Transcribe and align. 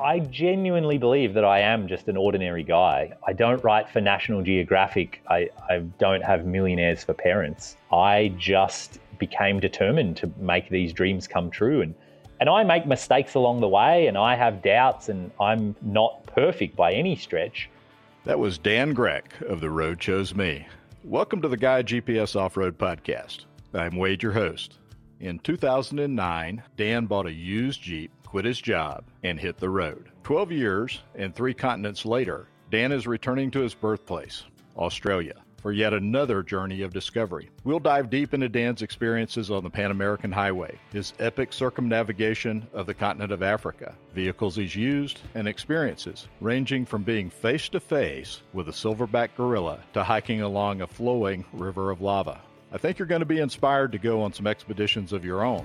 I 0.00 0.18
genuinely 0.18 0.98
believe 0.98 1.34
that 1.34 1.44
I 1.44 1.60
am 1.60 1.86
just 1.86 2.08
an 2.08 2.16
ordinary 2.16 2.64
guy. 2.64 3.12
I 3.24 3.32
don't 3.32 3.62
write 3.62 3.88
for 3.88 4.00
National 4.00 4.42
Geographic. 4.42 5.22
I, 5.30 5.50
I 5.70 5.78
don't 5.98 6.22
have 6.24 6.44
millionaires 6.44 7.04
for 7.04 7.14
parents. 7.14 7.76
I 7.92 8.34
just 8.36 8.98
became 9.18 9.60
determined 9.60 10.16
to 10.16 10.32
make 10.38 10.68
these 10.68 10.92
dreams 10.92 11.28
come 11.28 11.48
true. 11.48 11.80
And, 11.80 11.94
and 12.40 12.48
I 12.48 12.64
make 12.64 12.86
mistakes 12.86 13.36
along 13.36 13.60
the 13.60 13.68
way 13.68 14.08
and 14.08 14.18
I 14.18 14.34
have 14.34 14.62
doubts 14.62 15.08
and 15.08 15.30
I'm 15.40 15.76
not 15.80 16.26
perfect 16.26 16.74
by 16.74 16.92
any 16.92 17.14
stretch. 17.14 17.70
That 18.24 18.40
was 18.40 18.58
Dan 18.58 18.96
Grec 18.96 19.42
of 19.42 19.60
The 19.60 19.70
Road 19.70 20.00
Chose 20.00 20.34
Me. 20.34 20.66
Welcome 21.04 21.40
to 21.42 21.48
the 21.48 21.56
Gaia 21.56 21.84
GPS 21.84 22.34
Off 22.34 22.56
Road 22.56 22.78
Podcast. 22.78 23.44
I'm 23.72 23.96
Wade, 23.96 24.24
your 24.24 24.32
host. 24.32 24.78
In 25.20 25.38
2009, 25.38 26.64
Dan 26.76 27.06
bought 27.06 27.26
a 27.26 27.32
used 27.32 27.80
Jeep, 27.80 28.10
quit 28.34 28.44
his 28.44 28.60
job, 28.60 29.04
and 29.22 29.38
hit 29.38 29.58
the 29.58 29.70
road. 29.70 30.08
12 30.24 30.50
years 30.50 31.02
and 31.14 31.32
three 31.32 31.54
continents 31.54 32.04
later, 32.04 32.48
Dan 32.68 32.90
is 32.90 33.06
returning 33.06 33.48
to 33.52 33.60
his 33.60 33.74
birthplace, 33.74 34.42
Australia, 34.76 35.36
for 35.62 35.70
yet 35.70 35.94
another 35.94 36.42
journey 36.42 36.82
of 36.82 36.92
discovery. 36.92 37.48
We'll 37.62 37.78
dive 37.78 38.10
deep 38.10 38.34
into 38.34 38.48
Dan's 38.48 38.82
experiences 38.82 39.52
on 39.52 39.62
the 39.62 39.70
Pan 39.70 39.92
American 39.92 40.32
Highway, 40.32 40.80
his 40.92 41.12
epic 41.20 41.52
circumnavigation 41.52 42.66
of 42.72 42.86
the 42.86 42.94
continent 42.94 43.30
of 43.30 43.44
Africa, 43.44 43.94
vehicles 44.16 44.56
he's 44.56 44.74
used, 44.74 45.20
and 45.36 45.46
experiences 45.46 46.26
ranging 46.40 46.84
from 46.84 47.04
being 47.04 47.30
face 47.30 47.68
to 47.68 47.78
face 47.78 48.42
with 48.52 48.68
a 48.68 48.72
silverback 48.72 49.28
gorilla 49.36 49.78
to 49.92 50.02
hiking 50.02 50.40
along 50.40 50.80
a 50.80 50.88
flowing 50.88 51.44
river 51.52 51.92
of 51.92 52.00
lava. 52.00 52.40
I 52.72 52.78
think 52.78 52.98
you're 52.98 53.06
going 53.06 53.20
to 53.20 53.26
be 53.26 53.38
inspired 53.38 53.92
to 53.92 53.98
go 53.98 54.22
on 54.22 54.32
some 54.32 54.48
expeditions 54.48 55.12
of 55.12 55.24
your 55.24 55.44
own. 55.44 55.64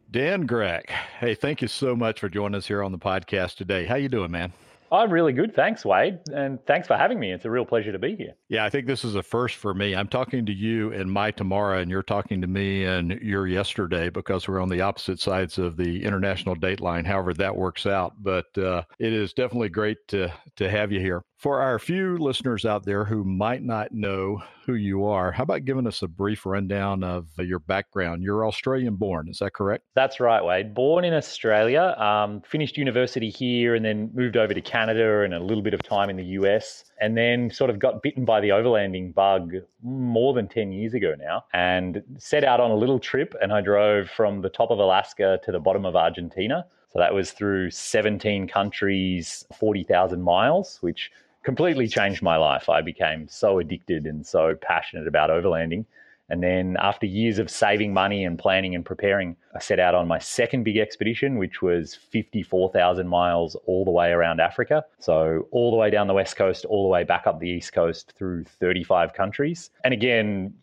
Dan 0.10 0.48
Grec, 0.48 0.90
hey, 1.20 1.36
thank 1.36 1.62
you 1.62 1.68
so 1.68 1.96
much 1.96 2.20
for 2.20 2.30
joining 2.30 2.58
us 2.58 2.66
here 2.66 2.82
on 2.82 2.92
the 2.92 2.98
podcast 2.98 3.58
today. 3.58 3.86
How 3.86 3.98
you 3.98 4.10
doing, 4.10 4.32
man? 4.32 4.54
I'm 4.94 5.12
really 5.12 5.34
good. 5.34 5.56
Thanks, 5.56 5.84
Wade. 5.84 6.20
And 6.32 6.60
thanks 6.68 6.88
for 6.88 6.96
having 6.96 7.20
me. 7.20 7.32
It's 7.32 7.46
a 7.46 7.50
real 7.50 7.66
pleasure 7.66 7.92
to 7.92 7.98
be 7.98 8.16
here. 8.16 8.36
Yeah, 8.48 8.64
I 8.64 8.70
think 8.70 8.86
this 8.86 9.04
is 9.04 9.16
a 9.16 9.24
first 9.24 9.56
for 9.56 9.74
me. 9.74 9.96
I'm 9.96 10.08
talking 10.08 10.46
to 10.46 10.54
you 10.54 10.94
and 10.94 11.12
my 11.12 11.32
tomorrow, 11.32 11.80
and 11.80 11.90
you're 11.90 12.04
talking 12.04 12.42
to 12.42 12.48
me 12.48 12.86
and 12.86 13.12
your 13.22 13.48
yesterday 13.48 14.10
because 14.10 14.48
we're 14.48 14.62
on 14.62 14.70
the 14.70 14.82
opposite 14.82 15.20
sides 15.20 15.58
of 15.58 15.78
the 15.78 16.04
international 16.04 16.54
date 16.54 16.80
line, 16.80 17.06
however 17.06 17.34
that 17.34 17.56
works 17.56 17.88
out. 17.88 18.14
But 18.22 18.56
uh, 18.56 18.84
it 19.00 19.14
is 19.14 19.34
definitely 19.34 19.70
great 19.70 19.98
to, 20.10 20.32
to 20.58 20.70
have 20.70 20.92
you 20.92 21.00
here. 21.00 21.24
For 21.44 21.60
our 21.60 21.78
few 21.78 22.18
listeners 22.20 22.64
out 22.64 22.86
there 22.86 23.04
who 23.04 23.26
might 23.26 23.64
not 23.64 23.92
know 23.92 24.42
who 24.66 24.76
you 24.76 25.04
are, 25.04 25.30
how 25.34 25.44
about 25.44 25.66
giving 25.66 25.86
us 25.86 26.02
a 26.02 26.08
brief 26.08 26.46
rundown 26.46 27.04
of 27.04 27.28
your 27.38 27.60
background? 27.60 28.24
You're 28.24 28.48
Australian 28.48 28.96
born, 28.96 29.28
is 29.28 29.40
that 29.40 29.52
correct? 29.52 29.84
That's 29.94 30.22
right, 30.22 30.42
Wade. 30.42 30.74
Born 30.74 31.04
in 31.04 31.14
Australia, 31.14 31.96
um, 31.98 32.40
finished 32.48 32.78
university 32.78 33.30
here, 33.30 33.76
and 33.76 33.84
then 33.84 34.10
moved 34.14 34.38
over 34.38 34.54
to 34.54 34.62
Canada 34.62 35.24
and 35.24 35.34
a 35.34 35.40
little 35.42 35.62
bit 35.62 35.74
of 35.74 35.84
time 35.84 36.10
in 36.10 36.16
the 36.16 36.24
US, 36.24 36.86
and 37.02 37.18
then 37.18 37.52
sort 37.52 37.70
of 37.70 37.78
got 37.78 38.02
bitten 38.02 38.24
by 38.24 38.40
the 38.40 38.48
overlanding 38.48 39.14
bug 39.14 39.52
more 39.82 40.34
than 40.34 40.48
10 40.48 40.72
years 40.72 40.94
ago 40.94 41.14
now, 41.20 41.44
and 41.52 42.02
set 42.18 42.46
out 42.46 42.62
on 42.62 42.72
a 42.72 42.76
little 42.76 43.00
trip. 43.00 43.36
And 43.42 43.52
I 43.52 43.60
drove 43.60 44.10
from 44.10 44.44
the 44.44 44.50
top 44.50 44.72
of 44.72 44.80
Alaska 44.80 45.42
to 45.44 45.52
the 45.52 45.60
bottom 45.60 45.86
of 45.86 45.98
Argentina. 45.98 46.66
So 46.94 47.00
that 47.00 47.14
was 47.14 47.32
through 47.32 47.72
17 47.72 48.48
countries, 48.48 49.46
40,000 49.52 50.22
miles, 50.22 50.78
which 50.82 51.12
completely 51.44 51.88
changed 51.88 52.22
my 52.22 52.38
life. 52.38 52.70
I 52.70 52.82
became 52.82 53.28
so 53.28 53.60
addicted 53.60 54.06
and 54.06 54.26
so 54.26 54.56
passionate 54.62 55.08
about 55.08 55.30
overlanding. 55.30 55.86
And 56.30 56.42
then, 56.42 56.78
after 56.80 57.06
years 57.06 57.38
of 57.38 57.50
saving 57.52 57.94
money 57.94 58.24
and 58.24 58.40
planning 58.40 58.76
and 58.76 58.86
preparing, 58.86 59.36
I 59.54 59.60
set 59.60 59.80
out 59.80 59.94
on 59.94 60.08
my 60.08 60.20
second 60.20 60.64
big 60.64 60.78
expedition, 60.78 61.38
which 61.38 61.62
was 61.62 61.94
54,000 61.96 63.08
miles 63.08 63.58
all 63.66 63.84
the 63.84 63.92
way 63.92 64.10
around 64.10 64.40
Africa. 64.40 64.86
So, 65.00 65.48
all 65.52 65.70
the 65.70 65.78
way 65.78 65.90
down 65.90 66.08
the 66.08 66.14
west 66.14 66.38
coast, 66.38 66.64
all 66.66 66.84
the 66.84 66.90
way 66.90 67.04
back 67.04 67.28
up 67.28 67.40
the 67.40 67.50
east 67.50 67.74
coast 67.74 68.14
through 68.18 68.46
35 68.46 69.14
countries. 69.14 69.70
And 69.84 69.94
again, 69.94 70.54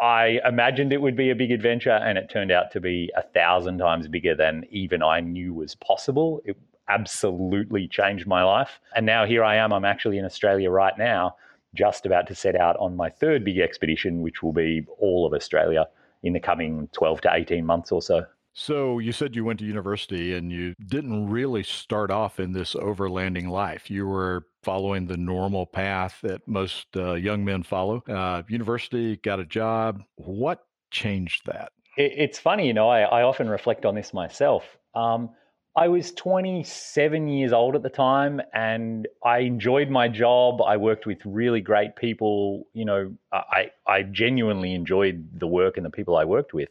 I 0.00 0.40
imagined 0.44 0.92
it 0.92 1.02
would 1.02 1.16
be 1.16 1.30
a 1.30 1.34
big 1.34 1.50
adventure, 1.50 1.90
and 1.90 2.16
it 2.16 2.30
turned 2.30 2.52
out 2.52 2.70
to 2.72 2.80
be 2.80 3.10
a 3.16 3.22
thousand 3.22 3.78
times 3.78 4.06
bigger 4.06 4.36
than 4.36 4.64
even 4.70 5.02
I 5.02 5.20
knew 5.20 5.52
was 5.52 5.74
possible. 5.74 6.40
It 6.44 6.56
absolutely 6.88 7.88
changed 7.88 8.26
my 8.26 8.42
life. 8.42 8.80
And 8.94 9.06
now 9.06 9.24
here 9.24 9.44
I 9.44 9.56
am. 9.56 9.72
I'm 9.72 9.84
actually 9.84 10.18
in 10.18 10.24
Australia 10.24 10.70
right 10.70 10.96
now, 10.96 11.36
just 11.74 12.06
about 12.06 12.26
to 12.28 12.34
set 12.34 12.56
out 12.56 12.76
on 12.78 12.96
my 12.96 13.10
third 13.10 13.44
big 13.44 13.58
expedition, 13.58 14.22
which 14.22 14.42
will 14.42 14.52
be 14.52 14.84
all 14.98 15.26
of 15.26 15.32
Australia 15.32 15.86
in 16.22 16.32
the 16.32 16.40
coming 16.40 16.88
12 16.92 17.20
to 17.22 17.30
18 17.32 17.64
months 17.64 17.92
or 17.92 18.02
so. 18.02 18.24
So 18.54 18.98
you 18.98 19.12
said 19.12 19.36
you 19.36 19.44
went 19.44 19.60
to 19.60 19.64
university 19.64 20.34
and 20.34 20.50
you 20.50 20.74
didn't 20.84 21.30
really 21.30 21.62
start 21.62 22.10
off 22.10 22.40
in 22.40 22.52
this 22.52 22.74
overlanding 22.74 23.48
life. 23.48 23.88
You 23.88 24.06
were 24.06 24.46
following 24.64 25.06
the 25.06 25.16
normal 25.16 25.64
path 25.64 26.18
that 26.22 26.46
most 26.48 26.88
uh, 26.96 27.14
young 27.14 27.44
men 27.44 27.62
follow. 27.62 28.02
Uh, 28.08 28.42
university, 28.48 29.16
got 29.18 29.38
a 29.38 29.44
job. 29.44 30.02
What 30.16 30.66
changed 30.90 31.46
that? 31.46 31.70
It, 31.96 32.12
it's 32.16 32.38
funny, 32.40 32.66
you 32.66 32.74
know, 32.74 32.88
I, 32.88 33.02
I, 33.02 33.22
often 33.22 33.48
reflect 33.48 33.86
on 33.86 33.94
this 33.94 34.12
myself. 34.12 34.64
Um, 34.92 35.30
I 35.78 35.86
was 35.86 36.10
27 36.10 37.28
years 37.28 37.52
old 37.52 37.76
at 37.76 37.84
the 37.84 37.88
time 37.88 38.42
and 38.52 39.06
I 39.24 39.38
enjoyed 39.38 39.90
my 39.90 40.08
job. 40.08 40.60
I 40.60 40.76
worked 40.76 41.06
with 41.06 41.18
really 41.24 41.60
great 41.60 41.94
people. 41.94 42.66
You 42.72 42.84
know, 42.84 43.14
I, 43.30 43.70
I 43.86 44.02
genuinely 44.02 44.74
enjoyed 44.74 45.38
the 45.38 45.46
work 45.46 45.76
and 45.76 45.86
the 45.86 45.90
people 45.90 46.16
I 46.16 46.24
worked 46.24 46.52
with. 46.52 46.68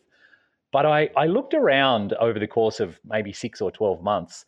But 0.74 0.86
I, 0.86 1.10
I 1.16 1.28
looked 1.28 1.54
around 1.54 2.16
over 2.16 2.38
the 2.38 2.48
course 2.48 2.82
of 2.82 3.00
maybe 3.06 3.32
six 3.32 3.62
or 3.62 3.72
12 3.72 4.04
months, 4.04 4.44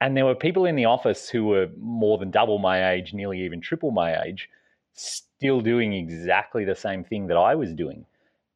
and 0.00 0.16
there 0.16 0.24
were 0.24 0.34
people 0.34 0.64
in 0.64 0.76
the 0.76 0.86
office 0.86 1.28
who 1.28 1.44
were 1.44 1.68
more 1.78 2.16
than 2.16 2.30
double 2.30 2.58
my 2.58 2.92
age, 2.92 3.12
nearly 3.12 3.44
even 3.44 3.60
triple 3.60 3.90
my 3.90 4.22
age, 4.22 4.48
still 4.94 5.60
doing 5.60 5.92
exactly 5.92 6.64
the 6.64 6.74
same 6.74 7.04
thing 7.04 7.26
that 7.26 7.36
I 7.36 7.54
was 7.54 7.74
doing. 7.74 8.06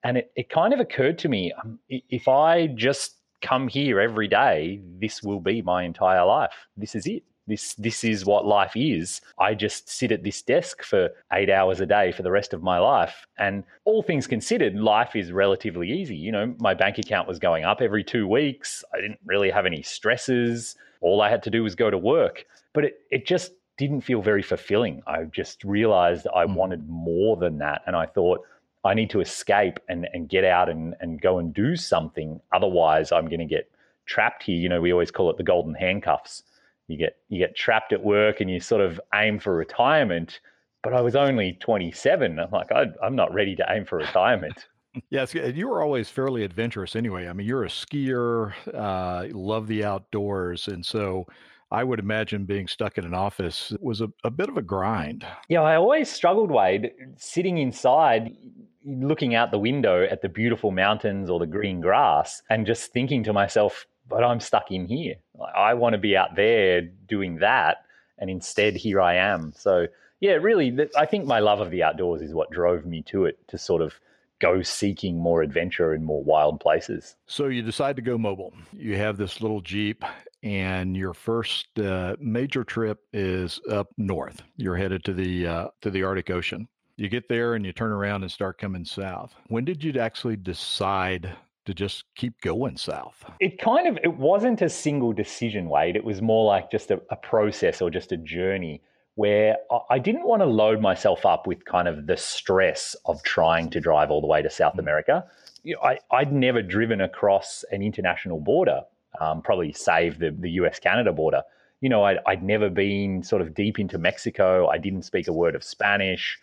And 0.05 0.17
it, 0.17 0.33
it 0.37 0.49
kind 0.49 0.73
of 0.73 0.81
occurred 0.81 1.19
to 1.19 1.29
me 1.29 1.53
um, 1.63 1.79
if 1.91 2.29
I 2.29 2.69
just 2.69 3.14
come 3.45 3.69
here 3.69 4.01
every 4.01 4.27
day, 4.27 4.81
this 4.99 5.23
will 5.23 5.41
be 5.41 5.63
my 5.63 5.85
entire 5.85 6.25
life. 6.25 6.67
This 6.77 6.95
is 6.95 7.07
it. 7.07 7.23
This 7.47 7.75
this 7.75 8.05
is 8.05 8.25
what 8.25 8.47
life 8.47 8.73
is. 8.75 9.21
I 9.39 9.55
just 9.55 9.89
sit 9.89 10.11
at 10.13 10.25
this 10.25 10.41
desk 10.41 10.83
for 10.83 11.11
8 11.31 11.51
hours 11.51 11.81
a 11.81 11.87
day 11.87 12.11
for 12.11 12.23
the 12.23 12.31
rest 12.31 12.55
of 12.55 12.63
my 12.63 12.79
life 12.79 13.27
and 13.39 13.65
all 13.85 14.03
things 14.03 14.27
considered 14.27 14.75
life 14.75 15.15
is 15.15 15.31
relatively 15.31 15.93
easy. 15.93 16.17
You 16.17 16.33
know, 16.33 16.55
my 16.59 16.73
bank 16.73 16.97
account 16.97 17.29
was 17.29 17.39
going 17.39 17.65
up 17.65 17.83
every 17.83 18.03
2 18.03 18.27
weeks. 18.27 18.83
I 18.95 19.01
didn't 19.03 19.21
really 19.27 19.51
have 19.51 19.67
any 19.67 19.83
stresses. 19.83 20.77
All 21.03 21.21
I 21.21 21.29
had 21.29 21.43
to 21.43 21.51
do 21.51 21.63
was 21.63 21.75
go 21.75 21.91
to 21.91 21.99
work. 21.99 22.47
But 22.73 22.85
it 22.87 22.95
it 23.11 23.27
just 23.27 23.53
didn't 23.77 24.03
feel 24.03 24.23
very 24.23 24.43
fulfilling. 24.43 25.03
I 25.07 25.25
just 25.25 25.65
realized 25.65 26.27
I 26.35 26.45
hmm. 26.45 26.55
wanted 26.55 26.89
more 26.89 27.37
than 27.37 27.59
that 27.59 27.83
and 27.87 27.95
I 27.95 28.07
thought 28.07 28.41
I 28.85 28.95
need 28.95 29.11
to 29.11 29.21
escape 29.21 29.81
and, 29.89 30.07
and 30.13 30.29
get 30.29 30.45
out 30.45 30.69
and, 30.69 30.95
and 31.01 31.21
go 31.21 31.39
and 31.39 31.55
do 31.55 31.77
something. 31.77 32.41
Otherwise, 32.53 33.13
I'm 33.13 33.27
going 33.27 33.41
to 33.41 33.47
get 33.47 33.71
trapped 34.07 34.43
here. 34.43 34.57
You 34.57 34.69
know, 34.69 34.81
we 34.81 34.93
always 34.93 35.11
call 35.11 35.31
it 35.31 35.37
the 35.37 35.43
golden 35.43 35.75
handcuffs. 35.75 36.43
You 36.89 36.99
get 36.99 37.17
you 37.29 37.39
get 37.39 37.57
trapped 37.57 37.93
at 37.93 38.05
work 38.05 38.41
and 38.41 38.51
you 38.51 38.61
sort 38.61 38.83
of 38.83 39.01
aim 39.15 39.39
for 39.39 39.55
retirement. 39.55 40.41
But 40.83 40.93
I 40.93 41.01
was 41.01 41.17
only 41.17 41.55
27. 41.61 42.39
I'm 42.39 42.51
like, 42.51 42.71
I, 42.71 42.87
I'm 43.03 43.17
not 43.17 43.33
ready 43.33 43.57
to 43.57 43.65
aim 43.71 43.85
for 43.85 43.99
retirement. 43.99 44.67
Yes, 45.11 45.35
you 45.35 45.67
were 45.67 45.83
always 45.83 46.09
fairly 46.09 46.45
adventurous 46.45 46.95
anyway. 46.95 47.27
I 47.27 47.33
mean, 47.33 47.49
you're 47.49 47.65
a 47.65 47.69
skier, 47.69 48.53
uh, 48.73 49.27
love 49.37 49.67
the 49.67 49.83
outdoors. 49.83 50.69
And 50.69 50.87
so 50.87 51.27
I 51.73 51.83
would 51.83 51.99
imagine 51.99 52.45
being 52.45 52.69
stuck 52.69 52.97
in 52.97 53.05
an 53.05 53.13
office 53.13 53.73
was 53.81 54.03
a, 54.03 54.09
a 54.23 54.31
bit 54.31 54.49
of 54.49 54.57
a 54.57 54.63
grind. 54.63 55.27
Yeah, 55.49 55.63
I 55.63 55.75
always 55.75 56.09
struggled, 56.09 56.53
Wade, 56.53 56.93
sitting 57.17 57.59
inside, 57.59 58.37
looking 58.85 59.35
out 59.35 59.51
the 59.51 59.59
window 59.59 60.05
at 60.05 60.23
the 60.23 60.29
beautiful 60.29 60.71
mountains 60.71 61.31
or 61.31 61.39
the 61.39 61.47
green 61.47 61.81
grass, 61.81 62.43
and 62.51 62.67
just 62.67 62.93
thinking 62.93 63.23
to 63.25 63.33
myself, 63.33 63.87
but 64.09 64.23
I'm 64.23 64.41
stuck 64.41 64.71
in 64.71 64.87
here. 64.87 65.17
I 65.57 65.75
want 65.75 65.95
to 65.95 65.99
be 65.99 66.17
out 66.17 66.37
there 66.37 66.83
doing 66.83 67.37
that. 67.37 67.79
And 68.19 68.31
instead, 68.31 68.77
here 68.77 69.01
I 69.01 69.15
am. 69.17 69.53
So, 69.57 69.87
yeah, 70.21 70.33
really, 70.33 70.77
I 70.97 71.07
think 71.07 71.27
my 71.27 71.41
love 71.41 71.61
of 71.61 71.71
the 71.71 71.83
outdoors 71.83 72.23
is 72.23 72.35
what 72.35 72.51
drove 72.51 72.87
me 72.87 73.03
to 73.03 73.25
it 73.25 73.39
to 73.49 73.59
sort 73.59 73.83
of 73.83 73.99
go 74.41 74.63
seeking 74.63 75.19
more 75.19 75.43
adventure 75.43 75.95
in 75.95 76.05
more 76.05 76.23
wild 76.23 76.61
places. 76.61 77.17
So 77.27 77.47
you 77.47 77.63
decide 77.63 77.97
to 77.97 78.03
go 78.03 78.19
mobile. 78.19 78.53
You 78.73 78.97
have 78.97 79.17
this 79.17 79.41
little 79.41 79.61
Jeep, 79.61 80.05
and 80.43 80.97
your 80.97 81.15
first 81.15 81.67
uh, 81.79 82.17
major 82.21 82.65
trip 82.65 83.01
is 83.13 83.61
up 83.71 83.89
north. 83.97 84.43
You're 84.57 84.77
headed 84.77 85.05
to 85.05 85.15
the 85.15 85.47
uh, 85.47 85.69
to 85.81 85.91
the 85.91 86.03
Arctic 86.03 86.31
Ocean. 86.31 86.69
You 86.97 87.09
get 87.09 87.29
there 87.29 87.55
and 87.55 87.67
you 87.67 87.73
turn 87.73 87.91
around 87.91 88.23
and 88.23 88.31
start 88.31 88.59
coming 88.59 88.85
south. 88.85 89.35
When 89.49 89.65
did 89.65 89.83
you 89.83 89.99
actually 89.99 90.37
decide 90.37 91.31
to 91.67 91.75
just 91.75 92.05
keep 92.15 92.41
going 92.41 92.77
south? 92.77 93.25
It 93.41 93.59
kind 93.59 93.89
of 93.89 93.99
it 94.05 94.17
wasn't 94.17 94.63
a 94.63 94.69
single 94.69 95.13
decision, 95.13 95.69
Wade. 95.69 95.97
It 95.97 96.05
was 96.05 96.23
more 96.23 96.47
like 96.47 96.71
just 96.71 96.91
a, 96.91 97.01
a 97.11 97.17
process 97.17 97.83
or 97.83 97.91
just 97.91 98.13
a 98.13 98.17
journey 98.17 98.81
where 99.17 99.57
I 99.91 99.99
didn't 99.99 100.27
want 100.27 100.43
to 100.43 100.47
load 100.47 100.81
myself 100.81 101.25
up 101.25 101.47
with 101.47 101.65
kind 101.65 101.87
of 101.87 102.07
the 102.07 102.17
stress 102.17 102.97
of 103.05 103.23
trying 103.23 103.71
to 103.71 103.81
drive 103.81 104.11
all 104.11 104.21
the 104.21 104.27
way 104.27 104.43
to 104.43 104.51
South 104.51 104.75
mm. 104.75 104.81
America. 104.81 105.25
You 105.63 105.75
know, 105.75 105.83
I, 105.83 105.99
I'd 106.11 106.33
never 106.33 106.63
driven 106.63 107.01
across 107.01 107.65
an 107.71 107.83
international 107.83 108.41
border, 108.41 108.83
um, 109.21 109.41
probably 109.41 109.73
save 109.73 110.19
the, 110.19 110.31
the 110.31 110.51
US 110.51 110.79
Canada 110.79 111.13
border. 111.13 111.43
You 111.81 111.89
know, 111.89 112.05
I'd, 112.05 112.19
I'd 112.27 112.43
never 112.43 112.69
been 112.69 113.23
sort 113.23 113.41
of 113.41 113.55
deep 113.55 113.79
into 113.79 113.99
Mexico. 113.99 114.69
I 114.69 114.79
didn't 114.79 115.03
speak 115.03 115.29
a 115.29 115.33
word 115.33 115.55
of 115.55 115.63
Spanish. 115.63 116.39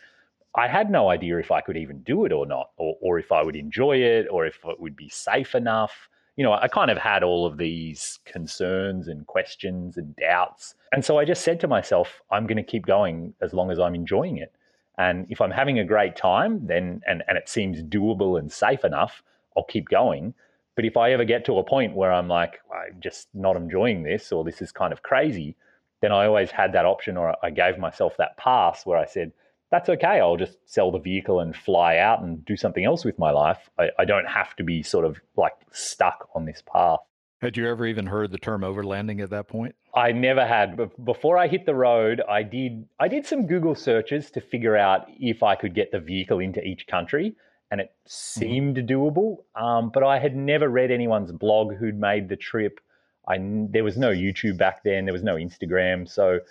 I 0.56 0.68
had 0.68 0.92
no 0.92 1.10
idea 1.10 1.38
if 1.38 1.52
I 1.52 1.62
could 1.62 1.78
even 1.78 2.04
do 2.04 2.26
it 2.26 2.32
or 2.32 2.46
not, 2.46 2.72
or, 2.78 2.96
or 3.02 3.20
if 3.20 3.32
I 3.32 3.42
would 3.42 3.56
enjoy 3.56 3.98
it, 3.98 4.28
or 4.30 4.46
if 4.46 4.60
it 4.66 4.80
would 4.80 4.96
be 4.96 5.10
safe 5.10 5.56
enough 5.56 6.10
you 6.38 6.44
know, 6.44 6.54
I 6.54 6.68
kind 6.68 6.90
of 6.90 6.98
had 6.98 7.24
all 7.24 7.46
of 7.46 7.58
these 7.58 8.20
concerns 8.26 9.08
and 9.08 9.28
questions 9.28 9.98
and 9.98 10.16
doubts. 10.16 10.76
And 10.92 11.04
so 11.04 11.20
I 11.20 11.26
just 11.26 11.44
said 11.44 11.60
to 11.60 11.68
myself, 11.68 12.22
I'm 12.32 12.48
going 12.48 12.58
to 12.58 12.64
keep 12.64 12.86
going 12.86 13.34
as 13.42 13.54
long 13.54 13.70
as 13.70 13.80
I'm 13.80 13.96
enjoying 13.96 14.38
it. 14.38 14.54
And 14.98 15.26
if 15.30 15.42
I'm 15.42 15.52
having 15.52 15.80
a 15.80 15.86
great 15.86 16.16
time, 16.16 16.66
then 16.66 17.02
and, 17.08 17.24
and 17.28 17.38
it 17.38 17.50
seems 17.50 17.84
doable 17.84 18.40
and 18.40 18.52
safe 18.52 18.86
enough, 18.86 19.24
I'll 19.58 19.64
keep 19.66 19.90
going. 19.90 20.34
But 20.76 20.86
if 20.86 20.96
I 20.96 21.12
ever 21.12 21.26
get 21.26 21.44
to 21.46 21.58
a 21.58 21.64
point 21.64 21.96
where 21.96 22.14
I'm 22.14 22.28
like, 22.28 22.60
I'm 22.74 23.00
just 23.00 23.28
not 23.34 23.58
enjoying 23.58 24.04
this 24.04 24.32
or 24.32 24.44
this 24.44 24.62
is 24.62 24.72
kind 24.72 24.94
of 24.94 25.04
crazy, 25.04 25.56
then 26.02 26.12
I 26.12 26.26
always 26.26 26.50
had 26.50 26.74
that 26.74 26.86
option 26.86 27.18
or 27.18 27.36
I 27.44 27.50
gave 27.50 27.78
myself 27.78 28.16
that 28.18 28.38
pass 28.38 28.86
where 28.86 28.98
I 28.98 29.06
said, 29.06 29.34
that's 29.72 29.88
okay. 29.88 30.20
I'll 30.20 30.38
just 30.38 30.58
sell 30.66 30.92
the 30.92 31.00
vehicle 31.00 31.40
and 31.40 31.56
fly 31.56 31.98
out 31.98 32.22
and 32.22 32.46
do 32.46 32.58
something 32.58 32.84
else 32.84 33.06
with 33.06 33.18
my 33.18 33.32
life. 33.32 33.70
I, 33.80 33.90
I, 33.98 34.06
don't 34.06 34.28
have 34.28 34.54
to 34.58 34.64
be 34.64 34.84
sort 34.84 35.06
of 35.06 35.20
like 35.38 35.54
stuck 35.72 36.28
on 36.36 36.46
this 36.46 36.62
path. 36.62 37.00
Had 37.42 37.58
you 37.58 37.68
ever 37.68 37.88
even 37.88 38.06
heard 38.06 38.32
the 38.32 38.38
term 38.38 38.62
overlanding 38.62 39.24
at 39.24 39.32
that 39.32 39.48
point? 39.48 39.74
I 39.96 40.12
never 40.12 40.46
had. 40.46 40.78
But 40.78 41.04
before 41.04 41.38
I 41.38 41.48
hit 41.48 41.66
the 41.66 41.74
road, 41.74 42.22
I 42.30 42.44
did 42.44 42.86
I 43.00 43.08
did 43.08 43.26
some 43.26 43.48
Google 43.48 43.74
searches 43.74 44.30
to 44.32 44.42
figure 44.42 44.78
out 44.78 45.08
if 45.20 45.42
I 45.42 45.56
could 45.56 45.74
get 45.74 45.92
the 45.92 46.00
vehicle 46.00 46.40
into 46.40 46.62
each 46.62 46.86
country, 46.86 47.36
and 47.72 47.82
it 47.82 47.88
mm-hmm. 47.88 48.40
seemed 48.40 48.78
mm-hmm. 48.78 48.94
doable. 48.94 49.38
Um, 49.56 49.90
but 49.92 50.04
I 50.04 50.20
had 50.20 50.36
never 50.36 50.70
read 50.70 50.92
anyone's 50.92 51.32
blog 51.32 51.74
who'd 51.76 52.00
made 52.00 52.30
the 52.30 52.36
trip. 52.36 52.80
I 53.28 53.38
there 53.40 53.84
was 53.84 53.98
no 53.98 54.12
YouTube 54.12 54.58
back 54.58 54.84
then. 54.84 55.06
There 55.06 55.14
was 55.14 55.24
no 55.24 55.36
Instagram, 55.36 56.08
so 56.08 56.42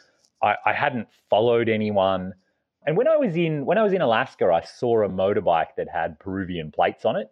I, 0.43 0.57
I 0.67 0.73
hadn't 0.73 1.07
followed 1.29 1.69
anyone 1.69 2.35
and 2.87 2.97
when 2.97 3.09
I 3.09 3.17
was 3.17 3.37
in 3.37 3.67
when 3.67 3.79
I 3.79 3.83
was 3.83 3.93
in 3.93 4.01
Alaska, 4.01 4.47
I 4.47 4.63
saw 4.63 5.03
a 5.05 5.09
motorbike 5.09 5.75
that 5.77 5.89
had 5.89 6.19
Peruvian 6.19 6.71
plates 6.71 7.05
on 7.05 7.17
it. 7.17 7.31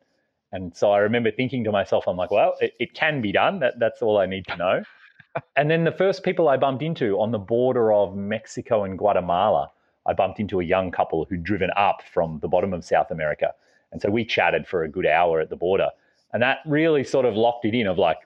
And 0.52 0.74
so 0.74 0.92
I 0.92 0.98
remember 0.98 1.30
thinking 1.30 1.64
to 1.64 1.72
myself, 1.72 2.08
I'm 2.08 2.16
like, 2.16 2.30
well, 2.30 2.54
it, 2.60 2.74
it 2.78 2.94
can 2.94 3.20
be 3.20 3.32
done. 3.32 3.58
That, 3.60 3.78
that's 3.78 4.00
all 4.00 4.18
I 4.18 4.26
need 4.26 4.46
to 4.46 4.56
know. 4.56 4.82
and 5.56 5.70
then 5.70 5.84
the 5.84 5.92
first 5.92 6.22
people 6.22 6.48
I 6.48 6.56
bumped 6.56 6.82
into 6.82 7.20
on 7.20 7.32
the 7.32 7.38
border 7.38 7.92
of 7.92 8.16
Mexico 8.16 8.84
and 8.84 8.96
Guatemala, 8.96 9.70
I 10.06 10.14
bumped 10.14 10.40
into 10.40 10.60
a 10.60 10.64
young 10.64 10.90
couple 10.90 11.26
who'd 11.26 11.44
driven 11.44 11.70
up 11.76 12.02
from 12.12 12.38
the 12.40 12.48
bottom 12.48 12.72
of 12.72 12.84
South 12.84 13.10
America. 13.10 13.52
And 13.92 14.00
so 14.00 14.10
we 14.10 14.24
chatted 14.24 14.66
for 14.66 14.84
a 14.84 14.88
good 14.88 15.06
hour 15.06 15.40
at 15.40 15.50
the 15.50 15.56
border. 15.56 15.88
And 16.32 16.42
that 16.42 16.58
really 16.66 17.04
sort 17.04 17.26
of 17.26 17.36
locked 17.36 17.64
it 17.64 17.74
in 17.74 17.86
of 17.86 17.98
like, 17.98 18.18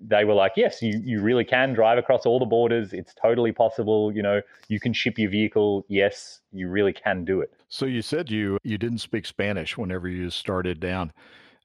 they 0.00 0.24
were 0.24 0.34
like, 0.34 0.52
yes, 0.56 0.82
you, 0.82 1.00
you 1.04 1.20
really 1.20 1.44
can 1.44 1.72
drive 1.72 1.98
across 1.98 2.26
all 2.26 2.38
the 2.38 2.46
borders. 2.46 2.92
It's 2.92 3.14
totally 3.14 3.52
possible. 3.52 4.12
You 4.12 4.22
know, 4.22 4.40
you 4.68 4.80
can 4.80 4.92
ship 4.92 5.18
your 5.18 5.30
vehicle. 5.30 5.84
Yes, 5.88 6.40
you 6.52 6.68
really 6.68 6.92
can 6.92 7.24
do 7.24 7.40
it. 7.40 7.52
So 7.68 7.86
you 7.86 8.02
said 8.02 8.30
you 8.30 8.58
you 8.62 8.78
didn't 8.78 8.98
speak 8.98 9.26
Spanish 9.26 9.76
whenever 9.76 10.08
you 10.08 10.30
started 10.30 10.80
down. 10.80 11.12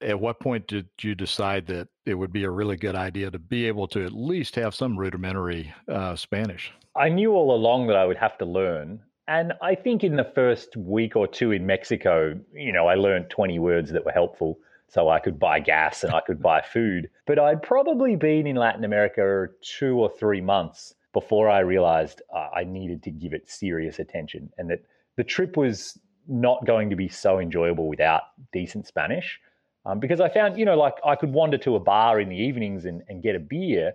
At 0.01 0.19
what 0.19 0.39
point 0.39 0.67
did 0.67 0.87
you 1.01 1.15
decide 1.15 1.67
that 1.67 1.87
it 2.05 2.15
would 2.15 2.33
be 2.33 2.43
a 2.43 2.49
really 2.49 2.75
good 2.75 2.95
idea 2.95 3.31
to 3.31 3.39
be 3.39 3.65
able 3.65 3.87
to 3.89 4.05
at 4.05 4.11
least 4.11 4.55
have 4.55 4.75
some 4.75 4.97
rudimentary 4.97 5.73
uh, 5.87 6.15
Spanish? 6.15 6.73
I 6.95 7.09
knew 7.09 7.31
all 7.33 7.55
along 7.55 7.87
that 7.87 7.95
I 7.95 8.05
would 8.05 8.17
have 8.17 8.37
to 8.39 8.45
learn. 8.45 8.99
And 9.27 9.53
I 9.61 9.73
think 9.73 10.03
in 10.03 10.17
the 10.17 10.31
first 10.35 10.75
week 10.77 11.15
or 11.15 11.27
two 11.27 11.51
in 11.51 11.65
Mexico, 11.65 12.39
you 12.53 12.71
know, 12.71 12.87
I 12.87 12.95
learned 12.95 13.29
20 13.29 13.57
words 13.59 13.91
that 13.91 14.05
were 14.05 14.11
helpful 14.11 14.59
so 14.95 15.09
I 15.09 15.19
could 15.19 15.37
buy 15.37 15.59
gas 15.59 16.05
and 16.05 16.13
I 16.13 16.21
could 16.21 16.41
buy 16.41 16.61
food. 16.61 17.09
But 17.27 17.37
I'd 17.37 17.61
probably 17.61 18.15
been 18.15 18.47
in 18.47 18.55
Latin 18.55 18.85
America 18.85 19.49
two 19.61 19.97
or 19.97 20.09
three 20.09 20.39
months 20.39 20.95
before 21.11 21.49
I 21.49 21.59
realized 21.59 22.21
uh, 22.33 22.47
I 22.55 22.63
needed 22.63 23.03
to 23.03 23.11
give 23.11 23.33
it 23.33 23.49
serious 23.49 23.99
attention 23.99 24.49
and 24.57 24.69
that 24.69 24.85
the 25.17 25.23
trip 25.25 25.57
was 25.57 25.99
not 26.29 26.65
going 26.65 26.89
to 26.91 26.95
be 26.95 27.09
so 27.09 27.39
enjoyable 27.39 27.89
without 27.89 28.21
decent 28.53 28.87
Spanish. 28.87 29.37
Um, 29.85 29.99
because 29.99 30.21
I 30.21 30.29
found, 30.29 30.57
you 30.57 30.63
know, 30.63 30.77
like 30.77 30.95
I 31.05 31.17
could 31.17 31.33
wander 31.33 31.57
to 31.57 31.75
a 31.75 31.79
bar 31.79 32.21
in 32.21 32.29
the 32.29 32.37
evenings 32.37 32.85
and, 32.85 33.03
and 33.09 33.21
get 33.21 33.35
a 33.35 33.39
beer, 33.39 33.91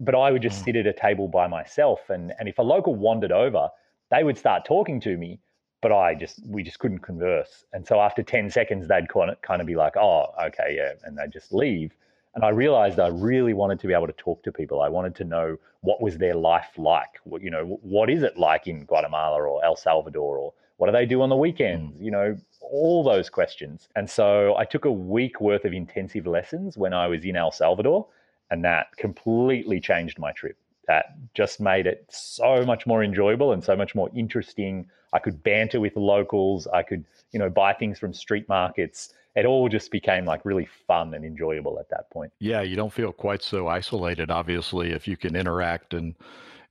but 0.00 0.14
I 0.14 0.30
would 0.30 0.42
just 0.42 0.60
mm. 0.60 0.64
sit 0.66 0.76
at 0.76 0.86
a 0.86 0.92
table 0.92 1.28
by 1.28 1.46
myself. 1.46 2.10
And, 2.10 2.34
and 2.38 2.46
if 2.46 2.58
a 2.58 2.62
local 2.62 2.94
wandered 2.94 3.32
over, 3.32 3.70
they 4.10 4.22
would 4.22 4.36
start 4.36 4.66
talking 4.66 5.00
to 5.00 5.16
me 5.16 5.40
but 5.86 5.94
I 5.94 6.16
just 6.16 6.44
we 6.44 6.64
just 6.64 6.80
couldn't 6.80 6.98
converse. 6.98 7.64
And 7.72 7.86
so 7.86 8.00
after 8.00 8.20
10 8.20 8.50
seconds, 8.50 8.88
they'd 8.88 9.08
kind 9.08 9.60
of 9.60 9.66
be 9.68 9.76
like, 9.76 9.96
oh, 9.96 10.34
okay, 10.46 10.74
yeah, 10.76 10.94
and 11.04 11.16
they'd 11.16 11.30
just 11.30 11.52
leave. 11.52 11.92
And 12.34 12.44
I 12.44 12.48
realized 12.48 12.98
I 12.98 13.06
really 13.06 13.54
wanted 13.54 13.78
to 13.80 13.86
be 13.86 13.94
able 13.94 14.08
to 14.08 14.12
talk 14.14 14.42
to 14.42 14.50
people. 14.50 14.82
I 14.82 14.88
wanted 14.88 15.14
to 15.14 15.24
know 15.24 15.56
what 15.82 16.02
was 16.02 16.18
their 16.18 16.34
life 16.34 16.70
like. 16.76 17.20
What, 17.22 17.40
you 17.40 17.50
know, 17.52 17.78
what 17.82 18.10
is 18.10 18.24
it 18.24 18.36
like 18.36 18.66
in 18.66 18.84
Guatemala 18.84 19.40
or 19.40 19.64
El 19.64 19.76
Salvador, 19.76 20.38
or 20.38 20.52
what 20.78 20.86
do 20.88 20.92
they 20.92 21.06
do 21.06 21.22
on 21.22 21.28
the 21.28 21.36
weekends? 21.36 21.96
Mm. 21.96 22.04
You 22.04 22.10
know, 22.10 22.36
all 22.60 23.04
those 23.04 23.30
questions. 23.30 23.88
And 23.94 24.10
so 24.10 24.56
I 24.56 24.64
took 24.64 24.86
a 24.86 24.90
week 24.90 25.40
worth 25.40 25.64
of 25.64 25.72
intensive 25.72 26.26
lessons 26.26 26.76
when 26.76 26.94
I 26.94 27.06
was 27.06 27.24
in 27.24 27.36
El 27.36 27.52
Salvador, 27.52 28.08
and 28.50 28.64
that 28.64 28.88
completely 28.96 29.78
changed 29.78 30.18
my 30.18 30.32
trip 30.32 30.56
that 30.86 31.16
just 31.34 31.60
made 31.60 31.86
it 31.86 32.06
so 32.08 32.64
much 32.64 32.86
more 32.86 33.02
enjoyable 33.02 33.52
and 33.52 33.62
so 33.62 33.76
much 33.76 33.94
more 33.94 34.10
interesting. 34.14 34.88
I 35.12 35.18
could 35.18 35.42
banter 35.42 35.80
with 35.80 35.96
locals. 35.96 36.66
I 36.66 36.82
could, 36.82 37.04
you 37.32 37.38
know, 37.38 37.50
buy 37.50 37.72
things 37.72 37.98
from 37.98 38.12
street 38.12 38.48
markets. 38.48 39.14
It 39.34 39.44
all 39.44 39.68
just 39.68 39.90
became 39.90 40.24
like 40.24 40.44
really 40.44 40.68
fun 40.86 41.14
and 41.14 41.24
enjoyable 41.24 41.78
at 41.78 41.88
that 41.90 42.10
point. 42.10 42.32
Yeah, 42.38 42.62
you 42.62 42.76
don't 42.76 42.92
feel 42.92 43.12
quite 43.12 43.42
so 43.42 43.68
isolated, 43.68 44.30
obviously, 44.30 44.92
if 44.92 45.06
you 45.06 45.16
can 45.16 45.36
interact 45.36 45.94
and 45.94 46.14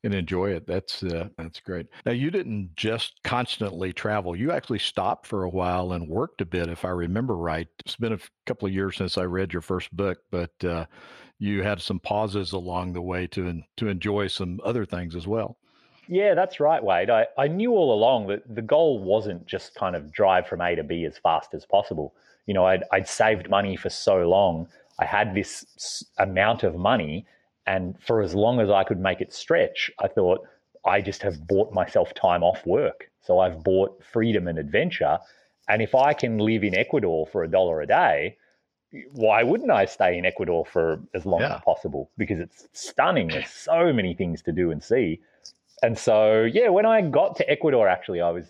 and 0.06 0.14
enjoy 0.14 0.52
it. 0.52 0.66
That's 0.68 1.04
uh, 1.04 1.30
that's 1.38 1.60
great. 1.60 1.88
Now 2.06 2.12
you 2.12 2.32
didn't 2.32 2.76
just 2.76 3.22
constantly 3.24 3.92
travel. 3.92 4.36
You 4.36 4.52
actually 4.52 4.80
stopped 4.80 5.26
for 5.26 5.44
a 5.44 5.50
while 5.50 5.94
and 5.94 6.08
worked 6.08 6.42
a 6.42 6.46
bit, 6.46 6.70
if 6.70 6.86
I 6.86 6.90
remember 6.90 7.36
right. 7.36 7.68
It's 7.80 7.96
been 7.96 8.14
a 8.14 8.20
couple 8.46 8.68
of 8.68 8.74
years 8.74 8.96
since 8.96 9.18
I 9.18 9.24
read 9.24 9.52
your 9.52 9.64
first 9.64 9.94
book, 9.96 10.20
but 10.32 10.64
uh, 10.64 10.86
you 11.40 11.64
had 11.64 11.82
some 11.82 12.00
pauses 12.00 12.52
along 12.52 12.94
the 12.94 13.02
way 13.02 13.28
to 13.28 13.62
to 13.78 13.88
enjoy 13.88 14.28
some 14.28 14.60
other 14.64 14.86
things 14.86 15.16
as 15.16 15.28
well. 15.28 15.58
Yeah, 16.08 16.36
that's 16.36 16.60
right, 16.60 16.84
Wade. 16.84 17.10
I, 17.10 17.26
I 17.38 17.48
knew 17.48 17.72
all 17.72 17.92
along 17.94 18.28
that 18.28 18.44
the 18.54 18.62
goal 18.62 19.00
wasn't 19.00 19.48
just 19.48 19.74
kind 19.74 19.96
of 19.96 20.12
drive 20.12 20.48
from 20.48 20.62
A 20.62 20.76
to 20.76 20.84
B 20.84 21.04
as 21.06 21.18
fast 21.18 21.54
as 21.56 21.66
possible. 21.66 22.14
You 22.46 22.54
know, 22.54 22.66
I'd, 22.66 22.84
I'd 22.92 23.08
saved 23.08 23.50
money 23.50 23.76
for 23.76 23.90
so 23.90 24.18
long. 24.30 24.68
I 25.00 25.06
had 25.06 25.34
this 25.34 26.06
amount 26.20 26.62
of 26.62 26.76
money 26.76 27.26
and 27.68 28.00
for 28.02 28.22
as 28.22 28.36
long 28.36 28.60
as 28.60 28.70
I 28.70 28.84
could 28.84 29.00
make 29.00 29.22
it 29.22 29.34
stretch, 29.34 29.90
I 30.00 30.08
thought, 30.08 30.42
I 30.86 31.02
just 31.02 31.24
have 31.24 31.48
bought 31.48 31.74
myself 31.74 32.14
time 32.14 32.44
off 32.44 32.66
work. 32.66 33.10
So 33.22 33.40
I've 33.40 33.64
bought 33.64 34.04
freedom 34.04 34.48
and 34.48 34.60
adventure. 34.60 35.18
And 35.68 35.82
if 35.82 35.96
I 35.96 36.14
can 36.14 36.38
live 36.38 36.64
in 36.64 36.76
Ecuador 36.76 37.26
for 37.26 37.44
a 37.44 37.50
dollar 37.50 37.82
a 37.82 37.88
day, 37.88 38.38
why 39.12 39.44
wouldn't 39.44 39.72
I 39.72 39.86
stay 39.86 40.18
in 40.18 40.26
Ecuador 40.26 40.66
for 40.66 41.00
as 41.14 41.26
long 41.26 41.42
yeah. 41.42 41.56
as 41.56 41.62
possible? 41.62 42.10
Because 42.18 42.40
it's 42.40 42.68
stunning. 42.74 43.28
There's 43.28 43.50
so 43.50 43.92
many 43.94 44.14
things 44.14 44.42
to 44.44 44.52
do 44.52 44.72
and 44.72 44.84
see. 44.84 45.22
And 45.84 45.98
so, 45.98 46.44
yeah, 46.44 46.70
when 46.70 46.86
I 46.86 47.02
got 47.02 47.36
to 47.38 47.50
Ecuador, 47.50 47.88
actually, 47.88 48.22
I 48.22 48.32
was, 48.32 48.46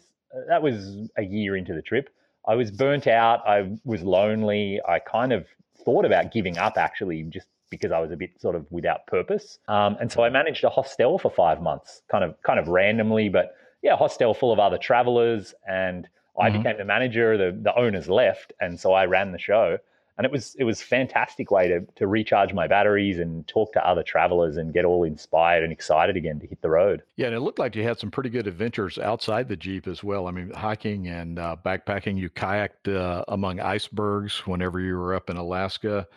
that 0.48 0.62
was 0.62 1.10
a 1.18 1.24
year 1.24 1.56
into 1.56 1.74
the 1.74 1.82
trip. 1.82 2.10
I 2.48 2.56
was 2.56 2.70
burnt 2.72 3.08
out. 3.08 3.46
I 3.48 3.78
was 3.84 4.04
lonely. 4.04 4.80
I 4.88 5.00
kind 5.00 5.34
of 5.34 5.48
thought 5.84 6.06
about 6.06 6.32
giving 6.32 6.58
up, 6.58 6.78
actually, 6.78 7.24
just 7.24 7.48
because 7.72 7.92
I 7.92 8.00
was 8.00 8.12
a 8.12 8.16
bit 8.16 8.40
sort 8.40 8.56
of 8.56 8.66
without 8.72 9.08
purpose. 9.08 9.58
Um, 9.68 9.98
and 10.00 10.12
so 10.12 10.24
I 10.24 10.30
managed 10.30 10.64
a 10.64 10.70
hostel 10.70 11.18
for 11.18 11.32
five 11.32 11.62
months, 11.62 12.04
kind 12.10 12.24
of 12.24 12.42
kind 12.44 12.60
of 12.60 12.68
randomly, 12.68 13.28
but 13.28 13.56
yeah, 13.82 13.96
hostel 13.98 14.34
full 14.34 14.54
of 14.54 14.60
other 14.60 14.78
travelers, 14.78 15.56
and 15.68 16.08
I 16.40 16.50
mm-hmm. 16.50 16.60
became 16.60 16.78
the 16.78 16.86
manager. 16.86 17.38
The 17.38 17.58
the 17.60 17.76
owners 17.76 18.08
left, 18.08 18.54
and 18.62 18.80
so 18.80 18.94
I 18.94 19.06
ran 19.06 19.32
the 19.32 19.40
show 19.40 19.80
and 20.18 20.26
it 20.26 20.32
was 20.32 20.56
it 20.56 20.64
was 20.64 20.82
fantastic 20.82 21.52
way 21.52 21.68
to 21.68 21.82
to 21.96 22.08
recharge 22.08 22.54
my 22.54 22.68
batteries 22.68 23.20
and 23.20 23.48
talk 23.48 23.74
to 23.74 23.88
other 23.88 24.04
travelers 24.04 24.58
and 24.58 24.74
get 24.74 24.86
all 24.86 25.04
inspired 25.04 25.64
and 25.64 25.72
excited 25.72 26.16
again 26.16 26.40
to 26.40 26.48
hit 26.48 26.62
the 26.62 26.70
road. 26.70 27.04
Yeah, 27.18 27.28
and 27.28 27.36
it 27.36 27.42
looked 27.42 27.60
like 27.60 27.76
you 27.76 27.84
had 27.84 28.00
some 28.00 28.12
pretty 28.12 28.30
good 28.30 28.48
adventures 28.48 28.98
outside 28.98 29.50
the 29.50 29.58
Jeep 29.58 29.88
as 29.88 30.04
well. 30.04 30.28
I 30.28 30.32
mean, 30.32 30.52
hiking 30.52 31.08
and 31.08 31.40
uh, 31.40 31.58
backpacking. 31.66 32.18
You 32.18 32.30
kayaked 32.30 32.94
uh, 32.94 33.26
among 33.28 33.60
icebergs 33.60 34.46
whenever 34.46 34.80
you 34.80 34.96
were 34.98 35.14
up 35.14 35.30
in 35.30 35.38
Alaska. 35.38 36.08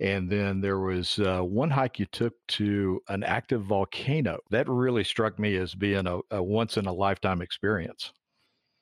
And 0.00 0.28
then 0.28 0.60
there 0.60 0.80
was 0.80 1.20
uh, 1.20 1.42
one 1.42 1.70
hike 1.70 2.00
you 2.00 2.06
took 2.06 2.34
to 2.48 3.00
an 3.08 3.22
active 3.22 3.62
volcano. 3.62 4.40
That 4.50 4.68
really 4.68 5.04
struck 5.04 5.38
me 5.38 5.56
as 5.56 5.76
being 5.76 6.08
a, 6.08 6.18
a 6.32 6.42
once 6.42 6.76
in 6.76 6.86
a 6.86 6.92
lifetime 6.92 7.40
experience. 7.40 8.12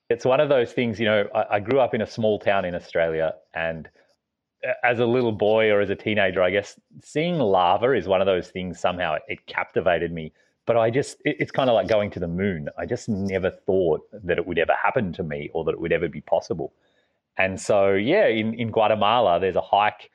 It's 0.09 0.25
one 0.25 0.39
of 0.39 0.49
those 0.49 0.73
things, 0.73 0.99
you 0.99 1.05
know, 1.05 1.27
I, 1.35 1.45
I 1.51 1.59
grew 1.59 1.79
up 1.79 1.93
in 1.93 2.01
a 2.01 2.07
small 2.07 2.39
town 2.39 2.65
in 2.65 2.73
Australia 2.73 3.35
and 3.53 3.87
as 4.83 4.99
a 4.99 5.05
little 5.05 5.31
boy 5.31 5.69
or 5.69 5.81
as 5.81 5.89
a 5.89 5.95
teenager, 5.95 6.41
I 6.41 6.49
guess 6.51 6.79
seeing 7.03 7.37
lava 7.39 7.93
is 7.93 8.07
one 8.07 8.21
of 8.21 8.27
those 8.27 8.49
things 8.49 8.79
somehow 8.79 9.17
it 9.27 9.45
captivated 9.47 10.11
me. 10.11 10.33
But 10.65 10.77
I 10.77 10.91
just, 10.91 11.17
it's 11.25 11.51
kind 11.51 11.69
of 11.69 11.73
like 11.73 11.87
going 11.87 12.11
to 12.11 12.19
the 12.19 12.27
moon. 12.27 12.69
I 12.77 12.85
just 12.85 13.09
never 13.09 13.49
thought 13.49 14.01
that 14.11 14.37
it 14.37 14.45
would 14.45 14.59
ever 14.59 14.73
happen 14.81 15.11
to 15.13 15.23
me 15.23 15.49
or 15.53 15.63
that 15.65 15.71
it 15.71 15.79
would 15.81 15.91
ever 15.91 16.07
be 16.07 16.21
possible. 16.21 16.73
And 17.37 17.59
so, 17.59 17.93
yeah, 17.93 18.27
in, 18.27 18.53
in 18.53 18.71
Guatemala, 18.71 19.39
there's 19.39 19.55
a 19.55 19.61
hike 19.61 20.11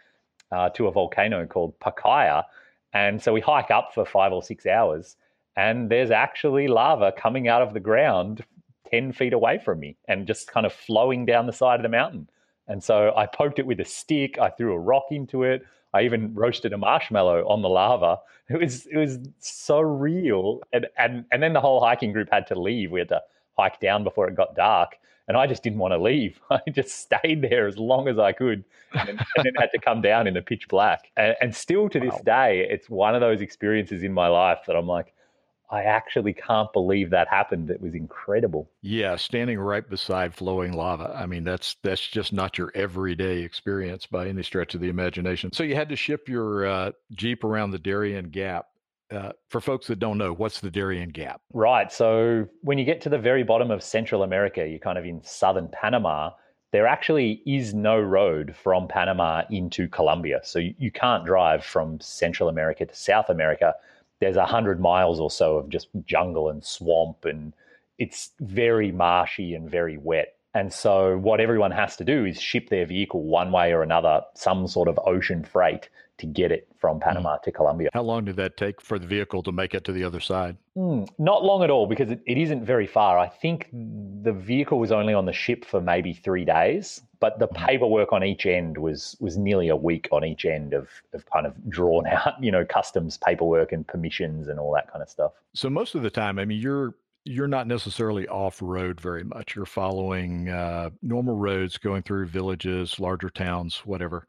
uh, 0.53 0.71
to 0.71 0.87
a 0.87 0.93
volcano 0.93 1.47
called 1.47 1.79
Pacaya. 1.81 2.45
And 2.93 3.21
so 3.21 3.33
we 3.33 3.41
hike 3.41 3.71
up 3.71 3.91
for 3.95 4.07
five 4.07 4.33
or 4.33 4.43
six 4.43 4.65
hours, 4.65 5.17
and 5.57 5.91
there's 5.91 6.11
actually 6.11 6.69
lava 6.69 7.13
coming 7.13 7.49
out 7.49 7.63
of 7.63 7.75
the 7.75 7.81
ground 7.81 8.45
10 8.91 9.13
feet 9.13 9.33
away 9.33 9.59
from 9.63 9.81
me 9.81 9.97
and 10.07 10.27
just 10.27 10.47
kind 10.47 10.65
of 10.65 10.73
flowing 10.73 11.27
down 11.27 11.47
the 11.47 11.53
side 11.53 11.81
of 11.81 11.83
the 11.83 11.89
mountain. 11.89 12.29
And 12.69 12.83
so 12.83 13.13
I 13.17 13.27
poked 13.27 13.59
it 13.59 13.67
with 13.67 13.81
a 13.81 13.85
stick. 13.85 14.39
I 14.39 14.51
threw 14.51 14.73
a 14.73 14.79
rock 14.79 15.07
into 15.11 15.43
it. 15.43 15.65
I 15.95 16.03
even 16.03 16.35
roasted 16.35 16.73
a 16.73 16.79
marshmallow 16.79 17.47
on 17.49 17.63
the 17.63 17.69
lava. 17.69 18.21
It 18.49 18.61
was 18.61 18.87
it 18.87 18.97
was 18.97 19.19
so 19.39 19.81
real. 19.81 20.61
And 20.73 20.87
and 20.99 21.25
and 21.33 21.43
then 21.43 21.53
the 21.53 21.61
whole 21.61 21.81
hiking 21.81 22.13
group 22.13 22.29
had 22.31 22.47
to 22.49 22.61
leave. 22.61 22.91
We 22.91 23.01
had 23.01 23.09
to 23.09 23.23
hike 23.57 23.81
down 23.81 24.05
before 24.05 24.29
it 24.29 24.35
got 24.35 24.55
dark. 24.55 24.97
And 25.29 25.37
I 25.37 25.49
just 25.49 25.65
didn't 25.65 25.81
want 25.81 25.93
to 25.93 25.99
leave. 25.99 26.39
I 26.51 26.61
just 26.71 27.01
stayed 27.01 27.43
there 27.43 27.67
as 27.67 27.79
long 27.79 28.07
as 28.07 28.19
I 28.19 28.31
could, 28.33 28.65
and 28.93 29.09
then, 29.09 29.19
and 29.37 29.45
then 29.45 29.55
had 29.59 29.71
to 29.73 29.81
come 29.81 30.01
down 30.01 30.29
in 30.29 30.35
the 30.35 30.43
pitch 30.43 30.69
black. 30.69 31.11
And, 31.17 31.35
and 31.41 31.55
still 31.55 31.89
to 31.89 31.99
this 31.99 32.13
wow. 32.13 32.23
day, 32.25 32.69
it's 32.71 32.89
one 32.89 33.17
of 33.17 33.21
those 33.21 33.41
experiences 33.41 34.05
in 34.05 34.13
my 34.13 34.29
life 34.29 34.61
that 34.69 34.77
I'm 34.77 34.87
like, 34.87 35.13
I 35.71 35.83
actually 35.83 36.33
can't 36.33 36.73
believe 36.73 37.11
that 37.11 37.29
happened. 37.29 37.71
It 37.71 37.81
was 37.81 37.95
incredible. 37.95 38.71
Yeah, 38.83 39.17
standing 39.17 39.59
right 39.59 39.89
beside 39.89 40.35
flowing 40.35 40.73
lava. 40.73 41.15
I 41.17 41.27
mean, 41.27 41.45
that's 41.45 41.77
that's 41.83 42.07
just 42.07 42.33
not 42.33 42.57
your 42.57 42.71
everyday 42.75 43.39
experience 43.39 44.07
by 44.07 44.29
any 44.29 44.43
stretch 44.43 44.75
of 44.75 44.81
the 44.81 44.89
imagination. 44.89 45.53
So 45.53 45.65
you 45.65 45.75
had 45.75 45.89
to 45.89 45.97
ship 45.97 46.29
your 46.29 46.67
uh, 46.67 46.93
Jeep 47.13 47.43
around 47.43 47.73
the 47.73 47.79
Darien 47.79 48.29
Gap. 48.31 48.67
Uh, 49.09 49.31
for 49.49 49.61
folks 49.61 49.87
that 49.87 50.01
don't 50.01 50.19
know, 50.19 50.33
what's 50.33 50.61
the 50.61 50.71
Darien 50.71 51.11
Gap? 51.11 51.41
Right. 51.53 51.93
So 51.93 52.49
when 52.63 52.77
you 52.77 52.85
get 52.85 53.01
to 53.03 53.09
the 53.09 53.19
very 53.19 53.45
bottom 53.45 53.71
of 53.71 53.83
Central 53.83 54.25
America, 54.25 54.67
you're 54.67 54.81
kind 54.81 54.99
of 54.99 55.05
in 55.05 55.23
southern 55.23 55.69
Panama. 55.69 56.31
There 56.73 56.89
actually 56.89 57.41
is 57.47 57.73
no 57.73 58.01
road 58.01 58.55
from 58.61 58.89
Panama 58.89 59.43
into 59.49 59.87
Colombia. 59.89 60.41
So 60.43 60.59
you, 60.59 60.75
you 60.79 60.91
can't 60.91 61.25
drive 61.25 61.65
from 61.65 62.01
Central 62.01 62.49
America 62.49 62.85
to 62.85 62.95
South 62.95 63.31
America 63.31 63.75
there's 64.21 64.37
a 64.37 64.47
hundred 64.47 64.81
miles 64.81 65.21
or 65.21 65.31
so 65.31 65.59
of 65.59 65.69
just 65.69 65.89
jungle 66.07 66.49
and 66.49 66.65
swamp 66.65 67.25
and 67.25 67.53
it's 67.99 68.33
very 68.41 68.93
marshy 68.93 69.55
and 69.55 69.71
very 69.71 69.97
wet. 69.97 70.36
And 70.57 70.73
so 70.73 71.19
what 71.19 71.39
everyone 71.39 71.71
has 71.73 71.97
to 71.97 72.05
do 72.05 72.25
is 72.25 72.41
ship 72.41 72.71
their 72.71 72.87
vehicle 72.87 73.23
one 73.23 73.53
way 73.53 73.73
or 73.73 73.83
another, 73.83 74.23
some 74.35 74.67
sort 74.67 74.89
of 74.89 74.99
ocean 75.05 75.45
freight 75.45 75.91
to 76.17 76.25
get 76.25 76.51
it 76.51 76.67
from 76.79 76.99
Panama 76.99 77.37
mm. 77.37 77.43
to 77.43 77.53
Colombia. 77.53 77.91
How 77.93 78.01
long 78.01 78.25
did 78.25 78.37
that 78.37 78.57
take 78.57 78.81
for 78.81 78.99
the 78.99 79.07
vehicle 79.07 79.43
to 79.43 79.53
make 79.53 79.75
it 79.75 79.85
to 79.85 79.93
the 79.93 80.03
other 80.03 80.19
side? 80.19 80.57
Mm, 80.75 81.07
not 81.19 81.45
long 81.45 81.63
at 81.63 81.69
all 81.69 81.87
because 81.87 82.11
it, 82.11 82.23
it 82.25 82.39
isn't 82.39 82.65
very 82.65 82.87
far. 82.87 83.19
I 83.19 83.29
think 83.29 83.69
the 83.71 84.33
vehicle 84.33 84.79
was 84.79 84.91
only 84.91 85.13
on 85.13 85.27
the 85.27 85.33
ship 85.35 85.67
for 85.67 85.79
maybe 85.79 86.15
three 86.15 86.47
days, 86.47 87.03
but 87.21 87.39
the 87.39 87.49
mm. 87.49 87.67
paperwork 87.67 88.15
on 88.15 88.25
each 88.25 88.47
end 88.47 88.79
was 88.79 89.15
was 89.21 89.37
nearly 89.37 89.69
a 89.69 89.77
week 89.77 90.09
on 90.11 90.25
each 90.25 90.47
end 90.47 90.73
of, 90.73 90.89
of 91.13 91.27
kind 91.31 91.47
of 91.47 91.53
drawn 91.69 92.07
out, 92.07 92.43
you 92.43 92.51
know, 92.51 92.65
customs 92.65 93.19
paperwork 93.19 93.73
and 93.73 93.87
permissions 93.87 94.49
and 94.49 94.59
all 94.59 94.73
that 94.73 94.91
kind 94.91 95.03
of 95.03 95.11
stuff. 95.11 95.33
So 95.53 95.69
most 95.69 95.95
of 95.95 96.03
the 96.03 96.11
time, 96.11 96.39
I 96.39 96.47
mean, 96.47 96.61
you're 96.61 96.95
you're 97.27 97.49
not 97.49 97.67
necessarily 97.67 98.29
off 98.29 98.63
road 98.63 99.01
very 99.01 99.25
much. 99.25 99.57
You're 99.57 99.67
following 99.67 100.49
uh, 100.49 100.91
normal 101.03 101.37
roads 101.37 101.77
going 101.77 102.03
through 102.03 102.27
villages, 102.27 103.01
larger 103.01 103.31
towns, 103.31 103.79
whatever. 103.85 104.27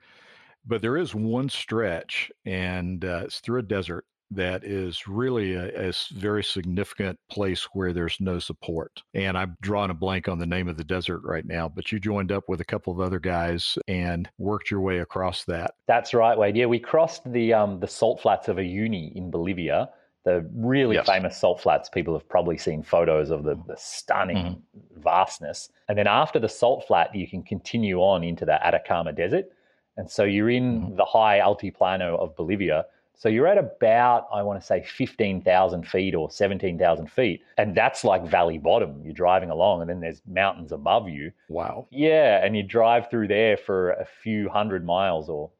But 0.66 0.82
there 0.82 0.98
is 0.98 1.16
one 1.16 1.48
stretch, 1.48 2.32
and 2.46 3.06
uh, 3.06 3.22
it's 3.25 3.39
through 3.39 3.60
a 3.60 3.63
desert 3.63 4.06
that 4.32 4.66
is 4.66 5.08
really 5.08 5.54
a, 5.54 5.89
a, 5.89 5.94
very 6.16 6.44
significant 6.44 7.18
place 7.32 7.63
where 7.72 7.94
there's 7.94 8.18
no 8.20 8.39
support. 8.39 9.01
And 9.13 9.38
I'm 9.38 9.56
drawing 9.62 9.92
a 9.92 9.94
blank 9.94 10.27
on 10.27 10.38
the 10.38 10.46
name 10.46 10.68
of 10.68 10.75
the 10.75 10.84
desert 10.84 11.22
right 11.24 11.46
now, 11.46 11.70
but 11.70 11.94
you 11.94 12.00
joined 12.00 12.34
up 12.34 12.44
with 12.50 12.60
a 12.60 12.66
couple 12.66 12.92
of 12.92 13.00
other 13.00 13.20
guys 13.20 13.77
and 13.88 14.30
worked 14.38 14.70
your 14.70 14.82
way 14.82 14.98
across 14.98 15.46
that. 15.46 15.75
That's 15.88 16.13
right, 16.13 16.38
Wade. 16.38 16.58
Yeah, 16.58 16.66
we 16.66 16.80
crossed 16.80 17.32
the 17.32 17.54
um, 17.54 17.80
the 17.80 17.88
salt 17.88 18.20
flats 18.20 18.50
of 18.50 18.58
Uyuni 18.58 19.16
in 19.16 19.32
Bolivia 19.32 19.89
the 20.27 20.46
really 20.53 20.98
yes. 20.98 21.07
famous 21.07 21.38
salt 21.38 21.62
flats. 21.62 21.88
People 21.88 22.13
have 22.13 22.27
probably 22.27 22.57
seen 22.57 22.84
photos 22.84 23.31
of 23.31 23.46
the, 23.46 23.55
the 23.65 23.77
stunning 23.77 24.38
mm-hmm. 24.38 25.01
vastness. 25.01 25.69
And 25.88 25.98
then 25.98 26.05
after 26.05 26.38
the 26.38 26.50
salt 26.50 26.84
flat, 26.86 27.15
you 27.15 27.29
can 27.29 27.41
continue 27.41 28.00
on 28.00 28.25
into 28.25 28.43
the 28.43 28.62
Atacama 28.65 29.13
Desert. 29.13 29.50
And 29.96 30.12
so 30.12 30.25
you're 30.25 30.50
in 30.50 30.81
mm-hmm. 30.81 30.96
the 30.98 31.05
high 31.05 31.39
altiplano 31.39 32.19
of 32.19 32.36
Bolivia. 32.36 32.86
So 33.15 33.29
you're 33.29 33.48
at 33.48 33.57
about, 33.57 34.27
I 34.31 34.43
want 34.43 34.60
to 34.60 34.67
say, 34.67 34.84
15,000 34.84 35.88
feet 35.88 36.13
or 36.13 36.29
17,000 36.29 37.10
feet. 37.10 37.41
And 37.57 37.74
that's 37.74 38.03
like 38.03 38.27
valley 38.27 38.57
bottom. 38.57 39.01
You're 39.05 39.13
driving 39.13 39.50
along, 39.50 39.79
and 39.79 39.89
then 39.89 40.01
there's 40.01 40.22
mountains 40.27 40.74
above 40.74 41.07
you. 41.07 41.31
Wow. 41.48 41.88
Yeah. 41.89 42.46
And 42.46 42.55
you 42.57 42.63
drive 42.63 43.10
through 43.10 43.29
there 43.29 43.55
for 43.55 43.91
a 43.91 44.05
few 44.22 44.50
hundred 44.50 44.86
miles, 44.86 45.29
or 45.29 45.51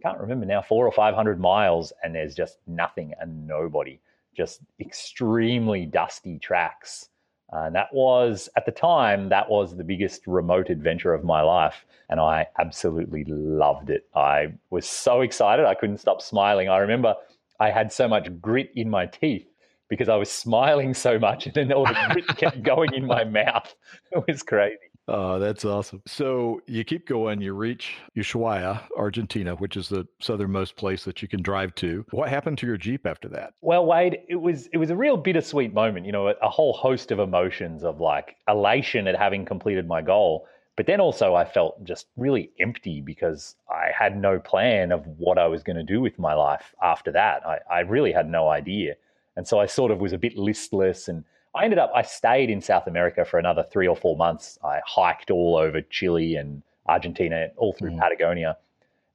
I 0.00 0.08
can't 0.08 0.20
remember 0.20 0.46
now, 0.46 0.62
four 0.62 0.84
or 0.84 0.92
500 0.92 1.38
miles, 1.40 1.92
and 2.02 2.12
there's 2.12 2.34
just 2.34 2.58
nothing 2.66 3.14
and 3.20 3.46
nobody 3.46 4.00
just 4.36 4.60
extremely 4.80 5.86
dusty 5.86 6.38
tracks. 6.38 7.08
Uh, 7.52 7.66
and 7.66 7.74
that 7.74 7.88
was, 7.92 8.48
at 8.56 8.66
the 8.66 8.72
time, 8.72 9.28
that 9.28 9.48
was 9.48 9.76
the 9.76 9.84
biggest 9.84 10.26
remote 10.26 10.68
adventure 10.68 11.14
of 11.14 11.24
my 11.24 11.40
life. 11.40 11.86
And 12.08 12.20
I 12.20 12.46
absolutely 12.58 13.24
loved 13.24 13.90
it. 13.90 14.06
I 14.14 14.52
was 14.70 14.88
so 14.88 15.20
excited. 15.20 15.64
I 15.64 15.74
couldn't 15.74 15.98
stop 15.98 16.20
smiling. 16.20 16.68
I 16.68 16.78
remember 16.78 17.14
I 17.60 17.70
had 17.70 17.92
so 17.92 18.08
much 18.08 18.28
grit 18.40 18.70
in 18.74 18.90
my 18.90 19.06
teeth 19.06 19.46
because 19.88 20.08
I 20.08 20.16
was 20.16 20.30
smiling 20.44 20.92
so 20.92 21.18
much. 21.18 21.46
And 21.46 21.54
then 21.54 21.72
all 21.72 21.86
the 21.86 21.96
grit 22.10 22.26
kept 22.36 22.62
going 22.64 22.94
in 22.94 23.06
my 23.06 23.24
mouth. 23.24 23.74
It 24.12 24.24
was 24.26 24.42
crazy. 24.42 24.85
Oh, 25.08 25.38
that's 25.38 25.64
awesome. 25.64 26.02
So 26.06 26.60
you 26.66 26.82
keep 26.82 27.06
going, 27.06 27.40
you 27.40 27.52
reach 27.52 27.94
Ushuaia, 28.16 28.82
Argentina, 28.96 29.54
which 29.54 29.76
is 29.76 29.88
the 29.88 30.06
southernmost 30.20 30.74
place 30.76 31.04
that 31.04 31.22
you 31.22 31.28
can 31.28 31.42
drive 31.42 31.74
to. 31.76 32.04
What 32.10 32.28
happened 32.28 32.58
to 32.58 32.66
your 32.66 32.76
Jeep 32.76 33.06
after 33.06 33.28
that? 33.28 33.54
Well, 33.60 33.86
Wade, 33.86 34.18
it 34.28 34.36
was 34.36 34.66
it 34.72 34.78
was 34.78 34.90
a 34.90 34.96
real 34.96 35.16
bittersweet 35.16 35.72
moment, 35.72 36.06
you 36.06 36.12
know, 36.12 36.28
a, 36.28 36.34
a 36.42 36.48
whole 36.48 36.72
host 36.72 37.12
of 37.12 37.20
emotions 37.20 37.84
of 37.84 38.00
like 38.00 38.36
elation 38.48 39.06
at 39.06 39.16
having 39.16 39.44
completed 39.44 39.86
my 39.86 40.02
goal. 40.02 40.48
But 40.76 40.86
then 40.86 41.00
also 41.00 41.34
I 41.34 41.44
felt 41.44 41.82
just 41.84 42.06
really 42.16 42.50
empty 42.58 43.00
because 43.00 43.54
I 43.70 43.90
had 43.96 44.20
no 44.20 44.40
plan 44.40 44.90
of 44.90 45.06
what 45.18 45.38
I 45.38 45.46
was 45.46 45.62
going 45.62 45.76
to 45.76 45.84
do 45.84 46.00
with 46.00 46.18
my 46.18 46.34
life 46.34 46.74
after 46.82 47.12
that. 47.12 47.46
I, 47.46 47.58
I 47.70 47.80
really 47.80 48.12
had 48.12 48.28
no 48.28 48.48
idea. 48.48 48.96
And 49.36 49.46
so 49.46 49.60
I 49.60 49.66
sort 49.66 49.90
of 49.90 50.00
was 50.00 50.12
a 50.12 50.18
bit 50.18 50.36
listless 50.36 51.08
and 51.08 51.24
I 51.56 51.64
ended 51.64 51.78
up, 51.78 51.90
I 51.94 52.02
stayed 52.02 52.50
in 52.50 52.60
South 52.60 52.86
America 52.86 53.24
for 53.24 53.38
another 53.38 53.64
three 53.70 53.88
or 53.88 53.96
four 53.96 54.16
months. 54.16 54.58
I 54.62 54.80
hiked 54.86 55.30
all 55.30 55.56
over 55.56 55.80
Chile 55.80 56.36
and 56.36 56.62
Argentina, 56.86 57.48
all 57.56 57.72
through 57.72 57.92
mm. 57.92 57.98
Patagonia. 57.98 58.58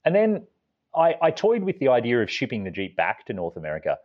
And 0.06 0.16
then 0.16 0.48
I, 0.96 1.16
I 1.22 1.32
toyed 1.32 1.64
with 1.64 1.78
the 1.80 1.90
idea 1.90 2.22
of 2.22 2.32
shipping 2.32 2.64
the 2.64 2.72
Jeep 2.72 2.96
back 2.98 3.26
to 3.28 3.34
North 3.34 3.58
America. 3.58 3.98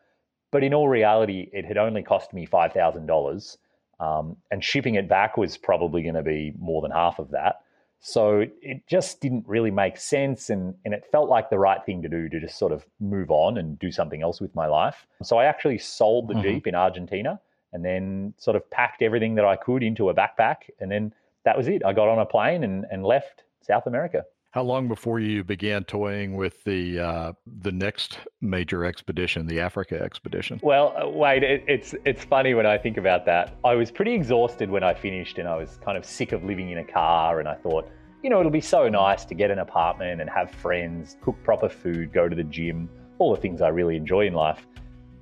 But 0.51 0.63
in 0.63 0.75
all 0.75 0.89
reality, 0.89 1.49
it 1.53 1.65
had 1.65 1.79
only 1.79 2.03
cost 2.03 2.33
me 2.33 2.47
$5,000. 2.47 3.57
Um, 3.99 4.37
and 4.51 4.63
shipping 4.63 4.97
it 4.97 5.09
back 5.09 5.39
was 5.39 5.57
probably 5.57 6.03
going 6.03 6.15
to 6.15 6.23
be 6.23 6.53
more 6.59 6.83
than 6.83 6.91
half 6.91 7.19
of 7.19 7.31
that. 7.31 7.63
So 8.01 8.45
it 8.61 8.87
just 8.87 9.23
didn't 9.23 9.49
really 9.49 9.71
make 9.71 9.97
sense. 9.97 10.51
And, 10.51 10.75
and 10.85 10.93
it 10.93 11.07
felt 11.11 11.31
like 11.31 11.49
the 11.49 11.59
right 11.59 11.83
thing 11.85 12.03
to 12.03 12.09
do 12.09 12.29
to 12.29 12.39
just 12.39 12.59
sort 12.59 12.73
of 12.73 12.85
move 13.01 13.31
on 13.31 13.57
and 13.57 13.79
do 13.79 13.91
something 13.91 14.23
else 14.23 14.41
with 14.41 14.55
my 14.55 14.67
life. 14.67 15.07
So 15.23 15.39
I 15.39 15.47
actually 15.47 15.79
sold 15.79 16.29
the 16.29 16.35
mm-hmm. 16.35 16.43
Jeep 16.43 16.67
in 16.67 16.75
Argentina 16.75 17.41
and 17.77 17.85
then 17.85 18.33
sort 18.39 18.57
of 18.57 18.69
packed 18.71 19.03
everything 19.03 19.35
that 19.35 19.45
I 19.45 19.55
could 19.55 19.83
into 19.83 20.09
a 20.09 20.15
backpack. 20.15 20.71
And 20.81 20.91
then 20.91 21.13
that 21.45 21.59
was 21.59 21.69
it. 21.69 21.85
I 21.85 21.93
got 21.93 22.09
on 22.09 22.19
a 22.19 22.25
plane 22.25 22.65
and, 22.65 22.87
and 22.91 23.05
left 23.05 23.45
South 23.61 23.87
America. 23.87 24.25
How 24.53 24.63
long 24.63 24.89
before 24.89 25.21
you 25.21 25.45
began 25.45 25.85
toying 25.85 26.37
with 26.37 26.65
the 26.65 26.99
uh, 26.99 27.33
the 27.61 27.73
next 27.73 28.21
major 28.41 28.87
expedition, 28.87 29.47
the 29.47 29.61
Africa 29.61 30.01
expedition? 30.03 30.59
Well, 30.63 31.13
wait, 31.15 31.43
it, 31.43 31.65
it's 31.69 31.95
it's 32.07 32.25
funny 32.25 32.55
when 32.55 32.65
I 32.65 32.79
think 32.79 32.97
about 32.97 33.27
that. 33.27 33.55
I 33.63 33.75
was 33.75 33.91
pretty 33.91 34.15
exhausted 34.15 34.71
when 34.71 34.83
I 34.83 34.95
finished, 34.95 35.37
and 35.37 35.47
I 35.47 35.57
was 35.57 35.79
kind 35.85 35.99
of 35.99 36.07
sick 36.07 36.33
of 36.33 36.43
living 36.45 36.71
in 36.71 36.79
a 36.79 36.85
car. 36.85 37.41
And 37.41 37.47
I 37.47 37.57
thought, 37.57 37.87
you 38.23 38.31
know, 38.31 38.41
it'll 38.41 38.51
be 38.51 38.63
so 38.63 38.89
nice 38.89 39.27
to 39.27 39.35
get 39.35 39.51
an 39.51 39.59
apartment 39.59 40.23
and 40.23 40.31
have 40.31 40.51
friends, 40.51 41.19
cook 41.21 41.37
proper 41.45 41.69
food, 41.69 42.15
go 42.15 42.27
to 42.27 42.35
the 42.35 42.45
gym, 42.45 42.89
all 43.19 43.35
the 43.35 43.41
things 43.43 43.61
I 43.61 43.69
really 43.69 43.97
enjoy 43.97 44.27
in 44.27 44.33
life. 44.33 44.67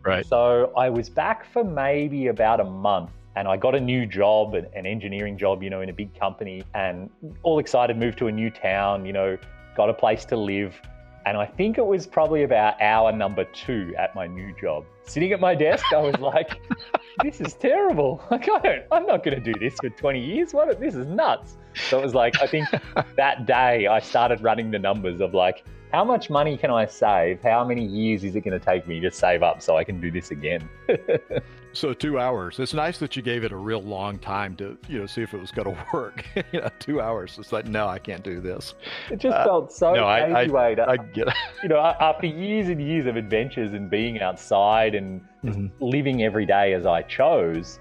Right. 0.05 0.27
So 0.27 0.73
I 0.77 0.91
was 0.91 1.09
back 1.09 1.51
for 1.53 1.65
maybe 1.65 2.27
about 2.27 2.61
a 2.61 2.65
month 2.65 3.11
and 3.37 3.49
I 3.49 3.57
got 3.57 3.75
a 3.75 3.81
new 3.81 4.07
job, 4.07 4.55
an 4.55 4.87
engineering 4.87 5.37
job, 5.37 5.63
you 5.63 5.71
know, 5.71 5.81
in 5.81 5.89
a 5.89 5.93
big 5.93 6.19
company, 6.19 6.63
and 6.75 7.11
all 7.43 7.59
excited, 7.59 7.97
moved 7.97 8.19
to 8.19 8.29
a 8.29 8.33
new 8.33 8.51
town, 8.51 9.05
you 9.05 9.13
know, 9.13 9.37
got 9.77 9.91
a 9.91 9.95
place 9.95 10.25
to 10.27 10.37
live. 10.37 10.81
And 11.27 11.37
I 11.37 11.47
think 11.47 11.79
it 11.79 11.87
was 11.87 12.07
probably 12.07 12.43
about 12.43 12.81
hour 12.81 13.11
number 13.11 13.45
two 13.47 13.95
at 13.99 14.15
my 14.15 14.27
new 14.27 14.55
job. 14.61 14.85
Sitting 15.05 15.33
at 15.33 15.41
my 15.41 15.55
desk, 15.55 15.85
I 15.93 16.01
was 16.01 16.19
like, 16.21 16.61
this 17.23 17.41
is 17.41 17.55
terrible. 17.55 18.23
Like, 18.31 18.49
I 18.49 18.59
don't, 18.59 18.83
I'm 18.93 19.07
not 19.07 19.25
going 19.25 19.43
to 19.43 19.53
do 19.53 19.59
this 19.59 19.75
for 19.81 19.89
20 19.89 20.21
years. 20.21 20.53
What? 20.53 20.79
This 20.79 20.95
is 20.95 21.07
nuts. 21.07 21.57
So 21.89 21.99
it 21.99 22.05
was 22.05 22.15
like, 22.15 22.41
I 22.41 22.47
think 22.47 22.69
that 23.17 23.47
day 23.47 23.87
I 23.87 24.01
started 24.01 24.43
running 24.43 24.71
the 24.71 24.79
numbers 24.79 25.21
of 25.21 25.35
like, 25.35 25.65
how 25.95 26.03
much 26.03 26.29
money 26.29 26.57
can 26.57 26.73
I 26.73 26.87
save? 26.87 27.41
How 27.41 27.65
many 27.65 27.85
years 27.85 28.25
is 28.25 28.35
it 28.35 28.41
going 28.41 28.59
to 28.59 28.65
take 28.65 28.89
me 28.89 28.99
to 28.99 29.13
save 29.13 29.45
up 29.45 29.63
so 29.63 29.77
I 29.77 29.85
can 29.85 30.01
do 30.01 30.11
this 30.11 30.33
again? 30.33 30.69
so 31.73 31.95
two 31.95 32.19
hours. 32.19 32.59
It's 32.59 32.75
nice 32.75 32.99
that 32.99 33.15
you 33.15 33.23
gave 33.23 33.45
it 33.45 33.53
a 33.53 33.57
real 33.57 33.81
long 33.81 34.19
time 34.19 34.57
to, 34.57 34.77
you 34.89 34.99
know, 34.99 35.07
see 35.07 35.23
if 35.23 35.35
it 35.35 35.41
was 35.41 35.53
going 35.53 35.73
to 35.77 35.87
work. 35.93 36.25
you 36.53 36.61
know, 36.61 36.69
two 36.81 37.01
hours. 37.01 37.37
It's 37.39 37.53
like, 37.53 37.67
no, 37.67 37.87
I 37.87 38.01
can't 38.01 38.25
do 38.25 38.41
this. 38.41 38.75
It 39.09 39.21
just 39.21 39.37
uh, 39.37 39.45
felt 39.45 39.73
so 39.73 39.95
no, 39.95 40.05
I, 40.05 40.43
I, 40.43 40.93
I 40.93 40.97
get 40.97 41.29
it. 41.29 41.35
You 41.63 41.69
know, 41.69 41.79
after 41.79 42.27
years 42.27 42.69
and 42.69 42.83
years 42.83 43.07
of 43.07 43.15
adventures 43.17 43.73
and 43.73 43.89
being 43.89 44.21
outside 44.21 44.97
and 44.97 45.23
mm-hmm. 45.45 45.69
living 45.79 46.25
every 46.25 46.45
day 46.45 46.75
as 46.75 46.87
I 46.87 47.03
chose, 47.03 47.79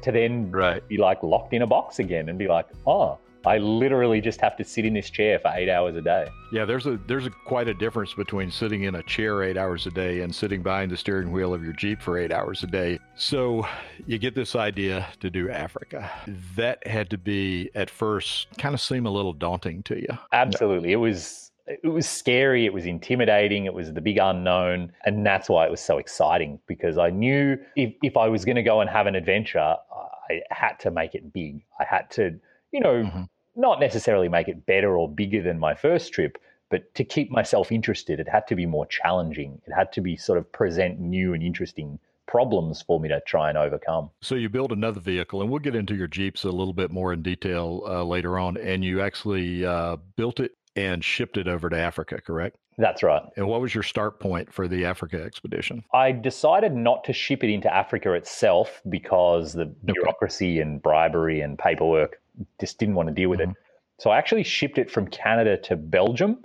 to 0.00 0.10
then 0.10 0.50
right. 0.50 0.86
be 0.88 0.96
like 0.96 1.22
locked 1.22 1.52
in 1.52 1.60
a 1.60 1.66
box 1.66 1.98
again 1.98 2.30
and 2.30 2.38
be 2.38 2.48
like, 2.48 2.66
oh, 2.86 3.18
I 3.46 3.58
literally 3.58 4.20
just 4.20 4.40
have 4.40 4.56
to 4.58 4.64
sit 4.64 4.84
in 4.84 4.94
this 4.94 5.08
chair 5.08 5.38
for 5.38 5.50
eight 5.54 5.70
hours 5.70 5.96
a 5.96 6.02
day. 6.02 6.28
Yeah, 6.52 6.64
there's 6.64 6.86
a 6.86 6.98
there's 7.06 7.26
a, 7.26 7.30
quite 7.30 7.68
a 7.68 7.74
difference 7.74 8.12
between 8.12 8.50
sitting 8.50 8.84
in 8.84 8.96
a 8.96 9.02
chair 9.02 9.42
eight 9.42 9.56
hours 9.56 9.86
a 9.86 9.90
day 9.90 10.20
and 10.20 10.34
sitting 10.34 10.62
behind 10.62 10.90
the 10.90 10.96
steering 10.96 11.32
wheel 11.32 11.54
of 11.54 11.64
your 11.64 11.72
Jeep 11.72 12.02
for 12.02 12.18
eight 12.18 12.32
hours 12.32 12.62
a 12.62 12.66
day. 12.66 12.98
So 13.16 13.66
you 14.06 14.18
get 14.18 14.34
this 14.34 14.54
idea 14.54 15.06
to 15.20 15.30
do 15.30 15.50
Africa. 15.50 16.10
That 16.56 16.86
had 16.86 17.08
to 17.10 17.18
be 17.18 17.70
at 17.74 17.88
first 17.88 18.48
kind 18.58 18.74
of 18.74 18.80
seem 18.80 19.06
a 19.06 19.10
little 19.10 19.32
daunting 19.32 19.82
to 19.84 19.96
you. 19.96 20.18
Absolutely, 20.32 20.92
it 20.92 20.96
was 20.96 21.50
it 21.66 21.88
was 21.88 22.08
scary, 22.08 22.66
it 22.66 22.72
was 22.72 22.84
intimidating, 22.84 23.64
it 23.64 23.72
was 23.72 23.92
the 23.92 24.00
big 24.00 24.18
unknown. 24.18 24.92
And 25.04 25.24
that's 25.24 25.48
why 25.48 25.66
it 25.66 25.70
was 25.70 25.80
so 25.80 25.98
exciting 25.98 26.58
because 26.66 26.98
I 26.98 27.10
knew 27.10 27.56
if, 27.76 27.94
if 28.02 28.16
I 28.16 28.28
was 28.28 28.44
going 28.44 28.56
to 28.56 28.62
go 28.62 28.80
and 28.80 28.90
have 28.90 29.06
an 29.06 29.14
adventure, 29.14 29.60
I 29.60 30.40
had 30.50 30.74
to 30.80 30.90
make 30.90 31.14
it 31.14 31.32
big. 31.32 31.62
I 31.78 31.84
had 31.84 32.10
to 32.12 32.38
you 32.72 32.80
know, 32.80 33.02
mm-hmm. 33.02 33.22
not 33.56 33.80
necessarily 33.80 34.28
make 34.28 34.48
it 34.48 34.66
better 34.66 34.96
or 34.96 35.08
bigger 35.08 35.42
than 35.42 35.58
my 35.58 35.74
first 35.74 36.12
trip, 36.12 36.38
but 36.70 36.94
to 36.94 37.04
keep 37.04 37.30
myself 37.30 37.72
interested, 37.72 38.20
it 38.20 38.28
had 38.28 38.46
to 38.46 38.54
be 38.54 38.66
more 38.66 38.86
challenging. 38.86 39.60
It 39.66 39.72
had 39.72 39.92
to 39.92 40.00
be 40.00 40.16
sort 40.16 40.38
of 40.38 40.50
present 40.52 41.00
new 41.00 41.34
and 41.34 41.42
interesting 41.42 41.98
problems 42.26 42.80
for 42.80 43.00
me 43.00 43.08
to 43.08 43.20
try 43.26 43.48
and 43.48 43.58
overcome. 43.58 44.08
So 44.22 44.36
you 44.36 44.48
build 44.48 44.70
another 44.70 45.00
vehicle, 45.00 45.42
and 45.42 45.50
we'll 45.50 45.58
get 45.58 45.74
into 45.74 45.96
your 45.96 46.06
Jeeps 46.06 46.44
a 46.44 46.50
little 46.50 46.72
bit 46.72 46.92
more 46.92 47.12
in 47.12 47.22
detail 47.22 47.82
uh, 47.86 48.04
later 48.04 48.38
on. 48.38 48.56
And 48.56 48.84
you 48.84 49.00
actually 49.00 49.66
uh, 49.66 49.96
built 50.14 50.38
it 50.38 50.52
and 50.86 51.04
shipped 51.04 51.36
it 51.36 51.48
over 51.48 51.68
to 51.68 51.78
Africa, 51.78 52.20
correct? 52.20 52.56
That's 52.78 53.02
right. 53.02 53.22
And 53.36 53.46
what 53.46 53.60
was 53.60 53.74
your 53.74 53.82
start 53.82 54.20
point 54.20 54.52
for 54.52 54.66
the 54.66 54.86
Africa 54.86 55.22
expedition? 55.22 55.84
I 55.92 56.12
decided 56.12 56.74
not 56.74 57.04
to 57.04 57.12
ship 57.12 57.44
it 57.44 57.50
into 57.50 57.72
Africa 57.72 58.14
itself 58.14 58.80
because 58.88 59.52
the 59.52 59.66
bureaucracy 59.66 60.60
and 60.60 60.82
bribery 60.82 61.42
and 61.42 61.58
paperwork 61.58 62.20
just 62.58 62.78
didn't 62.78 62.94
want 62.94 63.08
to 63.08 63.14
deal 63.14 63.28
with 63.28 63.40
mm-hmm. 63.40 63.50
it. 63.50 63.56
So 63.98 64.10
I 64.10 64.16
actually 64.16 64.44
shipped 64.44 64.78
it 64.78 64.90
from 64.90 65.08
Canada 65.08 65.58
to 65.58 65.76
Belgium 65.76 66.42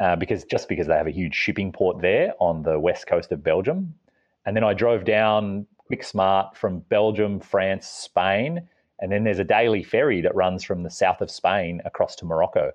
uh, 0.00 0.16
because 0.16 0.42
just 0.44 0.68
because 0.68 0.88
they 0.88 0.94
have 0.94 1.06
a 1.06 1.12
huge 1.12 1.34
shipping 1.34 1.70
port 1.70 2.00
there 2.02 2.34
on 2.40 2.62
the 2.62 2.80
west 2.80 3.06
coast 3.06 3.30
of 3.30 3.44
Belgium. 3.44 3.94
And 4.44 4.56
then 4.56 4.64
I 4.64 4.74
drove 4.74 5.04
down 5.04 5.66
Quick 5.86 6.02
Smart 6.02 6.56
from 6.56 6.80
Belgium, 6.80 7.38
France, 7.38 7.86
Spain. 7.86 8.68
And 8.98 9.12
then 9.12 9.22
there's 9.22 9.38
a 9.38 9.44
daily 9.44 9.84
ferry 9.84 10.20
that 10.22 10.34
runs 10.34 10.64
from 10.64 10.82
the 10.82 10.90
south 10.90 11.20
of 11.20 11.30
Spain 11.30 11.80
across 11.84 12.16
to 12.16 12.24
Morocco. 12.24 12.72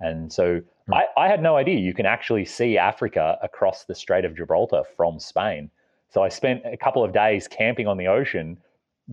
And 0.00 0.32
so 0.32 0.60
mm-hmm. 0.60 0.94
I, 0.94 1.06
I 1.16 1.28
had 1.28 1.42
no 1.42 1.56
idea 1.56 1.78
you 1.78 1.94
can 1.94 2.06
actually 2.06 2.44
see 2.44 2.78
Africa 2.78 3.38
across 3.42 3.84
the 3.84 3.94
Strait 3.94 4.24
of 4.24 4.36
Gibraltar 4.36 4.82
from 4.96 5.18
Spain. 5.18 5.70
So 6.10 6.22
I 6.22 6.28
spent 6.28 6.62
a 6.64 6.76
couple 6.76 7.04
of 7.04 7.12
days 7.12 7.48
camping 7.48 7.86
on 7.86 7.96
the 7.96 8.06
ocean 8.06 8.58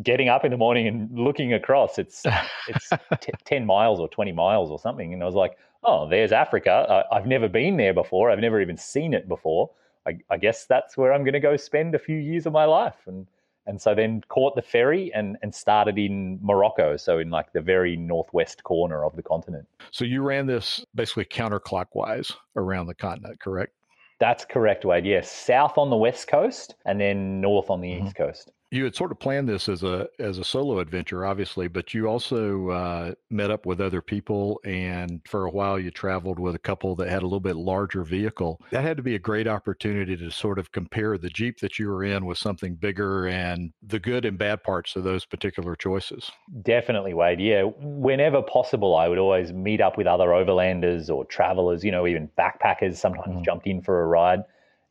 getting 0.04 0.30
up 0.30 0.44
in 0.44 0.52
the 0.52 0.58
morning 0.58 0.88
and 0.88 1.10
looking 1.18 1.54
across, 1.54 1.98
it's 1.98 2.24
it's 2.68 2.90
t- 3.22 3.32
ten 3.46 3.66
miles 3.66 4.00
or 4.00 4.08
twenty 4.10 4.32
miles 4.32 4.70
or 4.70 4.80
something, 4.80 5.14
and 5.14 5.22
I 5.22 5.26
was 5.26 5.36
like, 5.36 5.58
oh, 5.84 6.08
there's 6.10 6.32
Africa. 6.32 7.06
I, 7.12 7.16
have 7.16 7.28
never 7.28 7.48
been 7.48 7.78
there 7.78 7.94
before. 7.94 8.32
I've 8.32 8.40
never 8.40 8.62
even 8.62 8.78
seen 8.78 9.14
it 9.14 9.28
before. 9.28 9.70
I, 10.08 10.18
I 10.30 10.38
guess 10.38 10.66
that's 10.66 10.98
where 10.98 11.14
I'm 11.14 11.24
going 11.24 11.34
to 11.34 11.40
go 11.40 11.58
spend 11.58 11.96
a 11.96 12.00
few 12.00 12.18
years 12.18 12.46
of 12.46 12.54
my 12.54 12.66
life, 12.66 12.98
and 13.08 13.26
and 13.68 13.82
so 13.82 13.96
then 13.96 14.22
caught 14.30 14.56
the 14.56 14.62
ferry 14.62 15.12
and 15.14 15.38
and 15.42 15.54
started 15.54 15.98
in 15.98 16.40
Morocco, 16.42 16.98
so 16.98 17.20
in 17.20 17.30
like 17.30 17.52
the 17.54 17.62
very 17.62 17.96
northwest 17.96 18.64
corner 18.64 19.04
of 19.06 19.16
the 19.16 19.24
continent. 19.24 19.68
So 19.92 20.06
you 20.06 20.22
ran 20.22 20.46
this 20.46 20.86
basically 20.96 21.26
counterclockwise 21.26 22.34
around 22.56 22.88
the 22.88 22.96
continent, 22.96 23.40
correct? 23.40 23.74
That's 24.20 24.46
correct, 24.46 24.86
Wade. 24.86 25.06
Yes, 25.06 25.30
south 25.30 25.78
on 25.78 25.90
the 25.90 25.98
west 25.98 26.28
coast 26.28 26.76
and 26.86 27.00
then 27.00 27.42
north 27.42 27.70
on 27.70 27.82
the 27.82 27.92
mm-hmm. 27.92 28.08
east 28.08 28.16
coast 28.16 28.52
you 28.76 28.84
had 28.84 28.96
sort 28.96 29.12
of 29.12 29.20
planned 29.20 29.48
this 29.48 29.70
as 29.70 29.84
a 29.84 30.08
as 30.20 30.38
a 30.38 30.44
solo 30.44 30.80
adventure, 30.80 31.26
obviously, 31.26 31.68
but 31.68 31.94
you 31.94 32.08
also 32.08 32.70
uh, 32.70 33.14
met 33.30 33.50
up 33.50 33.66
with 33.66 33.80
other 33.80 34.02
people, 34.02 34.60
and 34.66 35.22
for 35.28 35.46
a 35.46 35.50
while 35.50 35.80
you 35.80 35.90
traveled 35.90 36.40
with 36.40 36.56
a 36.56 36.60
couple 36.60 36.96
that 36.98 37.08
had 37.08 37.24
a 37.24 37.26
little 37.26 37.40
bit 37.40 37.56
larger 37.56 38.04
vehicle. 38.04 38.60
That 38.72 38.84
had 38.84 38.98
to 38.98 39.04
be 39.04 39.16
a 39.16 39.20
great 39.20 39.48
opportunity 39.48 40.18
to 40.18 40.30
sort 40.30 40.60
of 40.60 40.72
compare 40.72 41.18
the 41.18 41.30
Jeep 41.30 41.60
that 41.62 41.80
you 41.80 41.88
were 41.88 42.04
in 42.04 42.26
with 42.26 42.38
something 42.38 42.76
bigger 42.76 43.28
and 43.28 43.72
the 43.82 44.00
good 44.00 44.26
and 44.26 44.38
bad 44.38 44.62
parts 44.64 44.96
of 44.96 45.04
those 45.04 45.26
particular 45.26 45.76
choices. 45.76 46.30
Definitely, 46.62 47.14
Wade. 47.14 47.40
Yeah, 47.40 47.64
whenever 47.80 48.42
possible, 48.42 48.96
I 48.96 49.08
would 49.08 49.20
always 49.20 49.54
meet 49.54 49.80
up 49.80 49.98
with 49.98 50.06
other 50.06 50.28
overlanders 50.28 51.10
or 51.10 51.26
travelers. 51.26 51.84
You 51.84 51.92
know, 51.92 52.06
even 52.06 52.30
backpackers. 52.38 52.98
Sometimes 52.98 53.38
mm. 53.38 53.46
jumped 53.46 53.68
in 53.68 53.82
for 53.82 54.02
a 54.02 54.08
ride. 54.08 54.42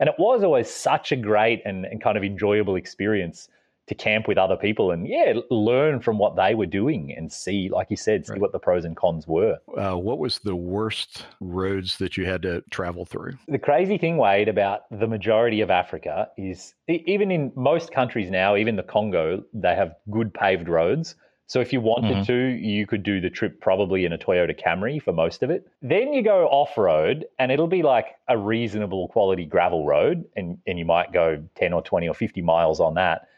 And 0.00 0.08
it 0.08 0.16
was 0.18 0.42
always 0.42 0.68
such 0.68 1.12
a 1.12 1.16
great 1.16 1.62
and, 1.64 1.84
and 1.84 2.02
kind 2.02 2.18
of 2.18 2.24
enjoyable 2.24 2.74
experience 2.74 3.48
to 3.86 3.94
camp 3.94 4.26
with 4.26 4.38
other 4.38 4.56
people 4.56 4.90
and 4.90 5.06
yeah, 5.06 5.34
learn 5.50 6.00
from 6.00 6.18
what 6.18 6.36
they 6.36 6.54
were 6.54 6.66
doing 6.66 7.12
and 7.16 7.30
see, 7.30 7.68
like 7.68 7.88
you 7.90 7.96
said, 7.96 8.24
see 8.24 8.32
right. 8.32 8.40
what 8.40 8.52
the 8.52 8.58
pros 8.58 8.84
and 8.84 8.96
cons 8.96 9.26
were. 9.28 9.58
Uh, 9.76 9.94
what 9.94 10.18
was 10.18 10.38
the 10.38 10.56
worst 10.56 11.26
roads 11.40 11.98
that 11.98 12.16
you 12.16 12.24
had 12.24 12.42
to 12.42 12.62
travel 12.70 13.04
through? 13.04 13.32
The 13.48 13.58
crazy 13.58 13.98
thing, 13.98 14.16
Wade, 14.16 14.48
about 14.48 14.82
the 14.90 15.06
majority 15.06 15.60
of 15.60 15.70
Africa 15.70 16.28
is 16.38 16.74
even 16.88 17.30
in 17.30 17.52
most 17.56 17.92
countries 17.92 18.30
now, 18.30 18.56
even 18.56 18.76
the 18.76 18.82
Congo, 18.82 19.44
they 19.52 19.74
have 19.74 19.96
good 20.10 20.32
paved 20.32 20.68
roads. 20.68 21.14
So 21.46 21.60
if 21.60 21.74
you 21.74 21.80
wanted 21.82 22.14
mm-hmm. 22.14 22.22
to, 22.24 22.34
you 22.34 22.86
could 22.86 23.02
do 23.02 23.20
the 23.20 23.28
trip 23.28 23.60
probably 23.60 24.06
in 24.06 24.14
a 24.14 24.18
Toyota 24.18 24.58
Camry 24.58 25.00
for 25.00 25.12
most 25.12 25.42
of 25.42 25.50
it. 25.50 25.66
Then 25.82 26.14
you 26.14 26.22
go 26.22 26.46
off 26.46 26.78
road 26.78 27.26
and 27.38 27.52
it'll 27.52 27.66
be 27.66 27.82
like 27.82 28.16
a 28.28 28.38
reasonable 28.38 29.08
quality 29.08 29.44
gravel 29.44 29.84
road 29.84 30.24
and, 30.36 30.56
and 30.66 30.78
you 30.78 30.86
might 30.86 31.12
go 31.12 31.44
10 31.56 31.74
or 31.74 31.82
20 31.82 32.08
or 32.08 32.14
50 32.14 32.40
miles 32.40 32.80
on 32.80 32.94
that. 32.94 33.28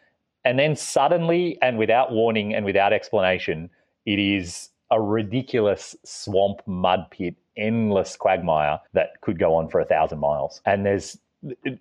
And 0.47 0.61
then 0.61 0.77
suddenly, 0.77 1.59
and 1.61 1.77
without 1.77 2.13
warning 2.13 2.55
and 2.55 2.65
without 2.65 2.93
explanation, 2.93 3.69
it 4.07 4.21
is 4.21 4.71
a 4.93 5.03
ridiculous 5.03 5.97
swamp 6.05 6.61
mud 6.67 7.07
pit, 7.11 7.35
endless 7.57 8.15
quagmire 8.15 8.79
that 8.93 9.21
could 9.23 9.41
go 9.41 9.57
on 9.57 9.69
for 9.69 9.81
a 9.81 9.85
thousand 9.85 10.21
miles. 10.21 10.61
And 10.65 10.87
there's 10.87 11.19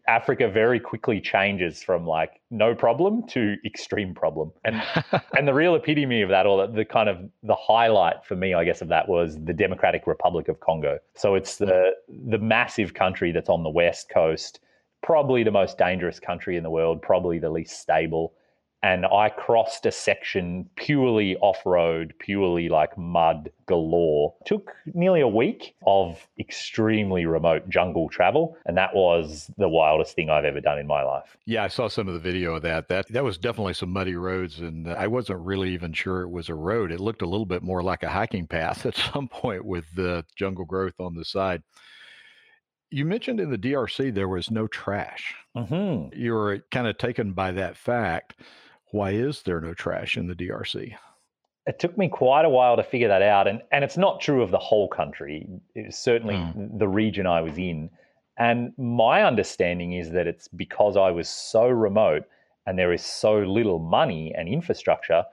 Africa 0.08 0.49
very 0.49 0.80
quickly 0.80 1.21
changes 1.21 1.84
from 1.84 2.08
like 2.08 2.41
no 2.49 2.73
problem 2.73 3.28
to 3.28 3.56
extreme 3.63 4.15
problem. 4.15 4.51
And 4.63 4.82
and 5.38 5.47
the 5.47 5.54
real 5.54 5.75
epitome 5.75 6.23
of 6.23 6.30
that, 6.30 6.47
or 6.47 6.65
the 6.65 6.86
kind 6.86 7.08
of 7.08 7.17
the 7.43 7.56
highlight 7.56 8.25
for 8.25 8.36
me, 8.36 8.56
I 8.56 8.63
guess, 8.63 8.82
of 8.82 8.88
that 8.88 9.08
was 9.08 9.38
the 9.45 9.54
Democratic 9.54 10.08
Republic 10.08 10.47
of 10.47 10.60
Congo. 10.60 10.97
So 11.13 11.36
it's 11.36 11.58
the 11.58 11.91
the 12.08 12.39
massive 12.39 12.95
country 12.95 13.32
that's 13.32 13.49
on 13.49 13.62
the 13.62 13.69
west 13.69 14.10
coast, 14.10 14.60
probably 15.04 15.43
the 15.43 15.51
most 15.51 15.78
dangerous 15.78 16.19
country 16.19 16.58
in 16.58 16.63
the 16.63 16.71
world, 16.71 17.04
probably 17.04 17.38
the 17.38 17.51
least 17.51 17.80
stable 17.80 18.34
and 18.86 19.04
I 19.08 19.30
crossed 19.30 19.88
a 19.88 19.91
section 19.91 20.69
purely 20.76 21.36
off 21.38 21.65
road, 21.65 22.13
purely 22.19 22.69
like 22.69 22.95
mud 23.00 23.50
galore. 23.65 24.36
Took 24.45 24.74
nearly 24.93 25.21
a 25.21 25.28
week 25.28 25.74
of 25.88 26.28
extremely 26.39 27.26
remote 27.26 27.67
jungle 27.67 28.10
travel, 28.10 28.56
and 28.67 28.78
that 28.78 28.93
was 28.93 29.50
the 29.58 29.67
wildest 29.67 30.15
thing 30.15 30.30
I've 30.30 30.45
ever 30.45 30.62
done 30.62 30.78
in 30.78 30.86
my 30.86 31.02
life. 31.02 31.36
Yeah, 31.48 31.63
I 31.63 31.67
saw 31.67 31.88
some 31.88 32.08
of 32.08 32.13
the 32.13 32.19
video 32.19 32.54
of 32.54 32.62
that. 32.62 32.88
That 32.89 33.08
that 33.08 33.24
was 33.24 33.39
definitely 33.39 33.74
some 33.74 33.89
muddy 33.89 34.15
roads, 34.15 34.60
and 34.60 34.88
I 34.88 35.08
wasn't 35.08 35.39
really 35.39 35.74
even 35.74 35.91
sure 35.91 36.21
it 36.21 36.30
was 36.30 36.50
a 36.50 36.56
road. 36.56 36.91
It 36.91 37.00
looked 37.00 37.24
a 37.24 37.28
little 37.28 37.48
bit 37.48 37.63
more 37.63 37.82
like 37.82 38.04
a 38.04 38.10
hiking 38.10 38.45
path 38.45 38.86
at 38.86 38.95
some 38.95 39.28
point 39.28 39.65
with 39.65 39.86
the 39.95 40.26
jungle 40.36 40.65
growth 40.65 41.00
on 41.00 41.15
the 41.15 41.26
side. 41.26 41.63
You 42.91 43.04
mentioned 43.06 43.39
in 43.39 43.50
the 43.50 43.58
DRC 43.58 44.13
there 44.13 44.30
was 44.30 44.52
no 44.52 44.67
trash. 44.67 45.34
Mm-hmm. 45.58 46.15
You 46.15 46.34
were 46.34 46.60
kind 46.69 46.86
of 46.86 47.00
taken 47.00 47.34
by 47.34 47.52
that 47.54 47.78
fact. 47.78 48.36
Why 48.91 49.12
is 49.12 49.41
there 49.43 49.60
no 49.62 49.74
trash 49.74 50.17
in 50.17 50.28
the 50.28 50.36
DRC? 50.36 50.95
It 51.67 51.80
took 51.80 51.98
me 51.98 52.08
quite 52.08 52.45
a 52.45 52.50
while 52.50 52.76
to 52.76 52.84
figure 52.84 53.08
that 53.08 53.24
out. 53.24 53.48
And, 53.48 53.62
and 53.71 53.84
it's 53.84 53.98
not 53.98 54.21
true 54.21 54.43
of 54.43 54.52
the 54.52 54.60
whole 54.60 54.88
country, 54.88 55.48
it's 55.74 55.98
certainly 55.98 56.36
mm. 56.36 56.78
the 56.78 56.88
region 56.88 57.26
I 57.26 57.41
was 57.41 57.58
in. 57.58 57.89
And 58.38 58.74
my 58.78 59.24
understanding 59.24 59.93
is 59.93 60.12
that 60.12 60.28
it's 60.28 60.48
because 60.48 60.98
I 60.98 61.12
was 61.12 61.30
so 61.30 61.67
remote 61.67 62.24
and 62.65 62.78
there 62.78 62.93
is 62.93 63.06
so 63.06 63.39
little 63.39 63.80
money 63.80 64.34
and 64.36 64.48
infrastructure, 64.48 65.24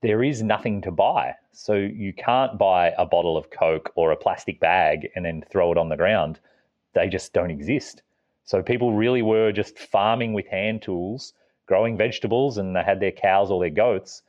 there 0.00 0.22
is 0.22 0.42
nothing 0.42 0.80
to 0.82 0.90
buy. 0.90 1.34
So 1.52 1.74
you 1.74 2.12
can't 2.12 2.58
buy 2.58 2.94
a 2.96 3.04
bottle 3.04 3.36
of 3.36 3.50
Coke 3.50 3.92
or 3.96 4.12
a 4.12 4.16
plastic 4.16 4.60
bag 4.60 5.08
and 5.14 5.24
then 5.24 5.44
throw 5.50 5.72
it 5.72 5.78
on 5.78 5.88
the 5.88 5.96
ground. 5.96 6.38
They 6.94 7.08
just 7.08 7.32
don't 7.32 7.50
exist. 7.50 8.02
So 8.44 8.62
people 8.62 8.94
really 8.94 9.22
were 9.22 9.52
just 9.52 9.78
farming 9.78 10.32
with 10.32 10.46
hand 10.46 10.82
tools 10.82 11.34
growing 11.68 11.96
vegetables 11.96 12.58
and 12.58 12.74
they 12.74 12.82
had 12.82 12.98
their 12.98 13.12
cows 13.12 13.50
or 13.50 13.60
their 13.60 13.70
goats 13.70 14.22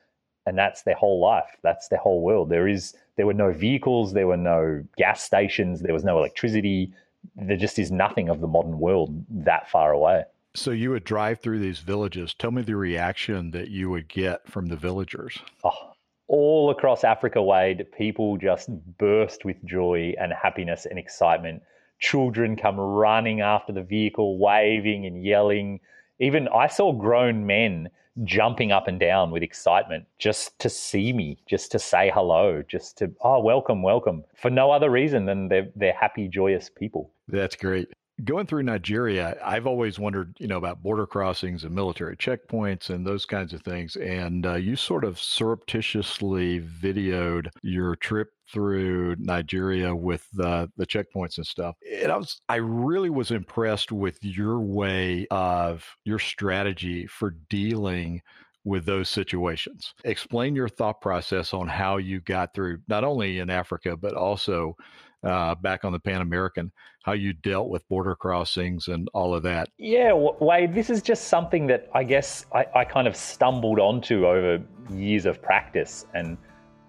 and 0.46 0.58
that's 0.58 0.82
their 0.82 0.96
whole 0.96 1.20
life. 1.22 1.58
That's 1.62 1.88
their 1.90 2.00
whole 2.00 2.22
world. 2.22 2.50
There 2.50 2.68
is 2.68 2.96
there 3.16 3.28
were 3.28 3.34
no 3.34 3.52
vehicles 3.52 4.14
there 4.14 4.28
were 4.28 4.38
no 4.38 4.84
gas 4.98 5.24
stations 5.24 5.82
there 5.82 5.94
was 5.94 6.04
no 6.04 6.18
electricity. 6.18 6.94
There 7.36 7.58
just 7.58 7.80
is 7.80 7.92
nothing 7.92 8.30
of 8.30 8.42
the 8.42 8.48
modern 8.48 8.80
world 8.80 9.26
that 9.30 9.70
far 9.70 9.92
away. 9.92 10.24
So 10.56 10.72
you 10.72 10.90
would 10.92 11.04
drive 11.04 11.40
through 11.40 11.60
these 11.60 11.80
villages. 11.80 12.34
Tell 12.34 12.52
me 12.52 12.64
the 12.64 12.76
reaction 12.76 13.52
that 13.52 13.70
you 13.70 13.90
would 13.90 14.08
get 14.08 14.48
from 14.50 14.68
the 14.68 14.76
villagers. 14.76 15.38
Oh, 15.64 15.92
all 16.28 16.70
across 16.72 17.04
africa 17.04 17.42
wade 17.42 17.86
people 17.96 18.38
just 18.38 18.70
burst 18.98 19.46
with 19.46 19.64
joy 19.66 20.14
and 20.20 20.34
happiness 20.34 20.86
and 20.86 20.98
excitement. 20.98 21.62
Children 22.00 22.56
come 22.56 22.80
running 22.80 23.42
after 23.42 23.74
the 23.74 23.84
vehicle 23.84 24.40
waving 24.40 25.06
and 25.06 25.24
yelling 25.24 25.80
even 26.20 26.48
I 26.50 26.68
saw 26.68 26.92
grown 26.92 27.46
men 27.46 27.90
jumping 28.24 28.72
up 28.72 28.88
and 28.88 29.00
down 29.00 29.32
with 29.32 29.44
excitement 29.44 30.06
just 30.18 30.58
to 30.60 30.70
see 30.70 31.14
me, 31.14 31.42
just 31.48 31.72
to 31.72 31.80
say 31.80 32.12
hello, 32.14 32.64
just 32.68 32.98
to 32.98 33.12
oh 33.22 33.40
welcome, 33.40 33.82
welcome 33.82 34.24
for 34.36 34.50
no 34.50 34.72
other 34.72 34.90
reason 34.90 35.26
than 35.26 35.48
they're 35.48 35.70
they're 35.76 35.94
happy, 35.94 36.28
joyous 36.28 36.70
people. 36.70 37.12
That's 37.28 37.56
great. 37.56 37.88
Going 38.26 38.46
through 38.48 38.64
Nigeria, 38.64 39.38
I've 39.42 39.66
always 39.66 39.98
wondered, 39.98 40.36
you 40.40 40.48
know, 40.48 40.58
about 40.58 40.84
border 40.84 41.08
crossings 41.08 41.64
and 41.64 41.74
military 41.74 42.18
checkpoints 42.18 42.90
and 42.90 43.08
those 43.08 43.26
kinds 43.26 43.54
of 43.54 43.62
things. 43.62 43.96
And 43.96 44.46
uh, 44.46 44.56
you 44.56 44.76
sort 44.76 45.06
of 45.06 45.18
surreptitiously 45.18 46.60
videoed 46.60 47.48
your 47.64 47.96
trip 47.96 48.34
through 48.52 49.16
Nigeria 49.20 49.96
with 49.96 50.28
the 50.34 50.70
the 50.78 50.86
checkpoints 50.86 51.38
and 51.38 51.46
stuff. 51.46 51.76
And 52.02 52.12
I 52.12 52.18
was 52.18 52.42
I 52.50 52.56
really 52.56 53.10
was 53.10 53.32
impressed 53.32 53.92
with 53.92 54.18
your 54.22 54.60
way 54.60 55.28
of 55.32 55.86
your 56.06 56.20
strategy 56.20 57.08
for 57.08 57.36
dealing 57.50 58.22
with 58.66 58.86
those 58.86 59.10
situations. 59.10 59.94
Explain 60.04 60.56
your 60.56 60.70
thought 60.70 61.02
process 61.02 61.54
on 61.54 61.68
how 61.68 61.98
you 61.98 62.20
got 62.22 62.54
through 62.54 62.80
not 62.88 63.04
only 63.04 63.40
in 63.40 63.50
Africa 63.50 63.96
but 63.96 64.14
also 64.14 64.76
uh, 65.24 65.56
back 65.56 65.84
on 65.84 65.92
the 65.92 66.00
Pan 66.00 66.22
American, 66.22 66.72
how 67.04 67.14
you 67.14 67.34
dealt 67.34 67.70
with 67.70 67.88
border 67.90 68.16
crossings 68.16 68.88
and 68.88 69.10
all 69.14 69.34
of 69.34 69.44
that. 69.44 69.70
Yeah, 69.78 70.14
Wade, 70.14 70.74
this 70.74 70.90
is 70.90 71.02
just 71.02 71.26
something 71.26 71.68
that 71.68 71.90
I 71.94 72.04
guess 72.04 72.46
I, 72.54 72.66
I 72.76 72.86
kind 72.86 73.08
of 73.08 73.16
stumbled 73.16 73.80
onto 73.80 74.26
over 74.28 74.64
years 74.90 75.26
of 75.26 75.42
practice. 75.42 76.06
And 76.14 76.38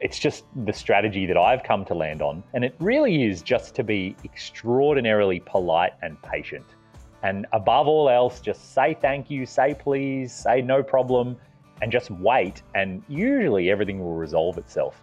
it's 0.01 0.19
just 0.19 0.45
the 0.65 0.73
strategy 0.73 1.27
that 1.27 1.37
I've 1.37 1.63
come 1.63 1.85
to 1.87 1.95
land 1.95 2.23
on. 2.23 2.43
And 2.55 2.65
it 2.65 2.75
really 2.79 3.25
is 3.25 3.43
just 3.43 3.75
to 3.77 3.85
be 3.85 4.17
extraordinarily 4.25 5.41
polite 5.41 5.93
and 6.03 6.21
patient. 6.23 6.65
And 7.23 7.47
above 7.53 7.87
all 7.87 8.09
else, 8.09 8.41
just 8.41 8.73
say 8.75 8.97
thank 9.01 9.31
you, 9.31 9.45
say 9.45 9.75
please, 9.79 10.33
say 10.33 10.63
no 10.63 10.83
problem, 10.83 11.37
and 11.83 11.93
just 11.93 12.11
wait. 12.11 12.63
And 12.75 13.03
usually 13.09 13.71
everything 13.71 14.01
will 14.01 14.17
resolve 14.17 14.57
itself. 14.57 15.03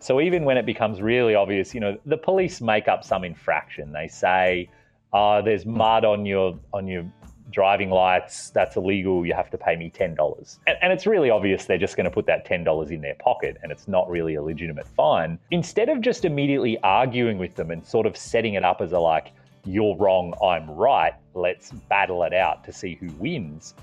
So 0.00 0.20
even 0.20 0.44
when 0.44 0.56
it 0.56 0.66
becomes 0.66 1.00
really 1.00 1.36
obvious, 1.36 1.72
you 1.72 1.80
know, 1.80 1.96
the 2.06 2.16
police 2.16 2.60
make 2.60 2.88
up 2.88 3.04
some 3.04 3.22
infraction. 3.22 3.92
They 3.92 4.08
say, 4.08 4.68
uh, 5.12 5.42
there's 5.42 5.64
mud 5.64 6.04
on 6.04 6.26
your 6.26 6.58
on 6.72 6.88
your 6.88 7.04
driving 7.52 7.90
lights, 7.90 8.50
that's 8.50 8.76
illegal, 8.76 9.24
you 9.24 9.34
have 9.34 9.50
to 9.50 9.58
pay 9.58 9.76
me 9.76 9.92
$10. 9.94 10.58
And, 10.66 10.76
and 10.82 10.92
it's 10.92 11.06
really 11.06 11.30
obvious 11.30 11.66
they're 11.66 11.78
just 11.78 11.96
going 11.96 12.04
to 12.04 12.10
put 12.10 12.26
that 12.26 12.46
$10 12.46 12.90
in 12.90 13.00
their 13.00 13.14
pocket 13.14 13.58
and 13.62 13.70
it's 13.70 13.86
not 13.86 14.08
really 14.08 14.34
a 14.34 14.42
legitimate 14.42 14.88
fine. 14.88 15.38
Instead 15.50 15.88
of 15.88 16.00
just 16.00 16.24
immediately 16.24 16.78
arguing 16.82 17.38
with 17.38 17.54
them 17.54 17.70
and 17.70 17.86
sort 17.86 18.06
of 18.06 18.16
setting 18.16 18.54
it 18.54 18.64
up 18.64 18.80
as 18.80 18.92
a 18.92 18.98
like, 18.98 19.32
you're 19.64 19.96
wrong, 19.96 20.34
I'm 20.42 20.68
right, 20.70 21.14
let's 21.34 21.70
battle 21.70 22.24
it 22.24 22.34
out 22.34 22.64
to 22.64 22.72
see 22.72 22.96
who 22.96 23.08
wins, 23.18 23.74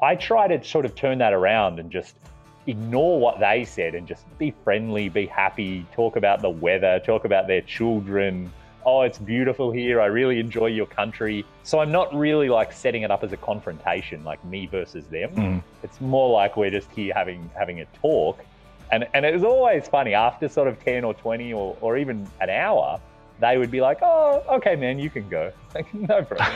I 0.00 0.14
try 0.14 0.48
to 0.48 0.62
sort 0.62 0.84
of 0.84 0.94
turn 0.94 1.18
that 1.18 1.32
around 1.32 1.78
and 1.78 1.90
just 1.90 2.16
ignore 2.66 3.20
what 3.20 3.40
they 3.40 3.64
said 3.64 3.94
and 3.94 4.06
just 4.06 4.24
be 4.38 4.54
friendly, 4.64 5.08
be 5.08 5.26
happy, 5.26 5.86
talk 5.92 6.16
about 6.16 6.40
the 6.40 6.50
weather, 6.50 7.00
talk 7.04 7.24
about 7.24 7.46
their 7.46 7.60
children, 7.60 8.52
oh, 8.86 9.02
it's 9.02 9.18
beautiful 9.18 9.70
here. 9.70 10.00
I 10.00 10.06
really 10.06 10.38
enjoy 10.38 10.66
your 10.66 10.86
country. 10.86 11.44
So 11.62 11.80
I'm 11.80 11.92
not 11.92 12.14
really 12.14 12.48
like 12.48 12.72
setting 12.72 13.02
it 13.02 13.10
up 13.10 13.24
as 13.24 13.32
a 13.32 13.36
confrontation, 13.36 14.24
like 14.24 14.44
me 14.44 14.66
versus 14.66 15.06
them. 15.06 15.34
Mm. 15.34 15.62
It's 15.82 16.00
more 16.00 16.30
like 16.30 16.56
we're 16.56 16.70
just 16.70 16.90
here 16.90 17.12
having 17.14 17.50
having 17.56 17.80
a 17.80 17.86
talk. 18.00 18.44
And 18.90 19.06
and 19.14 19.24
it 19.24 19.32
was 19.32 19.44
always 19.44 19.88
funny 19.88 20.14
after 20.14 20.48
sort 20.48 20.68
of 20.68 20.82
10 20.84 21.04
or 21.04 21.14
20 21.14 21.52
or, 21.52 21.76
or 21.80 21.96
even 21.96 22.28
an 22.40 22.50
hour, 22.50 23.00
they 23.40 23.58
would 23.58 23.70
be 23.70 23.80
like, 23.80 23.98
"Oh, 24.02 24.42
okay, 24.56 24.76
man, 24.76 24.98
you 24.98 25.10
can 25.10 25.28
go." 25.28 25.52
Like, 25.74 25.92
no 25.92 26.22
problem. 26.22 26.48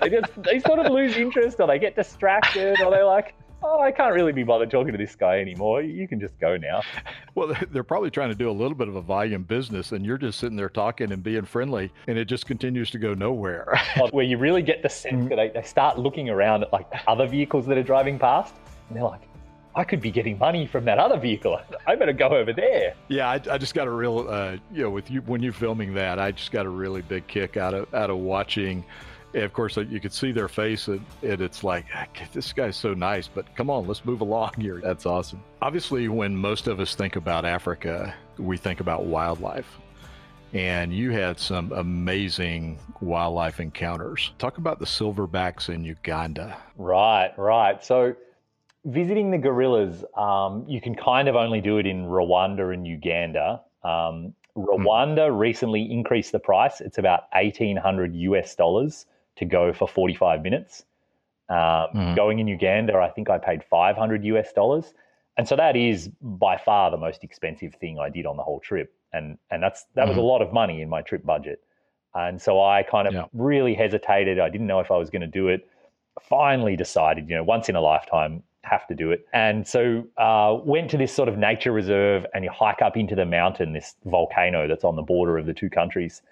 they 0.00 0.10
just 0.10 0.42
they 0.44 0.60
sort 0.60 0.78
of 0.78 0.92
lose 0.92 1.16
interest, 1.16 1.58
or 1.58 1.66
they 1.66 1.80
get 1.80 1.96
distracted, 1.96 2.80
or 2.80 2.92
they're 2.92 3.04
like, 3.04 3.34
oh, 3.62 3.80
I 3.80 3.92
can't 3.92 4.14
really 4.14 4.32
be 4.32 4.42
bothered 4.42 4.70
talking 4.70 4.92
to 4.92 4.98
this 4.98 5.14
guy 5.14 5.40
anymore. 5.40 5.82
You 5.82 6.06
can 6.08 6.20
just 6.20 6.38
go 6.38 6.56
now. 6.56 6.82
Well, 7.36 7.54
they're 7.70 7.84
probably 7.84 8.10
trying 8.10 8.30
to 8.30 8.34
do 8.34 8.50
a 8.50 8.52
little 8.52 8.74
bit 8.74 8.88
of 8.88 8.96
a 8.96 9.00
volume 9.00 9.44
business, 9.44 9.92
and 9.92 10.04
you're 10.04 10.18
just 10.18 10.40
sitting 10.40 10.56
there 10.56 10.68
talking 10.68 11.12
and 11.12 11.22
being 11.22 11.44
friendly, 11.44 11.92
and 12.08 12.18
it 12.18 12.24
just 12.24 12.44
continues 12.44 12.90
to 12.90 12.98
go 12.98 13.14
nowhere. 13.14 13.80
Where 14.10 14.24
you 14.24 14.36
really 14.36 14.62
get 14.62 14.82
the 14.82 14.88
sense 14.88 15.28
that 15.28 15.36
they, 15.36 15.48
they 15.48 15.62
start 15.62 15.96
looking 15.96 16.28
around 16.28 16.64
at 16.64 16.72
like 16.72 16.86
other 17.06 17.28
vehicles 17.28 17.66
that 17.66 17.78
are 17.78 17.84
driving 17.84 18.18
past, 18.18 18.54
and 18.88 18.96
they're 18.96 19.04
like, 19.04 19.22
I 19.74 19.84
could 19.84 20.00
be 20.00 20.10
getting 20.10 20.38
money 20.38 20.66
from 20.66 20.84
that 20.86 20.98
other 20.98 21.18
vehicle. 21.18 21.60
I 21.86 21.94
better 21.94 22.12
go 22.12 22.28
over 22.28 22.52
there. 22.52 22.94
Yeah, 23.08 23.30
I, 23.30 23.34
I 23.34 23.56
just 23.58 23.74
got 23.74 23.86
a 23.86 23.90
real, 23.90 24.26
uh, 24.28 24.56
you 24.72 24.82
know, 24.82 24.90
with 24.90 25.10
you 25.10 25.20
when 25.22 25.42
you're 25.42 25.52
filming 25.52 25.94
that, 25.94 26.18
I 26.18 26.32
just 26.32 26.50
got 26.50 26.66
a 26.66 26.70
really 26.70 27.02
big 27.02 27.26
kick 27.28 27.56
out 27.56 27.74
of 27.74 27.94
out 27.94 28.10
of 28.10 28.18
watching 28.18 28.84
of 29.34 29.52
course, 29.52 29.78
uh, 29.78 29.82
you 29.82 30.00
could 30.00 30.12
see 30.12 30.32
their 30.32 30.48
face, 30.48 30.88
and, 30.88 31.04
and 31.22 31.40
it's 31.40 31.62
like, 31.62 31.86
this 32.32 32.52
guy's 32.52 32.76
so 32.76 32.94
nice, 32.94 33.28
but 33.28 33.54
come 33.56 33.70
on, 33.70 33.86
let's 33.86 34.04
move 34.04 34.20
along 34.20 34.54
here. 34.58 34.80
That's 34.82 35.06
awesome. 35.06 35.42
Obviously, 35.62 36.08
when 36.08 36.36
most 36.36 36.66
of 36.66 36.80
us 36.80 36.94
think 36.94 37.16
about 37.16 37.44
Africa, 37.44 38.14
we 38.38 38.56
think 38.56 38.80
about 38.80 39.04
wildlife. 39.04 39.78
And 40.52 40.92
you 40.92 41.12
had 41.12 41.38
some 41.38 41.70
amazing 41.72 42.80
wildlife 43.00 43.60
encounters. 43.60 44.32
Talk 44.38 44.58
about 44.58 44.80
the 44.80 44.84
silverbacks 44.84 45.68
in 45.72 45.84
Uganda. 45.84 46.56
Right, 46.76 47.32
right. 47.36 47.84
So, 47.84 48.16
visiting 48.84 49.30
the 49.30 49.38
gorillas, 49.38 50.04
um, 50.16 50.64
you 50.66 50.80
can 50.80 50.96
kind 50.96 51.28
of 51.28 51.36
only 51.36 51.60
do 51.60 51.78
it 51.78 51.86
in 51.86 52.06
Rwanda 52.06 52.74
and 52.74 52.84
Uganda. 52.84 53.60
Um, 53.84 54.34
hmm. 54.56 54.64
Rwanda 54.64 55.28
mm. 55.28 55.38
recently 55.38 55.88
increased 55.88 56.32
the 56.32 56.40
price. 56.40 56.80
It's 56.80 56.98
about 56.98 57.24
1800 57.32 58.16
US 58.16 58.56
dollars 58.56 59.06
to 59.40 59.44
go 59.44 59.72
for 59.72 59.88
45 59.88 60.42
minutes. 60.42 60.84
Um, 61.48 61.56
mm. 61.56 62.16
Going 62.16 62.38
in 62.38 62.46
Uganda, 62.46 62.96
I 62.98 63.10
think 63.10 63.28
I 63.28 63.38
paid 63.38 63.64
500 63.64 64.24
US 64.24 64.52
dollars. 64.52 64.94
And 65.36 65.48
so 65.48 65.56
that 65.56 65.74
is 65.74 66.08
by 66.20 66.56
far 66.56 66.90
the 66.90 66.96
most 66.96 67.24
expensive 67.24 67.74
thing 67.74 67.98
I 67.98 68.08
did 68.08 68.26
on 68.26 68.36
the 68.36 68.42
whole 68.42 68.60
trip. 68.60 68.94
And, 69.12 69.38
and 69.50 69.62
that's, 69.62 69.86
that 69.94 70.04
mm. 70.04 70.08
was 70.08 70.16
a 70.16 70.20
mm-hmm. 70.20 70.28
lot 70.28 70.42
of 70.42 70.52
money 70.52 70.82
in 70.82 70.88
my 70.88 71.02
trip 71.02 71.24
budget. 71.24 71.60
And 72.14 72.40
so 72.40 72.62
I 72.62 72.82
kind 72.82 73.08
of 73.08 73.14
yeah. 73.14 73.24
really 73.32 73.74
hesitated. 73.74 74.38
I 74.38 74.48
didn't 74.48 74.66
know 74.66 74.80
if 74.80 74.90
I 74.90 74.96
was 74.96 75.10
going 75.10 75.22
to 75.22 75.28
do 75.28 75.48
it. 75.48 75.68
Finally 76.22 76.76
decided, 76.76 77.28
you 77.28 77.34
know, 77.34 77.44
once 77.44 77.68
in 77.68 77.76
a 77.76 77.80
lifetime, 77.80 78.42
have 78.62 78.86
to 78.88 78.94
do 78.94 79.10
it. 79.10 79.26
And 79.32 79.66
so 79.66 80.04
uh, 80.18 80.58
went 80.62 80.90
to 80.90 80.98
this 80.98 81.12
sort 81.12 81.28
of 81.28 81.38
nature 81.38 81.72
reserve 81.72 82.26
and 82.34 82.44
you 82.44 82.50
hike 82.50 82.82
up 82.82 82.96
into 82.96 83.14
the 83.14 83.24
mountain, 83.24 83.72
this 83.72 83.94
volcano 84.04 84.68
that's 84.68 84.84
on 84.84 84.96
the 84.96 85.02
border 85.02 85.38
of 85.38 85.46
the 85.46 85.54
two 85.54 85.70
countries. 85.70 86.22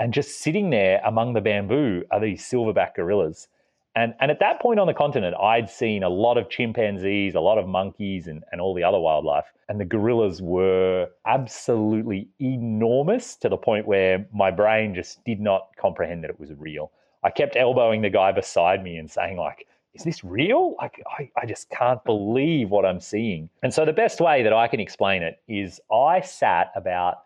And 0.00 0.14
just 0.14 0.40
sitting 0.40 0.70
there 0.70 1.00
among 1.04 1.34
the 1.34 1.42
bamboo 1.42 2.04
are 2.10 2.20
these 2.20 2.42
silverback 2.42 2.94
gorillas. 2.96 3.48
And, 3.94 4.14
and 4.18 4.30
at 4.30 4.40
that 4.40 4.60
point 4.60 4.80
on 4.80 4.86
the 4.86 4.94
continent, 4.94 5.36
I'd 5.36 5.68
seen 5.68 6.02
a 6.02 6.08
lot 6.08 6.38
of 6.38 6.48
chimpanzees, 6.48 7.34
a 7.34 7.40
lot 7.40 7.58
of 7.58 7.68
monkeys, 7.68 8.26
and, 8.26 8.42
and 8.50 8.62
all 8.62 8.72
the 8.72 8.82
other 8.82 8.98
wildlife. 8.98 9.44
And 9.68 9.78
the 9.78 9.84
gorillas 9.84 10.40
were 10.40 11.08
absolutely 11.26 12.28
enormous 12.40 13.36
to 13.36 13.50
the 13.50 13.58
point 13.58 13.86
where 13.86 14.26
my 14.32 14.50
brain 14.50 14.94
just 14.94 15.22
did 15.24 15.38
not 15.38 15.68
comprehend 15.78 16.24
that 16.24 16.30
it 16.30 16.40
was 16.40 16.50
real. 16.56 16.92
I 17.22 17.30
kept 17.30 17.56
elbowing 17.56 18.00
the 18.00 18.10
guy 18.10 18.32
beside 18.32 18.82
me 18.82 18.96
and 18.96 19.10
saying, 19.10 19.36
like, 19.36 19.66
is 19.92 20.04
this 20.04 20.24
real? 20.24 20.76
Like, 20.78 21.02
I, 21.18 21.30
I 21.36 21.44
just 21.44 21.68
can't 21.68 22.02
believe 22.04 22.70
what 22.70 22.86
I'm 22.86 23.00
seeing. 23.00 23.50
And 23.62 23.74
so 23.74 23.84
the 23.84 23.92
best 23.92 24.20
way 24.20 24.42
that 24.44 24.52
I 24.52 24.66
can 24.66 24.80
explain 24.80 25.22
it 25.22 25.42
is 25.46 25.78
I 25.92 26.20
sat 26.20 26.72
about 26.74 27.24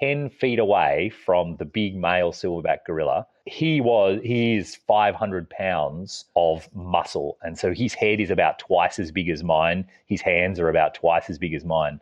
10 0.00 0.30
feet 0.30 0.58
away 0.58 1.10
from 1.24 1.56
the 1.56 1.64
big 1.64 1.96
male 1.96 2.32
silverback 2.32 2.84
gorilla. 2.86 3.26
He 3.46 3.80
was, 3.80 4.20
he 4.22 4.56
is 4.56 4.76
500 4.76 5.48
pounds 5.48 6.26
of 6.36 6.68
muscle. 6.74 7.38
And 7.42 7.58
so 7.58 7.72
his 7.72 7.94
head 7.94 8.20
is 8.20 8.30
about 8.30 8.58
twice 8.58 8.98
as 8.98 9.10
big 9.10 9.28
as 9.28 9.42
mine. 9.42 9.86
His 10.06 10.20
hands 10.20 10.60
are 10.60 10.68
about 10.68 10.94
twice 10.94 11.30
as 11.30 11.38
big 11.38 11.54
as 11.54 11.64
mine. 11.64 12.00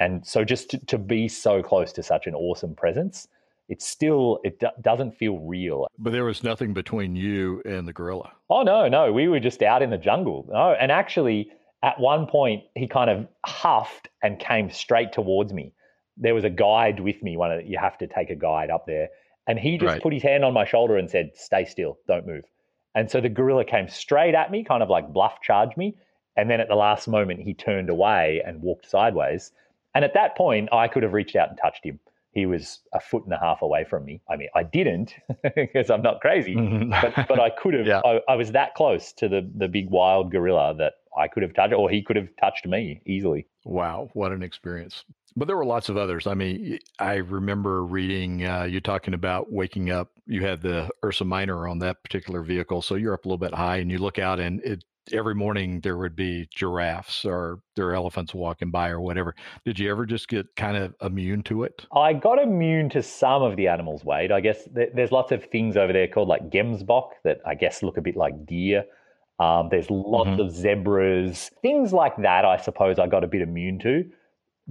And 0.00 0.26
so 0.26 0.44
just 0.44 0.70
to, 0.70 0.86
to 0.86 0.98
be 0.98 1.28
so 1.28 1.62
close 1.62 1.92
to 1.92 2.02
such 2.02 2.26
an 2.26 2.34
awesome 2.34 2.74
presence, 2.74 3.28
it's 3.68 3.86
still, 3.86 4.40
it 4.42 4.62
doesn't 4.80 5.16
feel 5.16 5.38
real. 5.38 5.86
But 5.98 6.10
there 6.10 6.24
was 6.24 6.42
nothing 6.42 6.74
between 6.74 7.14
you 7.14 7.62
and 7.64 7.86
the 7.86 7.92
gorilla. 7.92 8.32
Oh, 8.48 8.62
no, 8.62 8.88
no. 8.88 9.12
We 9.12 9.28
were 9.28 9.38
just 9.38 9.62
out 9.62 9.82
in 9.82 9.90
the 9.90 9.98
jungle. 9.98 10.46
No. 10.50 10.72
And 10.72 10.90
actually, 10.90 11.52
at 11.82 12.00
one 12.00 12.26
point, 12.26 12.64
he 12.74 12.88
kind 12.88 13.10
of 13.10 13.28
huffed 13.46 14.08
and 14.22 14.40
came 14.40 14.70
straight 14.70 15.12
towards 15.12 15.52
me 15.52 15.72
there 16.20 16.34
was 16.34 16.44
a 16.44 16.50
guide 16.50 17.00
with 17.00 17.22
me. 17.22 17.36
One 17.36 17.50
of 17.50 17.66
you 17.66 17.78
have 17.78 17.98
to 17.98 18.06
take 18.06 18.30
a 18.30 18.36
guide 18.36 18.70
up 18.70 18.86
there, 18.86 19.08
and 19.46 19.58
he 19.58 19.78
just 19.78 19.92
right. 19.94 20.02
put 20.02 20.12
his 20.12 20.22
hand 20.22 20.44
on 20.44 20.52
my 20.52 20.64
shoulder 20.64 20.96
and 20.96 21.10
said, 21.10 21.30
"Stay 21.34 21.64
still, 21.64 21.98
don't 22.06 22.26
move." 22.26 22.44
And 22.94 23.10
so 23.10 23.20
the 23.20 23.28
gorilla 23.28 23.64
came 23.64 23.88
straight 23.88 24.34
at 24.34 24.50
me, 24.50 24.64
kind 24.64 24.82
of 24.82 24.90
like 24.90 25.12
bluff 25.12 25.38
charged 25.42 25.76
me, 25.76 25.96
and 26.36 26.50
then 26.50 26.60
at 26.60 26.68
the 26.68 26.74
last 26.74 27.08
moment 27.08 27.40
he 27.40 27.54
turned 27.54 27.88
away 27.88 28.42
and 28.44 28.62
walked 28.62 28.88
sideways. 28.88 29.52
And 29.94 30.04
at 30.04 30.14
that 30.14 30.36
point, 30.36 30.68
I 30.72 30.88
could 30.88 31.02
have 31.02 31.12
reached 31.12 31.36
out 31.36 31.48
and 31.48 31.58
touched 31.60 31.84
him. 31.84 31.98
He 32.32 32.46
was 32.46 32.80
a 32.94 33.00
foot 33.00 33.24
and 33.24 33.32
a 33.32 33.38
half 33.38 33.60
away 33.60 33.84
from 33.84 34.04
me. 34.04 34.20
I 34.30 34.36
mean, 34.36 34.48
I 34.54 34.62
didn't 34.62 35.14
because 35.56 35.90
I'm 35.90 36.02
not 36.02 36.20
crazy, 36.20 36.54
mm-hmm. 36.54 36.90
but 36.90 37.26
but 37.28 37.40
I 37.40 37.50
could 37.50 37.74
have. 37.74 37.86
yeah. 37.86 38.02
I, 38.04 38.20
I 38.28 38.36
was 38.36 38.52
that 38.52 38.74
close 38.74 39.12
to 39.14 39.28
the 39.28 39.50
the 39.56 39.66
big 39.66 39.90
wild 39.90 40.30
gorilla 40.30 40.74
that 40.78 40.94
I 41.16 41.26
could 41.26 41.42
have 41.42 41.54
touched, 41.54 41.74
or 41.74 41.90
he 41.90 42.02
could 42.02 42.16
have 42.16 42.28
touched 42.38 42.66
me 42.66 43.00
easily. 43.04 43.46
Wow, 43.64 44.10
what 44.12 44.30
an 44.30 44.44
experience! 44.44 45.04
But 45.36 45.46
there 45.46 45.56
were 45.56 45.64
lots 45.64 45.88
of 45.88 45.96
others. 45.96 46.26
I 46.26 46.34
mean, 46.34 46.78
I 46.98 47.14
remember 47.16 47.84
reading 47.84 48.44
uh, 48.44 48.64
you 48.64 48.80
talking 48.80 49.14
about 49.14 49.52
waking 49.52 49.90
up. 49.90 50.10
You 50.26 50.44
had 50.44 50.60
the 50.60 50.90
Ursa 51.04 51.24
Minor 51.24 51.68
on 51.68 51.78
that 51.80 52.02
particular 52.02 52.42
vehicle, 52.42 52.82
so 52.82 52.96
you're 52.96 53.14
up 53.14 53.24
a 53.24 53.28
little 53.28 53.38
bit 53.38 53.54
high, 53.54 53.76
and 53.76 53.90
you 53.90 53.98
look 53.98 54.18
out, 54.18 54.40
and 54.40 54.60
it 54.62 54.84
every 55.12 55.34
morning 55.34 55.80
there 55.80 55.96
would 55.96 56.14
be 56.14 56.48
giraffes 56.54 57.24
or 57.24 57.60
there 57.74 57.88
are 57.88 57.94
elephants 57.94 58.34
walking 58.34 58.70
by 58.70 58.88
or 58.88 59.00
whatever. 59.00 59.34
Did 59.64 59.78
you 59.78 59.90
ever 59.90 60.06
just 60.06 60.28
get 60.28 60.54
kind 60.56 60.76
of 60.76 60.94
immune 61.02 61.42
to 61.44 61.64
it? 61.64 61.86
I 61.94 62.12
got 62.12 62.40
immune 62.40 62.88
to 62.90 63.02
some 63.02 63.42
of 63.42 63.56
the 63.56 63.68
animals, 63.68 64.04
Wade. 64.04 64.32
I 64.32 64.40
guess 64.40 64.68
th- 64.74 64.90
there's 64.94 65.12
lots 65.12 65.32
of 65.32 65.44
things 65.46 65.76
over 65.76 65.92
there 65.92 66.06
called 66.06 66.28
like 66.28 66.50
gemsbok 66.50 67.10
that 67.24 67.40
I 67.46 67.54
guess 67.54 67.82
look 67.82 67.96
a 67.96 68.02
bit 68.02 68.16
like 68.16 68.46
deer. 68.46 68.84
Um, 69.38 69.68
there's 69.70 69.90
lots 69.90 70.30
mm-hmm. 70.30 70.40
of 70.40 70.52
zebras, 70.52 71.50
things 71.62 71.92
like 71.92 72.16
that. 72.18 72.44
I 72.44 72.58
suppose 72.58 72.98
I 72.98 73.06
got 73.06 73.24
a 73.24 73.28
bit 73.28 73.40
immune 73.40 73.78
to 73.80 74.04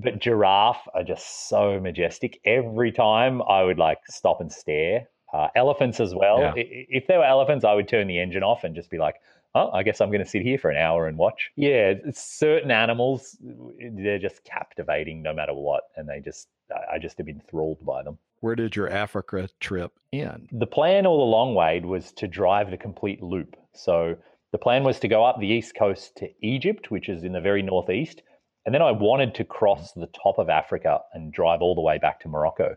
but 0.02 0.20
giraffe 0.20 0.88
are 0.94 1.04
just 1.04 1.50
so 1.50 1.80
majestic. 1.80 2.40
Every 2.46 2.92
time 2.92 3.42
I 3.44 3.64
would 3.64 3.78
like 3.78 4.00
stop 4.08 4.42
and 4.42 4.52
stare. 4.52 5.08
Uh, 5.32 5.48
elephants 5.56 6.00
as 6.00 6.16
well. 6.16 6.40
Yeah. 6.40 6.54
If 6.56 7.06
there 7.06 7.20
were 7.20 7.26
elephants, 7.26 7.64
I 7.64 7.76
would 7.76 7.88
turn 7.88 8.08
the 8.08 8.20
engine 8.20 8.42
off 8.42 8.64
and 8.64 8.74
just 8.74 8.90
be 8.90 8.98
like, 8.98 9.14
"Oh, 9.54 9.70
I 9.70 9.84
guess 9.84 10.02
I'm 10.02 10.10
going 10.10 10.24
to 10.24 10.30
sit 10.30 10.42
here 10.42 10.58
for 10.58 10.72
an 10.72 10.78
hour 10.78 11.08
and 11.08 11.20
watch." 11.20 11.52
Yeah, 11.56 11.94
certain 12.12 12.72
animals, 12.72 13.38
they're 13.80 14.18
just 14.18 14.44
captivating 14.44 15.22
no 15.22 15.32
matter 15.32 15.54
what, 15.54 15.84
and 15.96 16.10
they 16.10 16.20
just, 16.20 16.48
I 16.92 16.98
just 16.98 17.18
have 17.20 17.28
been 17.28 17.42
enthralled 17.42 17.86
by 17.86 18.02
them. 18.02 18.18
Where 18.40 18.56
did 18.56 18.76
your 18.76 18.90
Africa 18.90 19.50
trip 19.60 19.92
end? 20.12 20.50
The 20.52 20.66
plan 20.66 21.06
all 21.06 21.22
along, 21.22 21.54
Wade, 21.54 21.86
was 21.86 22.12
to 22.14 22.28
drive 22.28 22.72
the 22.72 22.78
complete 22.78 23.22
loop. 23.22 23.56
So 23.74 24.16
the 24.52 24.58
plan 24.58 24.84
was 24.84 25.00
to 25.02 25.08
go 25.08 25.24
up 25.24 25.40
the 25.40 25.48
east 25.48 25.76
coast 25.76 26.16
to 26.18 26.30
Egypt, 26.42 26.90
which 26.90 27.08
is 27.08 27.24
in 27.24 27.34
the 27.34 27.42
very 27.42 27.62
northeast, 27.62 28.24
and 28.66 28.76
then 28.76 28.82
I 28.82 28.92
wanted 28.92 29.36
to 29.36 29.44
cross 29.44 29.94
the 29.94 30.08
top 30.08 30.38
of 30.38 30.50
Africa 30.50 31.00
and 31.14 31.32
drive 31.32 31.62
all 31.62 31.76
the 31.76 31.82
way 31.82 31.98
back 31.98 32.20
to 32.22 32.28
Morocco. 32.28 32.76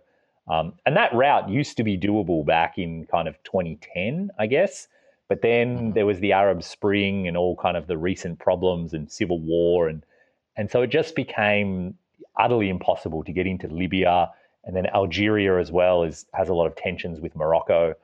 Um, 0.49 0.75
and 0.87 0.97
that 0.97 1.15
route 1.15 1.49
used 1.49 1.77
to 1.77 1.85
be 1.85 1.97
doable 1.97 2.45
back 2.45 2.79
in 2.79 3.07
kind 3.07 3.29
of 3.29 3.43
2010, 3.45 4.31
I 4.39 4.47
guess. 4.47 4.89
But 5.29 5.43
then 5.43 5.77
mm-hmm. 5.77 5.93
there 5.93 6.07
was 6.07 6.21
the 6.21 6.33
Arab 6.33 6.63
Spring 6.63 7.29
and 7.29 7.37
all 7.37 7.57
kind 7.57 7.77
of 7.77 7.87
the 7.87 7.97
recent 7.97 8.39
problems 8.39 8.93
and 8.93 9.11
civil 9.11 9.41
war. 9.41 9.89
And, 9.89 10.05
and 10.57 10.71
so 10.71 10.83
it 10.83 10.89
just 10.89 11.15
became 11.15 11.95
utterly 12.39 12.69
impossible 12.69 13.25
to 13.25 13.33
get 13.33 13.47
into 13.47 13.69
Libya. 13.69 14.31
And 14.65 14.77
then 14.77 14.87
Algeria 14.87 15.59
as 15.59 15.73
well 15.73 16.03
is, 16.05 16.27
has 16.35 16.49
a 16.49 16.55
lot 16.55 16.67
of 16.67 16.77
tensions 16.77 17.21
with 17.21 17.35
Morocco. 17.37 17.95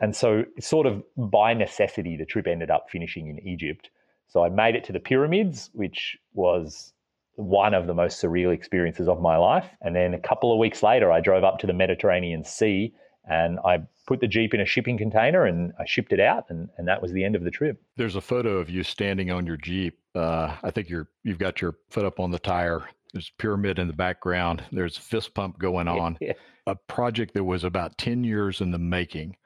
And 0.00 0.14
so, 0.14 0.44
sort 0.60 0.86
of 0.86 1.02
by 1.16 1.54
necessity, 1.54 2.16
the 2.16 2.24
trip 2.24 2.46
ended 2.46 2.70
up 2.70 2.86
finishing 2.88 3.26
in 3.28 3.40
Egypt. 3.40 3.90
So 4.28 4.44
I 4.44 4.50
made 4.50 4.76
it 4.76 4.84
to 4.84 4.92
the 4.92 5.00
pyramids, 5.00 5.70
which 5.72 6.18
was 6.34 6.92
one 7.36 7.72
of 7.72 7.86
the 7.86 7.94
most 7.94 8.22
surreal 8.22 8.52
experiences 8.52 9.08
of 9.08 9.20
my 9.20 9.36
life. 9.36 9.66
And 9.80 9.94
then 9.94 10.12
a 10.12 10.18
couple 10.18 10.52
of 10.52 10.58
weeks 10.58 10.82
later, 10.82 11.10
I 11.10 11.20
drove 11.20 11.44
up 11.44 11.58
to 11.60 11.66
the 11.66 11.72
Mediterranean 11.72 12.44
Sea 12.44 12.92
and 13.28 13.58
I 13.64 13.78
put 14.06 14.20
the 14.20 14.26
Jeep 14.26 14.54
in 14.54 14.60
a 14.60 14.66
shipping 14.66 14.98
container 14.98 15.44
and 15.44 15.72
I 15.78 15.86
shipped 15.86 16.12
it 16.12 16.20
out. 16.20 16.46
And, 16.48 16.68
and 16.76 16.88
that 16.88 17.00
was 17.00 17.12
the 17.12 17.24
end 17.24 17.36
of 17.36 17.44
the 17.44 17.50
trip. 17.50 17.80
There's 17.96 18.16
a 18.16 18.20
photo 18.20 18.58
of 18.58 18.68
you 18.68 18.82
standing 18.82 19.30
on 19.30 19.46
your 19.46 19.56
Jeep. 19.56 19.98
Uh, 20.14 20.56
I 20.62 20.70
think 20.70 20.88
you're, 20.88 21.08
you've 21.22 21.38
got 21.38 21.60
your 21.60 21.76
foot 21.90 22.04
up 22.04 22.18
on 22.18 22.30
the 22.30 22.38
tire. 22.38 22.88
There's 23.12 23.30
a 23.32 23.40
pyramid 23.40 23.78
in 23.78 23.86
the 23.86 23.92
background. 23.92 24.64
There's 24.72 24.96
fist 24.96 25.32
pump 25.32 25.58
going 25.58 25.88
on. 25.88 26.18
Yeah. 26.20 26.32
A 26.66 26.74
project 26.74 27.34
that 27.34 27.44
was 27.44 27.64
about 27.64 27.96
10 27.98 28.24
years 28.24 28.60
in 28.60 28.72
the 28.72 28.78
making 28.78 29.36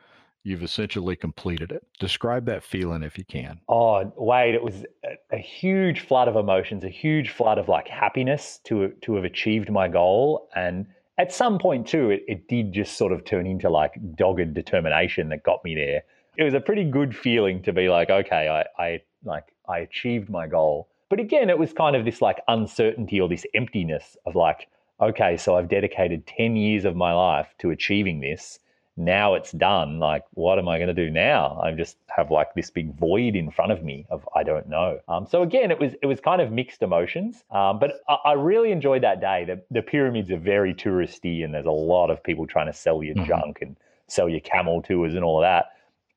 you've 0.45 0.63
essentially 0.63 1.17
completed 1.17 1.71
it. 1.71 1.87
Describe 2.01 2.47
that 2.47 2.65
feeling 2.65 3.03
if 3.03 3.17
you 3.17 3.25
can. 3.25 3.61
Oh, 3.69 4.13
Wade, 4.17 4.55
it 4.55 4.63
was 4.63 4.85
a, 5.05 5.37
a, 5.37 5.39
huge 5.39 6.01
flood 6.01 6.29
of 6.29 6.37
emotions, 6.37 6.85
a 6.85 6.89
huge 6.89 7.31
flood 7.31 7.59
of 7.59 7.69
like 7.69 7.89
happiness 7.89 8.61
to 8.65 8.89
to 9.03 9.15
have 9.15 9.25
achieved 9.25 9.71
my 9.71 9.89
goal. 9.89 10.49
And 10.55 10.87
at 11.19 11.33
some 11.33 11.59
point 11.59 11.87
too, 11.87 12.11
it, 12.11 12.25
it 12.27 12.49
did 12.49 12.73
just 12.73 12.97
sort 12.97 13.13
of 13.13 13.25
turn 13.25 13.47
into 13.47 13.71
like 13.71 13.95
dogged 14.17 14.55
determination 14.55 15.29
that 15.29 15.43
got 15.43 15.65
me 15.65 15.75
there. 15.75 16.03
It 16.37 16.45
was 16.45 16.55
a 16.55 16.61
pretty 16.61 16.85
good 16.85 17.15
feeling 17.15 17.63
to 17.63 17.73
be 17.73 17.89
like, 17.89 18.11
okay, 18.11 18.49
I, 18.49 18.83
I 18.83 19.03
like 19.25 19.45
I 19.69 19.79
achieved 19.79 20.29
my 20.29 20.47
goal. 20.47 20.89
But 21.09 21.21
again, 21.21 21.51
it 21.51 21.59
was 21.59 21.73
kind 21.73 21.95
of 21.95 22.05
this 22.05 22.23
like 22.23 22.41
uncertainty 22.49 23.21
or 23.21 23.29
this 23.29 23.45
emptiness 23.55 24.17
of 24.25 24.35
like, 24.35 24.69
okay, 25.01 25.37
so 25.37 25.57
I've 25.57 25.69
dedicated 25.69 26.27
10 26.27 26.57
years 26.57 26.85
of 26.85 26.97
my 26.97 27.13
life 27.13 27.49
to 27.59 27.71
achieving 27.71 28.21
this 28.21 28.59
now 28.97 29.35
it's 29.35 29.53
done. 29.53 29.99
Like, 29.99 30.25
what 30.35 30.59
am 30.59 30.69
I 30.69 30.79
going 30.79 30.95
to 30.95 30.95
do 30.95 31.11
now? 31.11 31.61
I 31.63 31.73
just 31.73 31.97
have 32.15 32.31
like 32.31 32.55
this 32.55 32.71
big 32.71 32.95
void 32.95 33.35
in 33.37 33.51
front 33.51 33.73
of 33.73 33.83
me 33.83 34.07
of 34.11 34.29
I 34.35 34.43
don't 34.43 34.69
know. 34.69 35.01
Um, 35.09 35.27
so 35.27 35.43
again, 35.43 35.71
it 35.71 35.79
was 35.81 35.95
it 36.03 36.07
was 36.07 36.21
kind 36.21 36.43
of 36.43 36.53
mixed 36.53 36.83
emotions. 36.83 37.45
Um, 37.51 37.79
but 37.79 38.03
I, 38.09 38.17
I, 38.27 38.33
really 38.35 38.71
enjoyed 38.71 39.03
that 39.03 39.21
day. 39.21 39.45
The, 39.47 39.63
the 39.71 39.83
pyramids 39.83 40.31
are 40.31 40.39
very 40.39 40.75
touristy, 40.75 41.45
and 41.45 41.55
there's 41.55 41.67
a 41.67 41.71
lot 41.71 42.11
of 42.11 42.23
people 42.23 42.47
trying 42.47 42.67
to 42.67 42.73
sell 42.73 43.03
you 43.03 43.15
mm-hmm. 43.15 43.25
junk 43.25 43.59
and 43.63 43.77
sell 44.09 44.29
you 44.29 44.41
camel 44.41 44.83
tours 44.83 45.15
and 45.15 45.25
all 45.25 45.39
of 45.39 45.43
that. 45.43 45.73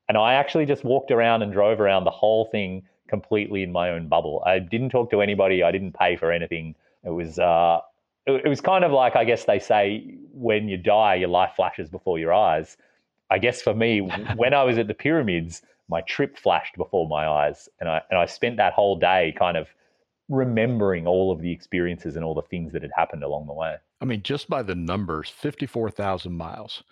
And 0.08 0.18
I 0.18 0.34
actually 0.34 0.66
just 0.66 0.84
walked 0.84 1.10
around 1.10 1.42
and 1.42 1.52
drove 1.52 1.80
around 1.80 2.04
the 2.04 2.10
whole 2.10 2.44
thing 2.44 2.82
completely 3.08 3.62
in 3.62 3.72
my 3.72 3.90
own 3.90 4.08
bubble. 4.08 4.42
I 4.44 4.58
didn't 4.58 4.90
talk 4.90 5.10
to 5.10 5.20
anybody. 5.20 5.62
I 5.62 5.72
didn't 5.72 5.92
pay 5.92 6.16
for 6.16 6.30
anything. 6.30 6.74
It 7.04 7.10
was 7.10 7.38
uh, 7.38 7.80
it 8.26 8.48
was 8.48 8.60
kind 8.60 8.84
of 8.84 8.92
like 8.92 9.16
I 9.16 9.24
guess 9.24 9.44
they 9.44 9.58
say 9.58 10.16
when 10.32 10.68
you 10.68 10.76
die, 10.76 11.14
your 11.16 11.28
life 11.28 11.52
flashes 11.56 11.88
before 11.88 12.18
your 12.18 12.34
eyes. 12.34 12.76
I 13.30 13.38
guess 13.38 13.62
for 13.62 13.74
me, 13.74 14.00
when 14.36 14.54
I 14.54 14.62
was 14.64 14.78
at 14.78 14.88
the 14.88 14.94
pyramids, 14.94 15.62
my 15.88 16.00
trip 16.02 16.36
flashed 16.36 16.76
before 16.76 17.08
my 17.08 17.26
eyes, 17.26 17.68
and 17.80 17.88
I 17.88 18.02
and 18.10 18.18
I 18.18 18.26
spent 18.26 18.56
that 18.56 18.72
whole 18.72 18.96
day 18.96 19.34
kind 19.38 19.56
of 19.56 19.68
remembering 20.28 21.06
all 21.06 21.30
of 21.30 21.40
the 21.40 21.52
experiences 21.52 22.16
and 22.16 22.24
all 22.24 22.34
the 22.34 22.42
things 22.42 22.72
that 22.72 22.82
had 22.82 22.90
happened 22.96 23.22
along 23.22 23.46
the 23.46 23.52
way. 23.52 23.76
I 24.00 24.04
mean, 24.04 24.22
just 24.22 24.48
by 24.50 24.62
the 24.62 24.74
numbers, 24.74 25.30
fifty-four 25.30 25.90
thousand 25.90 26.36
miles, 26.36 26.82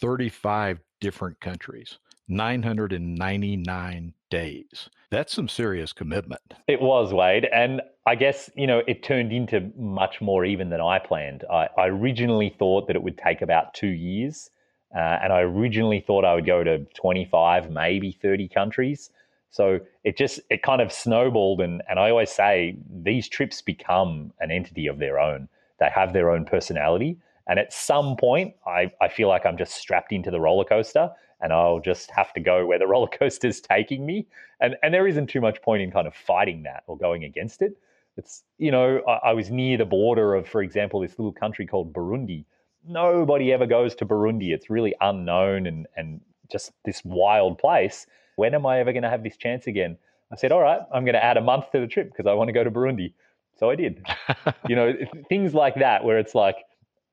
thirty-five 0.00 0.80
different 1.00 1.40
countries. 1.40 1.98
999 2.28 4.14
days. 4.30 4.88
That's 5.14 5.32
some 5.32 5.48
serious 5.48 5.92
commitment. 5.92 6.42
It 6.66 6.80
was, 6.80 7.14
Wade. 7.14 7.46
And 7.52 7.80
I 8.04 8.16
guess, 8.16 8.50
you 8.56 8.66
know, 8.66 8.82
it 8.88 9.04
turned 9.04 9.32
into 9.32 9.70
much 9.78 10.20
more 10.20 10.44
even 10.44 10.70
than 10.70 10.80
I 10.80 10.98
planned. 10.98 11.44
I, 11.48 11.68
I 11.78 11.86
originally 11.86 12.54
thought 12.58 12.88
that 12.88 12.96
it 12.96 13.02
would 13.02 13.16
take 13.16 13.40
about 13.40 13.74
two 13.74 13.86
years. 13.86 14.50
Uh, 14.92 14.98
and 15.22 15.32
I 15.32 15.42
originally 15.42 16.00
thought 16.00 16.24
I 16.24 16.34
would 16.34 16.46
go 16.46 16.64
to 16.64 16.78
25, 16.96 17.70
maybe 17.70 18.10
30 18.10 18.48
countries. 18.48 19.10
So 19.50 19.78
it 20.02 20.16
just, 20.16 20.40
it 20.50 20.64
kind 20.64 20.82
of 20.82 20.92
snowballed. 20.92 21.60
And, 21.60 21.80
and 21.88 22.00
I 22.00 22.10
always 22.10 22.30
say 22.30 22.76
these 22.90 23.28
trips 23.28 23.62
become 23.62 24.32
an 24.40 24.50
entity 24.50 24.88
of 24.88 24.98
their 24.98 25.20
own. 25.20 25.48
They 25.78 25.90
have 25.94 26.12
their 26.12 26.32
own 26.32 26.44
personality. 26.44 27.18
And 27.46 27.60
at 27.60 27.72
some 27.72 28.16
point, 28.16 28.54
I, 28.66 28.90
I 29.00 29.06
feel 29.06 29.28
like 29.28 29.46
I'm 29.46 29.58
just 29.58 29.74
strapped 29.74 30.10
into 30.10 30.32
the 30.32 30.40
roller 30.40 30.64
coaster 30.64 31.12
and 31.40 31.52
I'll 31.52 31.80
just 31.80 32.10
have 32.10 32.32
to 32.34 32.40
go 32.40 32.66
where 32.66 32.78
the 32.78 32.86
roller 32.94 33.08
coaster 33.08 33.48
is 33.48 33.60
taking 33.60 34.04
me. 34.06 34.26
And, 34.60 34.76
and 34.82 34.92
there 34.92 35.06
isn't 35.06 35.28
too 35.28 35.40
much 35.40 35.60
point 35.62 35.82
in 35.82 35.90
kind 35.90 36.06
of 36.06 36.14
fighting 36.14 36.62
that 36.64 36.84
or 36.86 36.96
going 36.96 37.24
against 37.24 37.62
it. 37.62 37.76
It's, 38.16 38.44
you 38.58 38.70
know, 38.70 39.02
I, 39.08 39.30
I 39.30 39.32
was 39.32 39.50
near 39.50 39.76
the 39.76 39.84
border 39.84 40.34
of, 40.34 40.48
for 40.48 40.62
example, 40.62 41.00
this 41.00 41.18
little 41.18 41.32
country 41.32 41.66
called 41.66 41.92
Burundi. 41.92 42.44
Nobody 42.86 43.52
ever 43.52 43.66
goes 43.66 43.94
to 43.96 44.06
Burundi. 44.06 44.50
It's 44.50 44.70
really 44.70 44.94
unknown 45.00 45.66
and, 45.66 45.86
and 45.96 46.20
just 46.50 46.72
this 46.84 47.02
wild 47.04 47.58
place. 47.58 48.06
When 48.36 48.54
am 48.54 48.66
I 48.66 48.80
ever 48.80 48.92
going 48.92 49.02
to 49.02 49.10
have 49.10 49.22
this 49.22 49.36
chance 49.36 49.66
again? 49.66 49.96
I 50.32 50.36
said, 50.36 50.52
all 50.52 50.60
right, 50.60 50.80
I'm 50.92 51.04
going 51.04 51.14
to 51.14 51.24
add 51.24 51.36
a 51.36 51.40
month 51.40 51.70
to 51.72 51.80
the 51.80 51.86
trip 51.86 52.10
because 52.10 52.26
I 52.26 52.34
want 52.34 52.48
to 52.48 52.52
go 52.52 52.64
to 52.64 52.70
Burundi. 52.70 53.12
So 53.56 53.70
I 53.70 53.76
did. 53.76 54.04
you 54.68 54.76
know, 54.76 54.92
things 55.28 55.54
like 55.54 55.76
that 55.76 56.04
where 56.04 56.18
it's 56.18 56.34
like, 56.34 56.56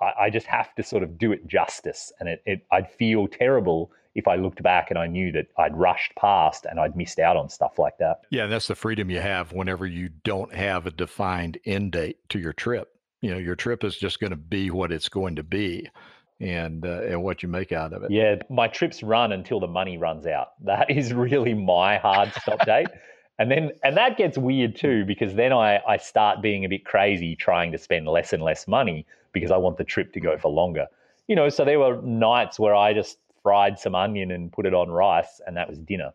I, 0.02 0.14
I, 0.26 0.30
just 0.30 0.48
have 0.48 0.74
to 0.76 0.84
sort 0.84 1.04
of 1.04 1.18
do 1.18 1.32
it 1.32 1.46
justice. 1.46 2.12
And 2.20 2.28
it, 2.28 2.42
it, 2.46 2.66
I'd 2.72 2.90
feel 2.90 3.28
terrible 3.28 3.92
if 4.16 4.28
I 4.28 4.36
looked 4.36 4.62
back 4.62 4.90
and 4.90 5.00
I 5.00 5.08
knew 5.08 5.32
that 5.32 5.48
I'd 5.58 5.76
rushed 5.76 6.16
past 6.16 6.66
and 6.66 6.80
I'd 6.80 6.96
missed 6.96 7.20
out 7.20 7.38
on 7.38 7.50
stuff 7.50 7.80
like 7.80 7.98
that. 8.00 8.22
Yeah, 8.30 8.48
that's 8.48 8.68
the 8.68 8.76
freedom 8.76 9.10
you 9.10 9.20
have 9.20 9.54
whenever 9.54 9.86
you 9.86 10.10
don't 10.24 10.54
have 10.54 10.86
a 10.86 10.92
defined 10.92 11.58
end 11.66 11.94
date 11.94 12.18
to 12.30 12.40
your 12.40 12.54
trip. 12.54 12.96
You 13.22 13.32
know, 13.32 13.38
your 13.38 13.56
trip 13.56 13.84
is 13.84 13.96
just 13.96 14.20
going 14.20 14.32
to 14.32 14.38
be 14.38 14.72
what 14.72 14.92
it's 14.92 15.08
going 15.08 15.36
to 15.36 15.44
be 15.44 15.90
and 16.42 16.86
uh, 16.86 17.04
and 17.04 17.24
what 17.24 17.44
you 17.44 17.50
make 17.50 17.72
out 17.72 17.94
of 17.94 18.04
it. 18.04 18.12
Yeah, 18.12 18.38
my 18.50 18.68
trips 18.68 19.04
run 19.04 19.32
until 19.32 19.60
the 19.60 19.68
money 19.68 19.98
runs 19.98 20.26
out. 20.26 20.54
That 20.66 20.90
is 20.90 21.14
really 21.14 21.54
my 21.54 21.98
hard 21.98 22.34
stop 22.34 22.66
date. 22.66 22.88
And 23.40 23.50
then 23.50 23.72
and 23.84 23.96
that 23.98 24.18
gets 24.18 24.38
weird 24.38 24.76
too 24.76 25.06
because 25.06 25.36
then 25.36 25.54
I, 25.54 25.80
I 25.88 25.98
start 25.98 26.42
being 26.42 26.66
a 26.66 26.70
bit 26.70 26.86
crazy 26.86 27.36
trying 27.36 27.72
to 27.72 27.78
spend 27.78 28.08
less 28.08 28.34
and 28.34 28.44
less 28.44 28.68
money 28.68 29.06
because 29.32 29.52
I 29.52 29.58
want 29.58 29.78
the 29.78 29.84
trip 29.84 30.14
to 30.14 30.20
go 30.20 30.38
for 30.38 30.52
longer. 30.52 30.88
You 31.28 31.36
know, 31.36 31.50
so 31.50 31.64
there 31.64 31.80
were 31.80 32.02
nights 32.02 32.60
where 32.60 32.76
I 32.76 32.94
just 32.94 33.18
fried 33.44 33.80
some 33.80 33.96
onion 33.96 34.32
and 34.32 34.52
put 34.52 34.66
it 34.66 34.74
on 34.74 34.90
rice 34.90 35.42
and 35.46 35.58
that 35.58 35.70
was 35.70 35.78
dinner 35.80 36.12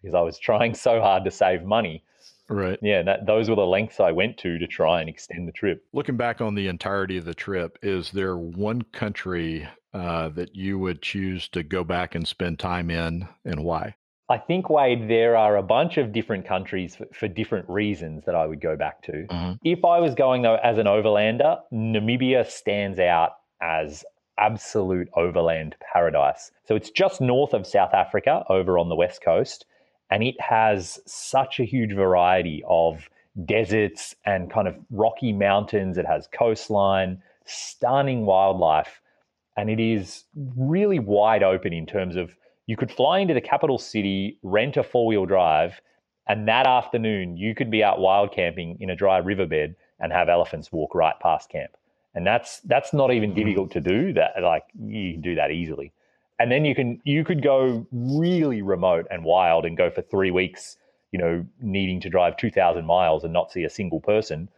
because 0.00 0.14
I 0.14 0.20
was 0.20 0.38
trying 0.38 0.74
so 0.74 1.00
hard 1.00 1.24
to 1.24 1.30
save 1.30 1.62
money. 1.64 2.02
Right. 2.48 2.78
Yeah, 2.82 3.02
that, 3.02 3.26
those 3.26 3.48
were 3.48 3.56
the 3.56 3.66
lengths 3.66 4.00
I 4.00 4.10
went 4.10 4.36
to 4.38 4.58
to 4.58 4.66
try 4.66 5.00
and 5.00 5.08
extend 5.08 5.46
the 5.46 5.52
trip. 5.52 5.84
Looking 5.92 6.16
back 6.16 6.40
on 6.40 6.54
the 6.54 6.66
entirety 6.66 7.16
of 7.16 7.24
the 7.24 7.34
trip, 7.34 7.78
is 7.82 8.10
there 8.10 8.36
one 8.36 8.82
country 8.82 9.68
uh, 9.94 10.30
that 10.30 10.54
you 10.54 10.78
would 10.78 11.00
choose 11.00 11.48
to 11.48 11.62
go 11.62 11.84
back 11.84 12.14
and 12.14 12.26
spend 12.26 12.58
time 12.58 12.90
in 12.90 13.28
and 13.44 13.62
why? 13.62 13.94
I 14.28 14.38
think, 14.38 14.70
Wade, 14.70 15.08
there 15.10 15.36
are 15.36 15.56
a 15.56 15.62
bunch 15.62 15.96
of 15.96 16.12
different 16.12 16.46
countries 16.46 16.94
for, 16.94 17.06
for 17.12 17.26
different 17.26 17.68
reasons 17.68 18.24
that 18.26 18.36
I 18.36 18.46
would 18.46 18.60
go 18.60 18.76
back 18.76 19.02
to. 19.02 19.12
Mm-hmm. 19.12 19.52
If 19.64 19.84
I 19.84 19.98
was 19.98 20.14
going, 20.14 20.42
though, 20.42 20.54
as 20.62 20.78
an 20.78 20.86
overlander, 20.86 21.58
Namibia 21.72 22.48
stands 22.48 23.00
out 23.00 23.32
as 23.60 24.04
absolute 24.40 25.08
overland 25.14 25.76
paradise. 25.92 26.50
So 26.66 26.74
it's 26.74 26.90
just 26.90 27.20
north 27.20 27.54
of 27.54 27.66
South 27.66 27.94
Africa 27.94 28.44
over 28.48 28.78
on 28.78 28.88
the 28.88 28.96
west 28.96 29.22
coast 29.22 29.66
and 30.10 30.22
it 30.22 30.40
has 30.40 30.98
such 31.06 31.60
a 31.60 31.64
huge 31.64 31.92
variety 31.92 32.62
of 32.68 33.08
deserts 33.44 34.14
and 34.26 34.50
kind 34.50 34.66
of 34.66 34.76
rocky 34.90 35.32
mountains. 35.32 35.96
It 35.96 36.06
has 36.06 36.28
coastline, 36.32 37.22
stunning 37.46 38.26
wildlife, 38.26 39.00
and 39.56 39.70
it 39.70 39.80
is 39.80 40.24
really 40.56 40.98
wide 40.98 41.42
open 41.42 41.72
in 41.72 41.86
terms 41.86 42.16
of 42.16 42.34
you 42.66 42.76
could 42.76 42.90
fly 42.90 43.20
into 43.20 43.34
the 43.34 43.40
capital 43.40 43.78
city, 43.78 44.38
rent 44.42 44.76
a 44.76 44.82
four 44.82 45.06
wheel 45.06 45.26
drive, 45.26 45.80
and 46.28 46.46
that 46.48 46.66
afternoon 46.66 47.36
you 47.36 47.54
could 47.54 47.70
be 47.70 47.82
out 47.82 48.00
wild 48.00 48.32
camping 48.32 48.76
in 48.80 48.90
a 48.90 48.96
dry 48.96 49.18
riverbed 49.18 49.74
and 49.98 50.12
have 50.12 50.28
elephants 50.28 50.72
walk 50.72 50.94
right 50.94 51.18
past 51.20 51.50
camp. 51.50 51.70
And 52.14 52.26
that's 52.26 52.60
that's 52.60 52.92
not 52.92 53.12
even 53.12 53.30
mm-hmm. 53.30 53.38
difficult 53.38 53.70
to 53.72 53.80
do. 53.80 54.12
That 54.12 54.32
like 54.42 54.64
you 54.78 55.12
can 55.12 55.22
do 55.22 55.34
that 55.36 55.50
easily 55.50 55.92
and 56.40 56.50
then 56.50 56.64
you 56.64 56.74
can 56.74 57.00
you 57.04 57.22
could 57.22 57.42
go 57.42 57.86
really 57.92 58.62
remote 58.62 59.06
and 59.10 59.22
wild 59.22 59.64
and 59.64 59.76
go 59.76 59.90
for 59.90 60.02
three 60.02 60.32
weeks 60.32 60.76
you 61.12 61.18
know 61.18 61.44
needing 61.60 62.00
to 62.00 62.08
drive 62.08 62.36
2000 62.36 62.84
miles 62.84 63.22
and 63.22 63.32
not 63.32 63.52
see 63.52 63.62
a 63.62 63.70
single 63.70 64.00
person 64.00 64.48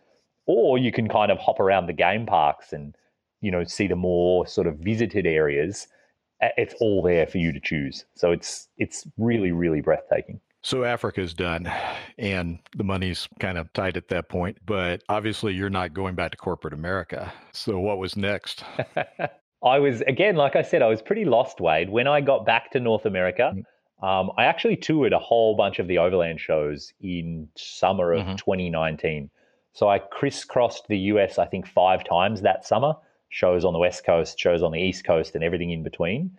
or 0.46 0.78
you 0.78 0.92
can 0.92 1.08
kind 1.08 1.30
of 1.30 1.38
hop 1.38 1.60
around 1.60 1.86
the 1.86 1.92
game 1.92 2.24
parks 2.24 2.72
and 2.72 2.94
you 3.40 3.50
know 3.50 3.64
see 3.64 3.86
the 3.86 3.96
more 3.96 4.46
sort 4.46 4.66
of 4.66 4.76
visited 4.76 5.26
areas 5.26 5.88
it's 6.56 6.74
all 6.80 7.02
there 7.02 7.26
for 7.26 7.38
you 7.38 7.52
to 7.52 7.60
choose 7.60 8.04
so 8.14 8.30
it's 8.30 8.68
it's 8.78 9.06
really 9.18 9.52
really 9.52 9.80
breathtaking 9.80 10.40
so 10.62 10.84
Africa's 10.84 11.34
done 11.34 11.70
and 12.18 12.58
the 12.76 12.84
money's 12.84 13.28
kind 13.40 13.58
of 13.58 13.72
tight 13.72 13.96
at 13.96 14.08
that 14.08 14.28
point, 14.28 14.58
but 14.64 15.02
obviously 15.08 15.52
you're 15.52 15.70
not 15.70 15.92
going 15.92 16.14
back 16.14 16.30
to 16.30 16.36
corporate 16.36 16.72
America. 16.72 17.32
So 17.52 17.80
what 17.80 17.98
was 17.98 18.16
next? 18.16 18.64
I 19.64 19.78
was 19.78 20.00
again, 20.02 20.36
like 20.36 20.56
I 20.56 20.62
said, 20.62 20.82
I 20.82 20.86
was 20.86 21.02
pretty 21.02 21.24
lost, 21.24 21.60
Wade. 21.60 21.90
When 21.90 22.06
I 22.06 22.20
got 22.20 22.46
back 22.46 22.70
to 22.72 22.80
North 22.80 23.06
America, 23.06 23.54
mm. 23.54 24.06
um, 24.06 24.30
I 24.36 24.44
actually 24.44 24.76
toured 24.76 25.12
a 25.12 25.18
whole 25.18 25.56
bunch 25.56 25.78
of 25.78 25.88
the 25.88 25.98
Overland 25.98 26.40
shows 26.40 26.92
in 27.00 27.48
summer 27.56 28.12
of 28.12 28.22
mm-hmm. 28.22 28.36
2019. 28.36 29.30
So 29.72 29.88
I 29.88 29.98
crisscrossed 29.98 30.86
the 30.88 30.98
US, 30.98 31.38
I 31.38 31.46
think, 31.46 31.66
five 31.66 32.04
times 32.04 32.42
that 32.42 32.66
summer. 32.66 32.94
Shows 33.30 33.64
on 33.64 33.72
the 33.72 33.78
West 33.78 34.04
Coast, 34.04 34.38
shows 34.38 34.62
on 34.62 34.72
the 34.72 34.80
East 34.80 35.06
Coast, 35.06 35.34
and 35.34 35.42
everything 35.42 35.70
in 35.70 35.82
between. 35.82 36.36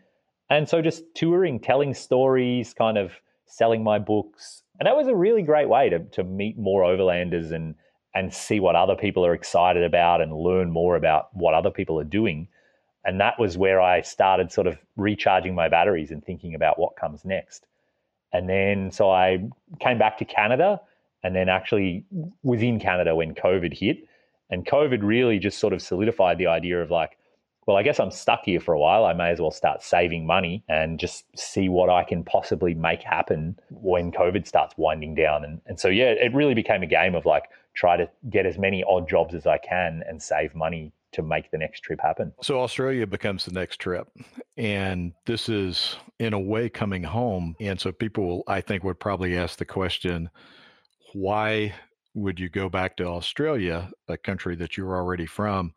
And 0.52 0.70
so 0.70 0.82
just 0.82 1.04
touring, 1.16 1.60
telling 1.60 1.96
stories, 1.96 2.76
kind 2.76 3.00
of 3.00 3.14
selling 3.56 3.84
my 3.84 4.00
books. 4.00 4.64
And 4.80 4.88
that 4.88 4.96
was 4.96 5.08
a 5.08 5.16
really 5.16 5.44
great 5.44 5.70
way 5.70 5.90
to, 5.90 6.00
to 6.00 6.24
meet 6.24 6.58
more 6.58 6.84
overlanders 6.84 7.52
and 7.52 7.76
and 8.16 8.32
see 8.32 8.60
what 8.60 8.76
other 8.76 8.96
people 8.96 9.26
are 9.26 9.34
excited 9.34 9.84
about 9.84 10.22
and 10.22 10.32
learn 10.32 10.70
more 10.70 10.96
about 10.96 11.36
what 11.36 11.56
other 11.56 11.72
people 11.72 12.00
are 12.00 12.04
doing 12.04 12.48
and 13.06 13.20
that 13.20 13.38
was 13.38 13.58
where 13.58 13.82
I 13.82 14.02
started 14.02 14.52
sort 14.52 14.68
of 14.68 14.78
recharging 14.96 15.56
my 15.56 15.68
batteries 15.68 16.12
and 16.12 16.24
thinking 16.24 16.56
about 16.56 16.80
what 16.80 16.96
comes 16.96 17.26
next. 17.26 17.66
And 18.32 18.50
then 18.50 18.92
so 18.92 19.12
I 19.12 19.50
came 19.80 19.98
back 19.98 20.18
to 20.20 20.26
Canada 20.26 20.80
and 21.22 21.36
then 21.36 21.50
actually 21.50 22.06
was 22.44 22.62
in 22.62 22.80
Canada 22.80 23.16
when 23.16 23.36
COVID 23.36 23.78
hit. 23.78 23.98
And 24.50 24.66
COVID 24.66 25.00
really 25.02 25.40
just 25.40 25.60
sort 25.60 25.74
of 25.74 25.82
solidified 25.82 26.38
the 26.38 26.48
idea 26.48 26.82
of 26.82 26.92
like, 26.92 27.18
well, 27.66 27.78
I 27.78 27.84
guess 27.84 28.00
I'm 28.00 28.12
stuck 28.12 28.42
here 28.46 28.60
for 28.60 28.74
a 28.74 28.80
while. 28.80 29.06
I 29.06 29.14
may 29.14 29.30
as 29.30 29.40
well 29.40 29.52
start 29.52 29.82
saving 29.82 30.26
money 30.26 30.64
and 30.68 31.00
just 31.00 31.26
see 31.38 31.70
what 31.70 31.90
I 31.90 32.04
can 32.04 32.24
possibly 32.24 32.74
make 32.74 33.02
happen 33.02 33.58
when 33.70 34.12
COVID 34.12 34.48
starts 34.48 34.74
winding 34.78 35.16
down. 35.16 35.44
And, 35.44 35.62
and 35.66 35.80
so, 35.80 35.88
yeah, 35.88 36.12
it 36.12 36.34
really 36.34 36.54
became 36.54 36.84
a 36.84 36.88
game 36.88 37.16
of 37.16 37.26
like, 37.26 37.46
try 37.74 37.98
to 37.98 38.08
get 38.30 38.46
as 38.46 38.58
many 38.58 38.84
odd 38.84 39.10
jobs 39.10 39.34
as 39.34 39.48
I 39.48 39.58
can 39.58 40.04
and 40.08 40.22
save 40.22 40.54
money 40.54 40.92
to 41.14 41.22
make 41.22 41.52
the 41.52 41.58
next 41.58 41.82
trip 41.82 42.00
happen. 42.02 42.34
So 42.42 42.60
Australia 42.60 43.08
becomes 43.08 43.46
the 43.46 43.52
next 43.52 43.78
trip. 43.78 44.08
And 44.58 45.14
this 45.26 45.50
is 45.50 45.96
in 46.20 46.34
a 46.34 46.40
way 46.40 46.70
coming 46.70 47.04
home. 47.04 47.56
And 47.60 47.80
so 47.80 47.92
people 47.92 48.44
I 48.48 48.62
think 48.62 48.84
would 48.84 49.00
probably 49.00 49.38
ask 49.38 49.58
the 49.58 49.66
question, 49.66 50.30
why 51.14 51.74
would 52.16 52.40
you 52.40 52.50
go 52.50 52.70
back 52.70 52.98
to 52.98 53.06
Australia, 53.06 53.90
a 54.08 54.18
country 54.18 54.56
that 54.58 54.78
you're 54.78 54.96
already 54.96 55.26
from? 55.26 55.74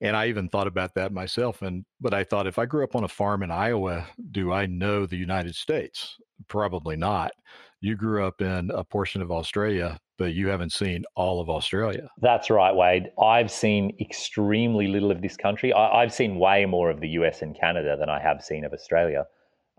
And 0.00 0.16
I 0.16 0.26
even 0.26 0.48
thought 0.48 0.66
about 0.66 0.94
that 0.94 1.12
myself. 1.12 1.62
And 1.62 1.84
but 2.00 2.12
I 2.12 2.24
thought 2.24 2.46
if 2.46 2.58
I 2.58 2.66
grew 2.66 2.84
up 2.84 2.94
on 2.94 3.04
a 3.04 3.08
farm 3.08 3.42
in 3.42 3.50
Iowa, 3.50 4.06
do 4.30 4.52
I 4.52 4.66
know 4.66 5.06
the 5.06 5.16
United 5.16 5.54
States? 5.54 6.16
Probably 6.48 6.96
not. 6.96 7.32
You 7.80 7.96
grew 7.96 8.26
up 8.26 8.40
in 8.40 8.70
a 8.72 8.84
portion 8.84 9.22
of 9.22 9.30
Australia 9.30 9.98
but 10.18 10.34
you 10.34 10.48
haven't 10.48 10.72
seen 10.72 11.04
all 11.14 11.40
of 11.40 11.50
Australia. 11.50 12.08
That's 12.20 12.50
right, 12.50 12.74
Wade. 12.74 13.10
I've 13.22 13.50
seen 13.50 13.94
extremely 14.00 14.86
little 14.86 15.10
of 15.10 15.20
this 15.20 15.36
country. 15.36 15.72
I, 15.72 16.00
have 16.00 16.12
seen 16.12 16.38
way 16.38 16.64
more 16.66 16.90
of 16.90 17.00
the 17.00 17.08
US 17.10 17.42
and 17.42 17.58
Canada 17.58 17.96
than 17.98 18.08
I 18.08 18.20
have 18.20 18.42
seen 18.42 18.64
of 18.64 18.72
Australia. 18.72 19.26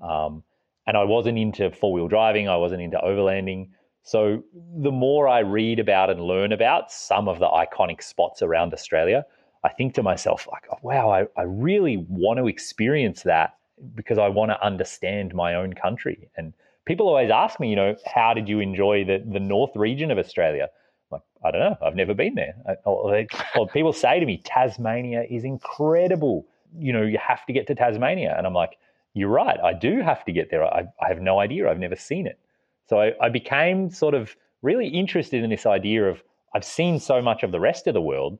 Um, 0.01 0.43
and 0.85 0.95
I 0.95 1.03
wasn't 1.03 1.37
into 1.37 1.71
four 1.71 1.91
wheel 1.91 2.07
driving, 2.07 2.47
I 2.47 2.55
wasn't 2.55 2.81
into 2.81 2.97
overlanding. 2.97 3.69
So 4.03 4.43
the 4.77 4.91
more 4.91 5.27
I 5.27 5.39
read 5.39 5.79
about 5.79 6.09
and 6.09 6.21
learn 6.21 6.53
about 6.53 6.91
some 6.91 7.27
of 7.27 7.39
the 7.39 7.47
iconic 7.47 8.01
spots 8.01 8.41
around 8.41 8.73
Australia, 8.73 9.25
I 9.67 9.73
think 9.73 9.95
to 9.95 10.03
myself, 10.03 10.47
like, 10.49 10.63
oh, 10.71 10.77
wow, 10.81 11.09
I, 11.09 11.27
I 11.35 11.43
really 11.43 11.97
want 12.07 12.39
to 12.39 12.47
experience 12.47 13.23
that 13.23 13.57
because 13.95 14.17
I 14.17 14.29
want 14.29 14.51
to 14.51 14.65
understand 14.65 15.35
my 15.35 15.55
own 15.55 15.73
country. 15.73 16.29
And 16.37 16.53
people 16.85 17.09
always 17.09 17.29
ask 17.29 17.59
me, 17.59 17.69
you 17.69 17.75
know, 17.75 17.97
how 18.05 18.33
did 18.33 18.47
you 18.47 18.61
enjoy 18.61 19.03
the, 19.03 19.21
the 19.29 19.41
North 19.41 19.75
region 19.75 20.09
of 20.09 20.17
Australia? 20.17 20.69
I'm 21.11 21.17
like, 21.17 21.21
I 21.43 21.51
don't 21.51 21.59
know. 21.59 21.77
I've 21.85 21.97
never 21.97 22.13
been 22.13 22.35
there. 22.35 22.55
Or, 22.85 23.27
or 23.57 23.67
people 23.73 23.91
say 23.91 24.21
to 24.21 24.25
me, 24.25 24.41
Tasmania 24.45 25.25
is 25.29 25.43
incredible. 25.43 26.47
You 26.79 26.93
know, 26.93 27.01
you 27.01 27.17
have 27.17 27.45
to 27.47 27.53
get 27.53 27.67
to 27.67 27.75
Tasmania. 27.75 28.35
And 28.37 28.47
I'm 28.47 28.53
like, 28.53 28.77
you're 29.13 29.29
right. 29.29 29.59
I 29.59 29.73
do 29.73 30.01
have 30.01 30.23
to 30.25 30.31
get 30.31 30.49
there. 30.49 30.63
I, 30.63 30.85
I 31.01 31.09
have 31.09 31.19
no 31.19 31.39
idea. 31.39 31.69
I've 31.69 31.77
never 31.77 31.97
seen 31.97 32.25
it. 32.25 32.39
So 32.87 33.01
I, 33.01 33.11
I 33.21 33.27
became 33.27 33.89
sort 33.89 34.13
of 34.13 34.33
really 34.61 34.87
interested 34.87 35.43
in 35.43 35.49
this 35.49 35.65
idea 35.65 36.05
of 36.05 36.23
I've 36.55 36.63
seen 36.63 37.01
so 37.01 37.21
much 37.21 37.43
of 37.43 37.51
the 37.51 37.59
rest 37.59 37.87
of 37.87 37.93
the 37.93 38.01
world. 38.01 38.39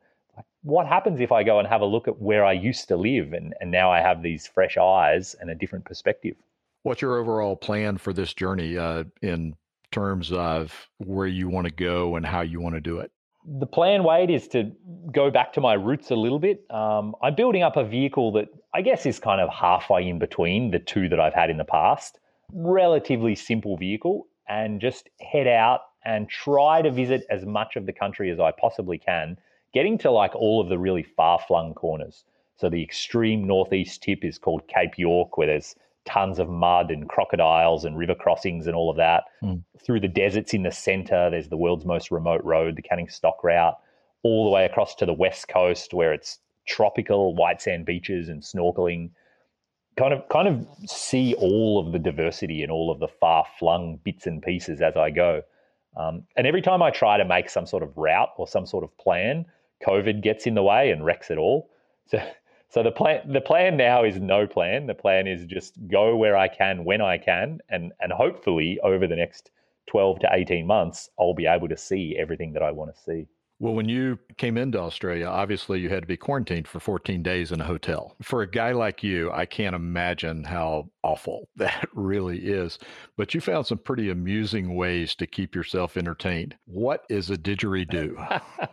What 0.63 0.87
happens 0.87 1.19
if 1.19 1.31
I 1.31 1.43
go 1.43 1.59
and 1.59 1.67
have 1.67 1.81
a 1.81 1.85
look 1.85 2.07
at 2.07 2.19
where 2.19 2.43
I 2.43 2.53
used 2.53 2.87
to 2.89 2.97
live 2.97 3.33
and, 3.33 3.53
and 3.59 3.71
now 3.71 3.91
I 3.91 4.01
have 4.01 4.21
these 4.21 4.47
fresh 4.47 4.77
eyes 4.77 5.35
and 5.39 5.49
a 5.49 5.55
different 5.55 5.85
perspective? 5.85 6.35
What's 6.83 7.01
your 7.01 7.17
overall 7.17 7.55
plan 7.55 7.97
for 7.97 8.13
this 8.13 8.33
journey 8.33 8.77
uh, 8.77 9.05
in 9.21 9.55
terms 9.91 10.31
of 10.31 10.89
where 10.97 11.27
you 11.27 11.49
want 11.49 11.65
to 11.65 11.73
go 11.73 12.15
and 12.15 12.25
how 12.25 12.41
you 12.41 12.59
want 12.59 12.75
to 12.75 12.81
do 12.81 12.99
it? 12.99 13.11
The 13.59 13.65
plan, 13.65 14.03
Wade, 14.03 14.29
is 14.29 14.47
to 14.49 14.71
go 15.11 15.31
back 15.31 15.53
to 15.53 15.61
my 15.61 15.73
roots 15.73 16.11
a 16.11 16.15
little 16.15 16.39
bit. 16.39 16.65
Um, 16.69 17.15
I'm 17.21 17.35
building 17.35 17.63
up 17.63 17.77
a 17.77 17.83
vehicle 17.83 18.33
that 18.33 18.49
I 18.73 18.81
guess 18.81 19.05
is 19.05 19.19
kind 19.19 19.39
of 19.39 19.49
halfway 19.49 20.07
in 20.07 20.19
between 20.19 20.71
the 20.71 20.79
two 20.79 21.07
that 21.09 21.19
I've 21.19 21.33
had 21.33 21.49
in 21.49 21.57
the 21.57 21.63
past. 21.63 22.19
Relatively 22.51 23.35
simple 23.35 23.77
vehicle, 23.77 24.27
and 24.49 24.81
just 24.81 25.09
head 25.21 25.47
out 25.47 25.81
and 26.03 26.29
try 26.29 26.81
to 26.81 26.91
visit 26.91 27.25
as 27.29 27.45
much 27.45 27.75
of 27.75 27.85
the 27.85 27.93
country 27.93 28.31
as 28.31 28.39
I 28.39 28.51
possibly 28.51 28.97
can, 28.97 29.37
getting 29.77 29.99
to 29.99 30.09
like 30.09 30.35
all 30.35 30.59
of 30.59 30.69
the 30.69 30.79
really 30.79 31.03
far 31.03 31.37
flung 31.47 31.71
corners. 31.75 32.25
So 32.55 32.67
the 32.67 32.81
extreme 32.81 33.45
northeast 33.45 34.01
tip 34.01 34.25
is 34.25 34.39
called 34.39 34.67
Cape 34.67 34.97
York, 34.97 35.37
where 35.37 35.45
there's 35.45 35.75
tons 36.05 36.39
of 36.39 36.49
mud 36.49 36.89
and 36.89 37.07
crocodiles 37.07 37.85
and 37.85 37.95
river 37.95 38.15
crossings 38.15 38.65
and 38.65 38.75
all 38.75 38.89
of 38.89 38.97
that. 38.97 39.25
Mm. 39.43 39.61
Through 39.85 39.99
the 39.99 40.07
deserts 40.07 40.55
in 40.55 40.63
the 40.63 40.71
center, 40.71 41.29
there's 41.29 41.49
the 41.49 41.57
world's 41.57 41.85
most 41.85 42.09
remote 42.09 42.43
road, 42.43 42.75
the 42.75 42.81
Canning 42.81 43.07
Stock 43.07 43.43
Route, 43.43 43.77
all 44.23 44.45
the 44.45 44.49
way 44.49 44.65
across 44.65 44.95
to 44.95 45.05
the 45.05 45.13
west 45.13 45.47
coast 45.47 45.93
where 45.93 46.11
it's 46.11 46.39
tropical 46.67 47.35
white 47.35 47.61
sand 47.61 47.85
beaches 47.85 48.29
and 48.29 48.41
snorkeling. 48.41 49.11
Kind 49.95 50.11
of, 50.11 50.27
kind 50.29 50.47
of 50.47 50.67
see 50.89 51.35
all 51.35 51.85
of 51.85 51.91
the 51.91 51.99
diversity 51.99 52.63
and 52.63 52.71
all 52.71 52.89
of 52.89 52.99
the 52.99 53.07
far 53.07 53.45
flung 53.59 53.99
bits 54.03 54.25
and 54.25 54.41
pieces 54.41 54.81
as 54.81 54.97
I 54.97 55.11
go. 55.11 55.43
Um, 55.95 56.23
and 56.35 56.47
every 56.47 56.63
time 56.63 56.81
I 56.81 56.89
try 56.89 57.17
to 57.17 57.25
make 57.25 57.49
some 57.51 57.67
sort 57.67 57.83
of 57.83 57.95
route 57.95 58.29
or 58.37 58.47
some 58.47 58.65
sort 58.65 58.83
of 58.83 58.97
plan, 58.97 59.45
COVID 59.85 60.21
gets 60.21 60.47
in 60.47 60.55
the 60.55 60.63
way 60.63 60.91
and 60.91 61.05
wrecks 61.05 61.31
it 61.31 61.37
all. 61.37 61.69
So 62.07 62.21
so 62.69 62.83
the 62.83 62.91
plan 62.91 63.31
the 63.31 63.41
plan 63.41 63.77
now 63.77 64.03
is 64.03 64.19
no 64.19 64.47
plan. 64.47 64.87
The 64.87 64.93
plan 64.93 65.27
is 65.27 65.45
just 65.45 65.75
go 65.87 66.15
where 66.15 66.37
I 66.37 66.47
can 66.47 66.83
when 66.83 67.01
I 67.01 67.17
can, 67.17 67.59
and 67.69 67.93
and 67.99 68.11
hopefully 68.11 68.79
over 68.83 69.07
the 69.07 69.15
next 69.15 69.51
twelve 69.87 70.19
to 70.19 70.29
eighteen 70.31 70.67
months, 70.67 71.09
I'll 71.19 71.33
be 71.33 71.47
able 71.47 71.69
to 71.69 71.77
see 71.77 72.15
everything 72.17 72.53
that 72.53 72.63
I 72.63 72.71
want 72.71 72.95
to 72.95 73.01
see. 73.01 73.27
Well, 73.59 73.73
when 73.73 73.89
you 73.89 74.19
came 74.37 74.55
into 74.55 74.79
Australia, 74.79 75.25
obviously 75.25 75.79
you 75.79 75.89
had 75.89 76.03
to 76.03 76.07
be 76.07 76.15
quarantined 76.15 76.67
for 76.67 76.79
14 76.79 77.23
days 77.23 77.51
in 77.51 77.59
a 77.59 77.63
hotel. 77.63 78.15
For 78.21 78.43
a 78.43 78.49
guy 78.49 78.71
like 78.71 79.01
you, 79.01 79.31
I 79.31 79.47
can't 79.47 79.75
imagine 79.75 80.43
how 80.43 80.91
awful 81.01 81.49
that 81.55 81.89
really 81.93 82.37
is. 82.37 82.77
But 83.15 83.33
you 83.33 83.41
found 83.41 83.65
some 83.65 83.79
pretty 83.79 84.11
amusing 84.11 84.75
ways 84.75 85.15
to 85.15 85.25
keep 85.25 85.55
yourself 85.55 85.97
entertained. 85.97 86.55
What 86.65 87.05
is 87.09 87.31
a 87.31 87.37
didgeridoo? 87.37 88.41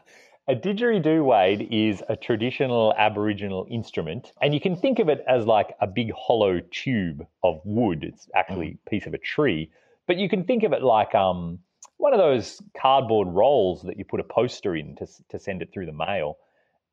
A 0.47 0.55
didgeridoo, 0.55 1.25
Wade, 1.25 1.69
is 1.71 2.03
a 2.11 2.17
traditional 2.17 2.93
Aboriginal 2.99 3.67
instrument, 3.71 4.35
and 4.43 4.53
you 4.53 4.61
can 4.61 4.77
think 4.77 4.99
of 4.99 5.09
it 5.09 5.25
as 5.27 5.47
like 5.47 5.75
a 5.81 5.87
big 5.87 6.13
hollow 6.13 6.61
tube 6.71 7.27
of 7.43 7.63
wood. 7.65 8.05
It's 8.05 8.29
actually 8.35 8.67
mm. 8.67 8.79
a 8.87 8.91
piece 8.91 9.07
of 9.07 9.15
a 9.15 9.19
tree, 9.19 9.71
but 10.07 10.19
you 10.19 10.29
can 10.29 10.45
think 10.45 10.63
of 10.63 10.75
it 10.75 10.83
like 10.83 11.15
um, 11.15 11.61
one 11.97 12.13
of 12.13 12.19
those 12.19 12.61
cardboard 12.79 13.29
rolls 13.29 13.85
that 13.85 13.97
you 13.97 14.05
put 14.05 14.21
a 14.21 14.25
poster 14.25 14.77
in 14.77 14.95
to, 14.97 15.07
to 15.31 15.39
send 15.39 15.63
it 15.63 15.71
through 15.73 15.87
the 15.87 15.93
mail. 15.93 16.37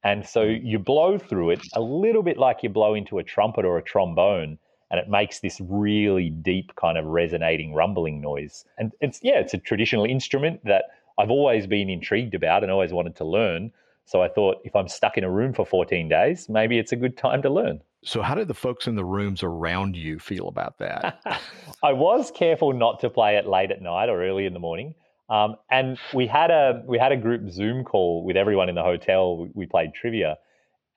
And 0.02 0.26
so 0.26 0.46
mm. 0.46 0.62
you 0.64 0.80
blow 0.80 1.18
through 1.18 1.50
it 1.50 1.62
a 1.74 1.82
little 1.82 2.24
bit 2.24 2.38
like 2.38 2.64
you 2.64 2.70
blow 2.70 2.94
into 2.94 3.20
a 3.20 3.24
trumpet 3.24 3.66
or 3.66 3.78
a 3.78 3.84
trombone, 3.84 4.60
and 4.90 4.98
it 4.98 5.10
makes 5.10 5.42
this 5.42 5.60
really 5.60 6.30
deep 6.30 6.74
kind 6.78 6.98
of 6.98 7.04
resonating 7.04 7.74
rumbling 7.74 8.22
noise. 8.22 8.64
And 8.78 8.94
it's 9.02 9.20
yeah, 9.22 9.40
it's 9.40 9.54
a 9.54 9.58
traditional 9.58 10.06
instrument 10.06 10.62
that 10.64 10.86
I've 11.22 11.30
always 11.30 11.68
been 11.68 11.90
intrigued 11.90 12.34
about 12.34 12.64
and 12.64 12.72
always 12.72 12.92
wanted 12.92 13.16
to 13.18 13.26
learn. 13.26 13.72
So 14.06 14.24
I 14.24 14.28
thought 14.28 14.58
if 14.64 14.76
I'm 14.76 14.88
stuck 14.88 15.18
in 15.18 15.24
a 15.24 15.30
room 15.30 15.54
for 15.54 15.66
14 15.66 16.10
days, 16.10 16.50
maybe 16.50 16.80
it's 16.80 16.92
a 16.92 16.96
good 16.96 17.16
time 17.16 17.44
to 17.44 17.50
learn. 17.50 17.82
So, 18.04 18.24
how 18.24 18.34
did 18.34 18.48
the 18.48 18.56
folks 18.56 18.88
in 18.88 18.96
the 18.96 19.06
rooms 19.06 19.44
around 19.44 19.96
you 19.96 20.18
feel 20.18 20.48
about 20.48 20.80
that? 20.80 21.22
I 21.84 21.94
was 21.94 22.32
careful 22.32 22.74
not 22.74 23.00
to 23.02 23.12
play 23.12 23.38
it 23.38 23.46
late 23.46 23.70
at 23.70 23.82
night 23.82 24.10
or 24.10 24.24
early 24.24 24.48
in 24.48 24.54
the 24.54 24.60
morning. 24.60 24.96
Um, 25.30 25.56
and 25.70 26.00
we 26.12 26.26
had 26.26 26.50
a 26.50 26.82
we 26.88 26.98
had 26.98 27.12
a 27.12 27.18
group 27.18 27.50
Zoom 27.52 27.84
call 27.84 28.24
with 28.24 28.36
everyone 28.36 28.70
in 28.70 28.76
the 28.76 28.84
hotel. 28.84 29.48
We 29.54 29.68
played 29.68 29.94
trivia, 29.94 30.38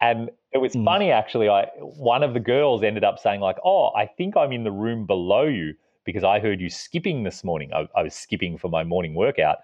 and 0.00 0.30
it 0.52 0.58
was 0.58 0.72
mm. 0.72 0.84
funny 0.84 1.10
actually. 1.10 1.50
I 1.50 1.66
one 1.78 2.22
of 2.22 2.32
the 2.32 2.40
girls 2.40 2.82
ended 2.82 3.04
up 3.04 3.18
saying 3.18 3.40
like, 3.40 3.58
"Oh, 3.64 3.92
I 3.94 4.06
think 4.06 4.34
I'm 4.34 4.52
in 4.52 4.64
the 4.64 4.72
room 4.72 5.06
below 5.06 5.44
you 5.44 5.74
because 6.04 6.24
I 6.24 6.40
heard 6.40 6.58
you 6.58 6.70
skipping 6.70 7.22
this 7.22 7.44
morning. 7.44 7.70
I, 7.74 7.86
I 7.94 8.02
was 8.02 8.14
skipping 8.14 8.56
for 8.56 8.68
my 8.68 8.82
morning 8.82 9.14
workout." 9.14 9.58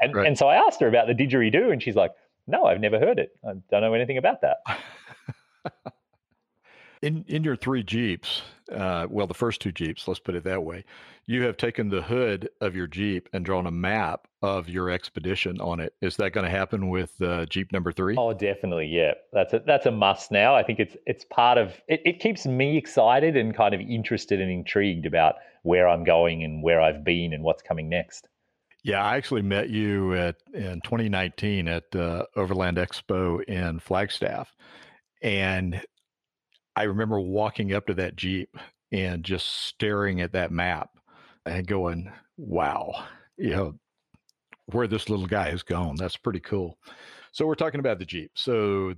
And, 0.00 0.14
right. 0.14 0.26
and 0.26 0.36
so 0.36 0.48
I 0.48 0.56
asked 0.56 0.80
her 0.80 0.88
about 0.88 1.06
the 1.06 1.14
didgeridoo, 1.14 1.72
and 1.72 1.82
she's 1.82 1.96
like, 1.96 2.12
no, 2.46 2.64
I've 2.64 2.80
never 2.80 2.98
heard 2.98 3.18
it. 3.18 3.30
I 3.44 3.54
don't 3.70 3.80
know 3.82 3.94
anything 3.94 4.18
about 4.18 4.42
that. 4.42 4.58
in 7.02 7.24
in 7.28 7.44
your 7.44 7.56
three 7.56 7.82
Jeeps, 7.82 8.42
uh, 8.72 9.06
well, 9.10 9.26
the 9.26 9.34
first 9.34 9.60
two 9.60 9.72
Jeeps, 9.72 10.06
let's 10.06 10.20
put 10.20 10.34
it 10.34 10.44
that 10.44 10.62
way, 10.62 10.84
you 11.26 11.42
have 11.42 11.56
taken 11.56 11.88
the 11.88 12.02
hood 12.02 12.48
of 12.60 12.76
your 12.76 12.86
Jeep 12.86 13.28
and 13.32 13.44
drawn 13.44 13.66
a 13.66 13.70
map 13.70 14.28
of 14.42 14.68
your 14.68 14.90
expedition 14.90 15.60
on 15.60 15.80
it. 15.80 15.94
Is 16.00 16.16
that 16.16 16.32
going 16.32 16.44
to 16.44 16.50
happen 16.50 16.88
with 16.88 17.20
uh, 17.20 17.46
Jeep 17.46 17.72
number 17.72 17.90
three? 17.92 18.16
Oh, 18.16 18.32
definitely. 18.32 18.86
Yeah, 18.86 19.14
that's 19.32 19.52
a 19.52 19.62
that's 19.66 19.86
a 19.86 19.90
must 19.90 20.30
now. 20.30 20.54
I 20.54 20.62
think 20.62 20.78
it's 20.78 20.96
it's 21.06 21.24
part 21.24 21.58
of 21.58 21.80
it. 21.88 22.00
It 22.04 22.20
keeps 22.20 22.46
me 22.46 22.76
excited 22.76 23.36
and 23.36 23.54
kind 23.54 23.74
of 23.74 23.80
interested 23.80 24.40
and 24.40 24.50
intrigued 24.50 25.06
about 25.06 25.36
where 25.62 25.88
I'm 25.88 26.04
going 26.04 26.44
and 26.44 26.62
where 26.62 26.80
I've 26.80 27.04
been 27.04 27.32
and 27.32 27.42
what's 27.42 27.62
coming 27.62 27.88
next. 27.88 28.28
Yeah, 28.86 29.04
I 29.04 29.16
actually 29.16 29.42
met 29.42 29.68
you 29.68 30.14
at 30.14 30.36
in 30.54 30.80
2019 30.80 31.66
at 31.66 31.96
uh, 31.96 32.24
Overland 32.36 32.76
Expo 32.76 33.42
in 33.42 33.80
Flagstaff, 33.80 34.54
and 35.20 35.82
I 36.76 36.84
remember 36.84 37.18
walking 37.18 37.72
up 37.74 37.88
to 37.88 37.94
that 37.94 38.14
Jeep 38.14 38.56
and 38.92 39.24
just 39.24 39.48
staring 39.66 40.20
at 40.20 40.34
that 40.34 40.52
map 40.52 40.90
and 41.44 41.66
going, 41.66 42.12
"Wow, 42.36 43.06
you 43.36 43.50
know, 43.50 43.74
where 44.66 44.86
this 44.86 45.08
little 45.08 45.26
guy 45.26 45.50
has 45.50 45.64
gone. 45.64 45.96
That's 45.96 46.16
pretty 46.16 46.38
cool." 46.38 46.78
So 47.32 47.44
we're 47.44 47.56
talking 47.56 47.80
about 47.80 47.98
the 47.98 48.04
Jeep. 48.04 48.30
So 48.36 48.94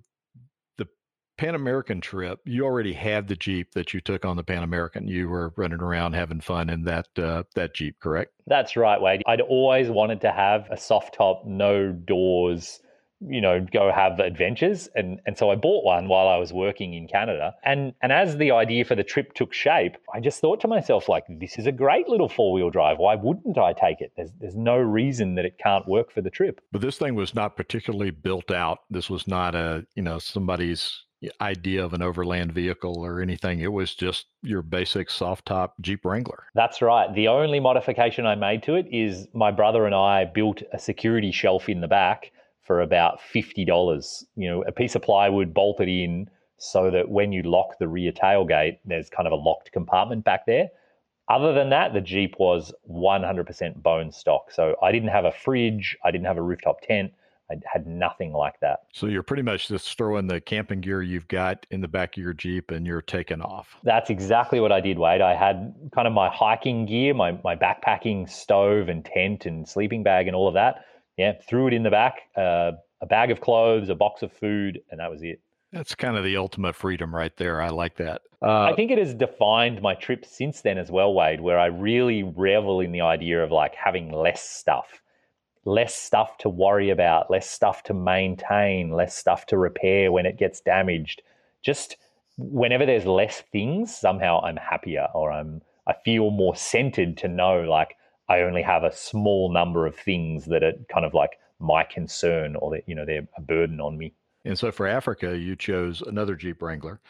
Pan 1.39 1.55
American 1.55 2.01
trip, 2.01 2.41
you 2.45 2.65
already 2.65 2.93
had 2.93 3.29
the 3.29 3.37
Jeep 3.37 3.73
that 3.73 3.95
you 3.95 4.01
took 4.01 4.25
on 4.25 4.37
the 4.37 4.43
Pan 4.43 4.65
American. 4.65 5.07
You 5.07 5.29
were 5.29 5.53
running 5.57 5.81
around 5.81 6.15
having 6.15 6.41
fun 6.41 6.69
in 6.69 6.83
that 6.85 7.07
uh, 7.17 7.45
that 7.55 7.75
Jeep, 7.75 8.01
correct? 8.01 8.33
That's 8.49 8.77
right, 8.77 9.01
Wade. 9.01 9.23
I'd 9.25 9.41
always 9.41 9.89
wanted 9.89 10.21
to 10.23 10.33
have 10.33 10.69
a 10.71 10.77
soft 10.77 11.15
top, 11.15 11.45
no 11.47 11.93
doors, 11.93 12.81
you 13.21 13.41
know, 13.41 13.65
go 13.73 13.93
have 13.93 14.19
adventures, 14.19 14.89
and 14.97 15.21
and 15.27 15.39
so 15.39 15.51
I 15.51 15.55
bought 15.55 15.85
one 15.85 16.09
while 16.09 16.27
I 16.27 16.39
was 16.39 16.53
working 16.53 16.95
in 16.95 17.07
Canada. 17.07 17.55
And 17.65 17.95
and 18.03 18.11
as 18.11 18.37
the 18.37 18.51
idea 18.51 18.85
for 18.85 18.97
the 18.97 19.05
trip 19.05 19.35
took 19.35 19.53
shape, 19.53 19.97
I 20.13 20.19
just 20.19 20.41
thought 20.41 20.61
to 20.63 20.69
myself, 20.69 21.09
like, 21.09 21.25
this 21.29 21.57
is 21.57 21.67
a 21.67 21.73
great 21.73 22.09
little 22.09 22.29
four 22.29 22.53
wheel 22.53 22.71
drive. 22.71 22.99
Why 22.99 23.15
wouldn't 23.15 23.59
I 23.59 23.75
take 23.75 24.01
it? 24.01 24.13
There's 24.17 24.31
there's 24.41 24.57
no 24.57 24.77
reason 24.77 25.37
that 25.37 25.45
it 25.45 25.59
can't 25.63 25.87
work 25.87 26.13
for 26.13 26.21
the 26.21 26.31
trip. 26.31 26.61
But 26.73 26.81
this 26.81 26.99
thing 26.99 27.15
was 27.15 27.33
not 27.33 27.57
particularly 27.57 28.11
built 28.11 28.51
out. 28.51 28.79
This 28.91 29.09
was 29.09 29.29
not 29.29 29.55
a 29.55 29.87
you 29.95 30.03
know 30.03 30.19
somebody's 30.19 31.05
idea 31.41 31.85
of 31.85 31.95
an 31.95 32.03
overland 32.03 32.53
vehicle 32.53 33.05
or 33.05 33.21
anything. 33.21 33.61
It 33.61 33.73
was 33.73 33.95
just 33.95 34.27
your 34.43 34.63
basic 34.63 35.11
soft 35.11 35.47
top 35.47 35.75
Jeep 35.81 36.05
Wrangler. 36.05 36.45
That's 36.55 36.81
right. 36.81 37.13
The 37.15 37.29
only 37.29 37.61
modification 37.61 38.27
I 38.27 38.35
made 38.35 38.63
to 38.65 38.75
it 38.75 38.87
is 38.91 39.27
my 39.33 39.51
brother 39.51 39.87
and 39.87 39.95
I 39.95 40.25
built 40.25 40.63
a 40.73 40.79
security 40.79 41.33
shelf 41.33 41.69
in 41.69 41.81
the 41.81 41.89
back 41.89 42.31
for 42.63 42.83
about 42.83 43.19
$50. 43.35 44.25
You 44.37 44.49
know, 44.49 44.63
a 44.63 44.73
piece 44.73 44.95
of 44.95 45.03
plywood 45.03 45.53
bolted 45.53 45.89
in 45.89 46.29
so 46.59 46.91
that 46.91 47.09
when 47.09 47.33
you 47.33 47.43
lock 47.43 47.79
the 47.79 47.89
rear 47.89 48.13
tailgate, 48.13 48.79
there's 48.85 49.09
kind 49.09 49.27
of 49.27 49.33
a 49.33 49.37
locked 49.37 49.73
compartment 49.73 50.25
back 50.25 50.47
there. 50.47 50.69
Other 51.29 51.53
than 51.53 51.71
that, 51.71 51.93
the 51.93 52.01
Jeep 52.01 52.37
was 52.39 52.73
100% 52.91 53.83
bone 53.83 54.11
stock. 54.13 54.51
So 54.51 54.77
I 54.83 54.93
didn't 54.93 55.11
have 55.11 55.25
a 55.25 55.33
fridge, 55.33 55.97
I 56.05 56.11
didn't 56.11 56.27
have 56.27 56.39
a 56.39 56.43
rooftop 56.43 56.81
tent. 56.81 57.13
I 57.51 57.57
had 57.71 57.87
nothing 57.87 58.33
like 58.33 58.61
that. 58.61 58.81
So 58.93 59.07
you're 59.07 59.23
pretty 59.23 59.43
much 59.43 59.69
just 59.69 59.97
throwing 59.97 60.27
the 60.27 60.41
camping 60.41 60.81
gear 60.81 61.03
you've 61.03 61.29
got 61.29 61.67
in 61.71 61.81
the 61.81 61.89
back 61.89 62.17
of 62.17 62.23
your 62.23 62.35
Jeep 62.35 62.71
and 62.71 62.87
you're 62.87 63.03
taking 63.03 63.41
off. 63.41 63.77
That's 63.83 64.11
exactly 64.11 64.61
what 64.61 64.73
I 64.73 64.81
did, 64.81 64.99
Wade. 64.99 65.21
I 65.21 65.35
had 65.35 65.75
kind 65.95 66.07
of 66.07 66.13
my 66.13 66.29
hiking 66.29 66.87
gear, 66.87 67.15
my, 67.15 67.39
my 67.45 67.57
backpacking 67.57 68.29
stove 68.29 68.89
and 68.89 69.05
tent 69.05 69.47
and 69.47 69.69
sleeping 69.69 70.03
bag 70.03 70.27
and 70.27 70.37
all 70.37 70.49
of 70.49 70.55
that. 70.55 70.85
Yeah, 71.17 71.33
threw 71.49 71.67
it 71.67 71.73
in 71.73 71.83
the 71.83 71.91
back, 71.91 72.21
uh, 72.37 72.73
a 73.01 73.07
bag 73.07 73.31
of 73.31 73.41
clothes, 73.41 73.89
a 73.89 73.95
box 73.95 74.23
of 74.23 74.33
food, 74.33 74.81
and 74.91 75.01
that 75.01 75.11
was 75.11 75.23
it. 75.23 75.41
That's 75.73 75.95
kind 75.95 76.17
of 76.17 76.25
the 76.25 76.37
ultimate 76.37 76.75
freedom 76.75 77.15
right 77.15 77.37
there. 77.37 77.61
I 77.61 77.69
like 77.69 77.97
that. 77.97 78.23
Uh, 78.41 78.63
I 78.63 78.75
think 78.75 78.91
it 78.91 78.99
has 78.99 79.15
defined 79.15 79.83
my 79.83 79.95
trip 79.95 80.25
since 80.25 80.61
then 80.61 80.79
as 80.79 80.91
well, 80.91 81.13
Wade, 81.13 81.41
where 81.41 81.59
I 81.59 81.67
really 81.67 82.23
revel 82.23 82.81
in 82.81 82.93
the 82.93 83.01
idea 83.01 83.43
of 83.43 83.51
like 83.51 83.75
having 83.75 84.13
less 84.13 84.49
stuff 84.49 85.03
less 85.65 85.95
stuff 85.95 86.39
to 86.39 86.49
worry 86.49 86.91
about, 86.91 87.31
less 87.31 87.51
stuff 87.51 87.83
to 87.85 87.95
maintain, 87.95 88.91
less 88.91 89.17
stuff 89.17 89.47
to 89.47 89.59
repair 89.59 90.13
when 90.13 90.27
it 90.27 90.39
gets 90.39 90.61
damaged. 90.61 91.23
Just 91.63 91.97
whenever 92.37 92.87
there's 92.87 93.07
less 93.07 93.43
things, 93.53 93.95
somehow 93.95 94.41
I'm 94.43 94.57
happier 94.57 95.09
or 95.15 95.33
I'm 95.33 95.63
I 95.87 95.95
feel 96.05 96.31
more 96.31 96.55
centered 96.55 97.17
to 97.19 97.29
know 97.29 97.63
like 97.63 97.97
I 98.29 98.41
only 98.41 98.63
have 98.63 98.85
a 98.85 98.95
small 98.95 99.51
number 99.51 99.87
of 99.87 99.97
things 99.97 100.45
that 100.47 100.63
are 100.63 100.75
kind 100.93 101.07
of 101.07 101.15
like 101.15 101.39
my 101.59 101.83
concern 101.83 102.57
or 102.57 102.71
that 102.73 102.85
you 102.87 102.95
know 102.95 103.05
they're 103.05 103.27
a 103.37 103.41
burden 103.41 103.81
on 103.81 103.99
me. 103.99 104.15
And 104.45 104.59
so 104.59 104.71
for 104.71 104.87
Africa, 104.87 105.37
you 105.37 105.57
chose 105.57 106.01
another 106.03 106.37
Jeep 106.37 106.63
Wrangler, 106.63 107.01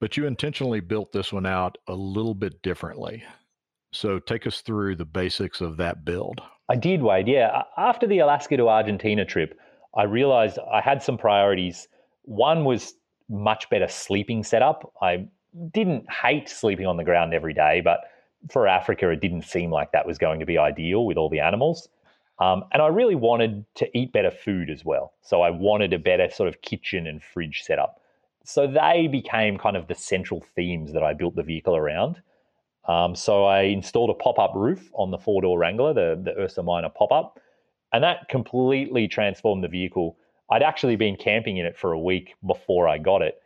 but 0.00 0.16
you 0.16 0.26
intentionally 0.26 0.80
built 0.80 1.12
this 1.12 1.32
one 1.32 1.46
out 1.46 1.78
a 1.86 1.94
little 1.94 2.34
bit 2.34 2.60
differently. 2.62 3.22
So 3.92 4.18
take 4.18 4.46
us 4.46 4.62
through 4.62 4.96
the 4.96 5.04
basics 5.04 5.60
of 5.60 5.76
that 5.76 6.04
build. 6.04 6.40
I 6.68 6.76
did, 6.76 7.02
Wade. 7.02 7.28
Yeah. 7.28 7.62
After 7.76 8.06
the 8.06 8.20
Alaska 8.20 8.56
to 8.56 8.68
Argentina 8.68 9.24
trip, 9.24 9.58
I 9.96 10.04
realized 10.04 10.58
I 10.72 10.80
had 10.80 11.02
some 11.02 11.18
priorities. 11.18 11.88
One 12.22 12.64
was 12.64 12.94
much 13.28 13.68
better 13.70 13.88
sleeping 13.88 14.44
setup. 14.44 14.92
I 15.02 15.26
didn't 15.72 16.10
hate 16.10 16.48
sleeping 16.48 16.86
on 16.86 16.96
the 16.96 17.04
ground 17.04 17.34
every 17.34 17.52
day, 17.52 17.80
but 17.82 18.00
for 18.50 18.66
Africa, 18.66 19.10
it 19.10 19.20
didn't 19.20 19.42
seem 19.42 19.70
like 19.70 19.92
that 19.92 20.06
was 20.06 20.18
going 20.18 20.40
to 20.40 20.46
be 20.46 20.58
ideal 20.58 21.04
with 21.04 21.16
all 21.16 21.28
the 21.28 21.40
animals. 21.40 21.88
Um, 22.38 22.64
and 22.72 22.82
I 22.82 22.88
really 22.88 23.14
wanted 23.14 23.64
to 23.76 23.98
eat 23.98 24.12
better 24.12 24.30
food 24.30 24.70
as 24.70 24.84
well. 24.84 25.12
So 25.22 25.42
I 25.42 25.50
wanted 25.50 25.92
a 25.92 25.98
better 25.98 26.28
sort 26.30 26.48
of 26.48 26.62
kitchen 26.62 27.06
and 27.06 27.22
fridge 27.22 27.62
setup. 27.62 28.00
So 28.44 28.66
they 28.66 29.06
became 29.06 29.58
kind 29.58 29.76
of 29.76 29.86
the 29.86 29.94
central 29.94 30.44
themes 30.56 30.92
that 30.92 31.02
I 31.02 31.14
built 31.14 31.36
the 31.36 31.42
vehicle 31.42 31.76
around. 31.76 32.20
Um, 32.86 33.14
so 33.14 33.44
I 33.44 33.62
installed 33.62 34.10
a 34.10 34.14
pop 34.14 34.38
up 34.38 34.52
roof 34.54 34.90
on 34.94 35.10
the 35.10 35.18
four 35.18 35.42
door 35.42 35.58
Wrangler, 35.58 35.94
the, 35.94 36.20
the 36.22 36.38
Ursa 36.40 36.62
Minor 36.62 36.88
pop 36.88 37.12
up, 37.12 37.38
and 37.92 38.02
that 38.02 38.28
completely 38.28 39.06
transformed 39.06 39.62
the 39.62 39.68
vehicle. 39.68 40.16
I'd 40.50 40.62
actually 40.62 40.96
been 40.96 41.16
camping 41.16 41.58
in 41.58 41.66
it 41.66 41.76
for 41.76 41.92
a 41.92 41.98
week 41.98 42.34
before 42.46 42.88
I 42.88 42.98
got 42.98 43.22
it. 43.22 43.40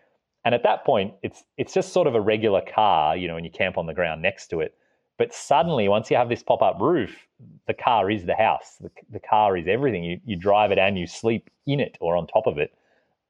And 0.45 0.55
at 0.55 0.63
that 0.63 0.85
point, 0.85 1.15
it's 1.23 1.43
it's 1.59 1.75
just 1.75 1.93
sort 1.93 2.07
of 2.07 2.15
a 2.15 2.21
regular 2.21 2.63
car, 2.63 3.17
you 3.17 3.29
know, 3.29 3.37
and 3.37 3.45
you 3.45 3.51
camp 3.51 3.77
on 3.77 3.87
the 3.87 3.95
ground 3.95 4.23
next 4.23 4.47
to 4.49 4.61
it. 4.61 4.75
But 5.19 5.35
suddenly, 5.35 5.89
once 5.89 6.11
you 6.11 6.17
have 6.17 6.29
this 6.29 6.43
pop 6.43 6.63
up 6.63 6.79
roof, 6.81 7.27
the 7.67 7.75
car 7.75 8.11
is 8.11 8.27
the 8.27 8.35
house. 8.35 8.77
The, 8.81 8.91
the 9.11 9.21
car 9.21 9.57
is 9.57 9.67
everything. 9.67 10.05
You, 10.05 10.21
you 10.25 10.37
drive 10.37 10.73
it 10.73 10.79
and 10.79 10.99
you 10.99 11.07
sleep 11.07 11.51
in 11.67 11.81
it 11.81 11.97
or 12.01 12.17
on 12.17 12.27
top 12.27 12.47
of 12.47 12.59
it. 12.59 12.75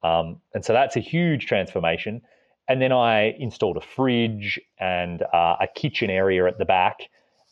Um, 0.03 0.41
and 0.55 0.65
so 0.65 0.73
that's 0.73 0.97
a 0.97 1.01
huge 1.01 1.47
transformation. 1.47 2.23
And 2.69 2.83
then 2.83 2.93
I 2.93 3.35
installed 3.39 3.77
a 3.77 3.81
fridge 3.81 4.61
and 4.79 5.23
uh, 5.23 5.57
a 5.61 5.69
kitchen 5.75 6.11
area 6.11 6.47
at 6.47 6.59
the 6.59 6.65
back. 6.65 7.01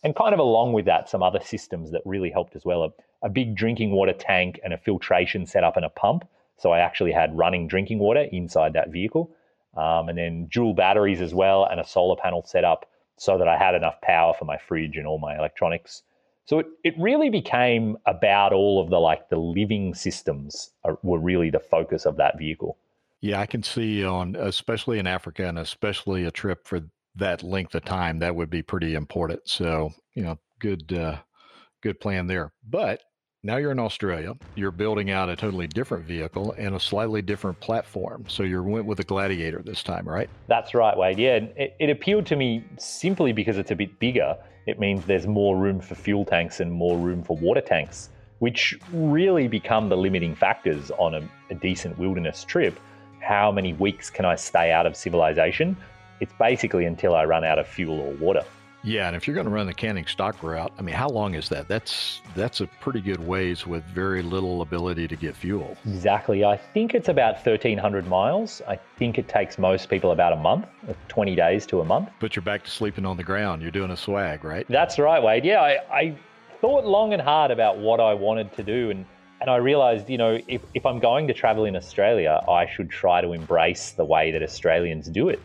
And 0.03 0.15
kind 0.15 0.35
of 0.35 0.41
along 0.41 0.73
with 0.73 0.85
that, 0.87 1.09
some 1.09 1.23
other 1.23 1.41
systems 1.41 1.91
that 1.93 2.03
really 2.05 2.31
helped 2.31 2.57
as 2.57 2.65
well. 2.65 2.85
A, 2.85 3.27
a 3.27 3.29
big 3.29 3.57
drinking 3.57 3.93
water 3.93 4.13
tank 4.13 4.61
and 4.65 4.73
a 4.73 4.79
filtration 4.79 5.47
setup 5.47 5.77
and 5.77 5.85
a 5.85 5.89
pump. 5.89 6.29
So 6.59 6.73
I 6.73 6.81
actually 6.81 7.13
had 7.13 7.37
running 7.37 7.69
drinking 7.69 8.01
water 8.01 8.27
inside 8.33 8.73
that 8.75 8.91
vehicle. 8.91 9.31
Um, 9.77 10.09
and 10.09 10.17
then 10.19 10.47
dual 10.53 10.75
batteries 10.75 11.21
as 11.21 11.35
well 11.35 11.65
and 11.65 11.81
a 11.81 11.87
solar 11.87 12.17
panel 12.17 12.45
setup 12.47 12.87
so 13.17 13.39
that 13.39 13.49
I 13.49 13.57
had 13.57 13.75
enough 13.75 14.01
power 14.01 14.33
for 14.35 14.45
my 14.45 14.57
fridge 14.57 14.97
and 14.97 15.07
all 15.07 15.19
my 15.19 15.37
electronics. 15.37 16.03
So 16.47 16.59
it, 16.59 16.67
it 16.85 16.95
really 16.99 17.31
became 17.31 17.97
about 18.07 18.53
all 18.53 18.83
of 18.83 18.91
the 18.91 18.99
like 18.99 19.31
the 19.31 19.37
living 19.37 19.95
systems 19.95 20.71
are, 20.85 20.99
were 21.03 21.19
really 21.19 21.51
the 21.51 21.61
focus 21.61 22.05
of 22.05 22.17
that 22.17 22.39
vehicle. 22.39 22.77
Yeah, 23.25 23.41
I 23.41 23.47
can 23.47 23.63
see 23.63 24.05
on 24.05 24.37
especially 24.37 24.99
in 24.99 25.07
Africa 25.07 25.47
and 25.47 25.59
especially 25.59 26.27
a 26.27 26.31
trip 26.31 26.67
for 26.67 26.83
that 27.15 27.43
length 27.43 27.75
of 27.75 27.83
time 27.83 28.19
that 28.19 28.37
would 28.37 28.51
be 28.51 28.61
pretty 28.61 28.95
important. 28.95 29.41
So 29.49 29.95
you 30.13 30.23
know, 30.23 30.39
good 30.59 30.93
uh, 30.93 31.17
good 31.83 31.99
plan 32.01 32.27
there. 32.27 32.53
But 32.69 33.01
now 33.43 33.57
you're 33.57 33.73
in 33.73 33.79
Australia. 33.79 34.35
You're 34.57 34.73
building 34.73 35.11
out 35.11 35.31
a 35.31 35.37
totally 35.37 35.67
different 35.67 36.05
vehicle 36.05 36.55
and 36.59 36.75
a 36.75 36.81
slightly 36.81 37.23
different 37.23 37.59
platform. 37.61 38.27
So 38.29 38.43
you 38.43 38.63
went 38.63 38.85
with 38.85 39.01
a 39.01 39.05
Gladiator 39.05 39.63
this 39.63 39.83
time, 39.83 40.07
right? 40.07 40.29
That's 40.47 40.75
right, 40.75 40.95
Wade. 40.95 41.19
Yeah, 41.19 41.37
it, 41.57 41.77
it 41.81 41.89
appealed 41.89 42.27
to 42.27 42.37
me 42.37 42.63
simply 42.77 43.33
because 43.33 43.57
it's 43.57 43.71
a 43.71 43.77
bit 43.77 43.99
bigger. 43.99 44.37
It 44.67 44.79
means 44.79 45.07
there's 45.07 45.27
more 45.27 45.57
room 45.57 45.81
for 45.81 45.95
fuel 45.95 46.27
tanks 46.27 46.61
and 46.61 46.71
more 46.71 46.99
room 46.99 47.23
for 47.23 47.39
water 47.39 47.63
tanks, 47.63 48.11
which 48.41 48.79
really 48.93 49.49
become 49.49 49.89
the 49.89 49.97
limiting 49.97 50.35
factors 50.35 50.91
on 50.99 51.15
a, 51.15 51.27
a 51.49 51.55
decent 51.55 51.99
wilderness 51.99 52.45
trip. 52.45 52.79
How 53.25 53.51
many 53.51 53.73
weeks 53.73 54.11
can 54.11 54.25
I 54.25 54.37
stay 54.37 54.71
out 54.71 54.87
of 54.87 54.97
civilization? 54.97 55.77
It's 56.21 56.33
basically 56.39 56.85
until 56.85 57.15
I 57.15 57.25
run 57.25 57.45
out 57.45 57.59
of 57.59 57.67
fuel 57.67 57.99
or 57.99 58.13
water. 58.13 58.45
Yeah, 58.85 59.07
and 59.07 59.17
if 59.17 59.27
you're 59.27 59.35
going 59.35 59.47
to 59.47 59.53
run 59.53 59.67
the 59.67 59.73
canning 59.73 60.05
stock 60.05 60.43
route, 60.43 60.71
I 60.79 60.83
mean, 60.83 60.95
how 60.95 61.09
long 61.09 61.35
is 61.35 61.49
that? 61.49 61.69
That's 61.69 62.21
that's 62.37 62.61
a 62.61 62.67
pretty 62.67 63.01
good 63.01 63.27
ways 63.27 63.67
with 63.67 63.83
very 63.85 64.21
little 64.21 64.61
ability 64.61 65.09
to 65.09 65.17
get 65.17 65.35
fuel. 65.35 65.75
Exactly. 65.87 66.45
I 66.45 66.59
think 66.59 66.95
it's 66.95 67.09
about 67.09 67.37
1,300 67.37 68.07
miles. 68.07 68.61
I 68.69 68.79
think 68.99 69.19
it 69.19 69.27
takes 69.27 69.57
most 69.57 69.89
people 69.89 70.11
about 70.11 70.35
a 70.35 70.37
month, 70.37 70.67
20 71.09 71.35
days 71.35 71.65
to 71.67 71.81
a 71.81 71.85
month. 71.85 72.11
But 72.21 72.37
you're 72.37 72.43
back 72.43 72.63
to 72.65 72.71
sleeping 72.71 73.07
on 73.07 73.17
the 73.17 73.25
ground. 73.25 73.63
You're 73.63 73.71
doing 73.71 73.91
a 73.91 73.97
swag, 73.97 74.45
right? 74.45 74.67
That's 74.69 74.99
right, 74.99 75.23
Wade. 75.23 75.47
Yeah, 75.47 75.63
I, 75.63 75.79
I 75.91 76.19
thought 76.61 76.85
long 76.85 77.15
and 77.15 77.23
hard 77.23 77.51
about 77.51 77.79
what 77.79 78.01
I 78.01 78.13
wanted 78.13 78.53
to 78.57 78.63
do, 78.63 78.91
and 78.91 79.07
and 79.45 79.51
I 79.51 79.57
realized, 79.57 80.09
you 80.09 80.17
know, 80.17 80.39
if, 80.49 80.63
if 80.73 80.87
I'm 80.87 80.99
going 81.01 81.29
to 81.29 81.35
travel 81.35 81.67
in 81.67 81.77
Australia, 81.77 82.41
I 82.49 82.65
should 82.65 82.89
try 82.89 83.21
to 83.21 83.33
embrace 83.33 83.91
the 83.91 84.05
way 84.07 84.31
that 84.31 84.43
Australians 84.43 85.07
do 85.09 85.29
it. 85.29 85.39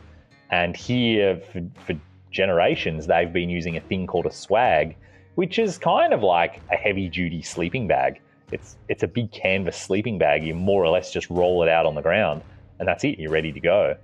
And 0.51 0.73
here, 0.73 1.41
for, 1.51 1.61
for 1.85 1.99
generations, 2.31 3.07
they've 3.07 3.33
been 3.33 3.49
using 3.49 3.75
a 3.75 3.81
thing 3.81 4.07
called 4.07 4.25
a 4.25 4.31
swag, 4.31 4.95
which 5.35 5.59
is 5.59 5.77
kind 5.77 6.13
of 6.13 6.23
like 6.23 6.61
a 6.71 6.77
heavy 6.77 7.09
duty 7.09 7.41
sleeping 7.41 7.89
bag. 7.89 8.21
It's 8.53 8.77
it's 8.87 9.03
a 9.03 9.07
big 9.07 9.33
canvas 9.33 9.75
sleeping 9.75 10.17
bag. 10.17 10.45
You 10.45 10.55
more 10.55 10.81
or 10.81 10.89
less 10.89 11.11
just 11.11 11.29
roll 11.29 11.61
it 11.63 11.67
out 11.67 11.85
on 11.85 11.93
the 11.93 12.01
ground, 12.01 12.41
and 12.79 12.87
that's 12.87 13.03
it. 13.03 13.19
You're 13.19 13.31
ready 13.31 13.51
to 13.51 13.59
go. 13.59 13.97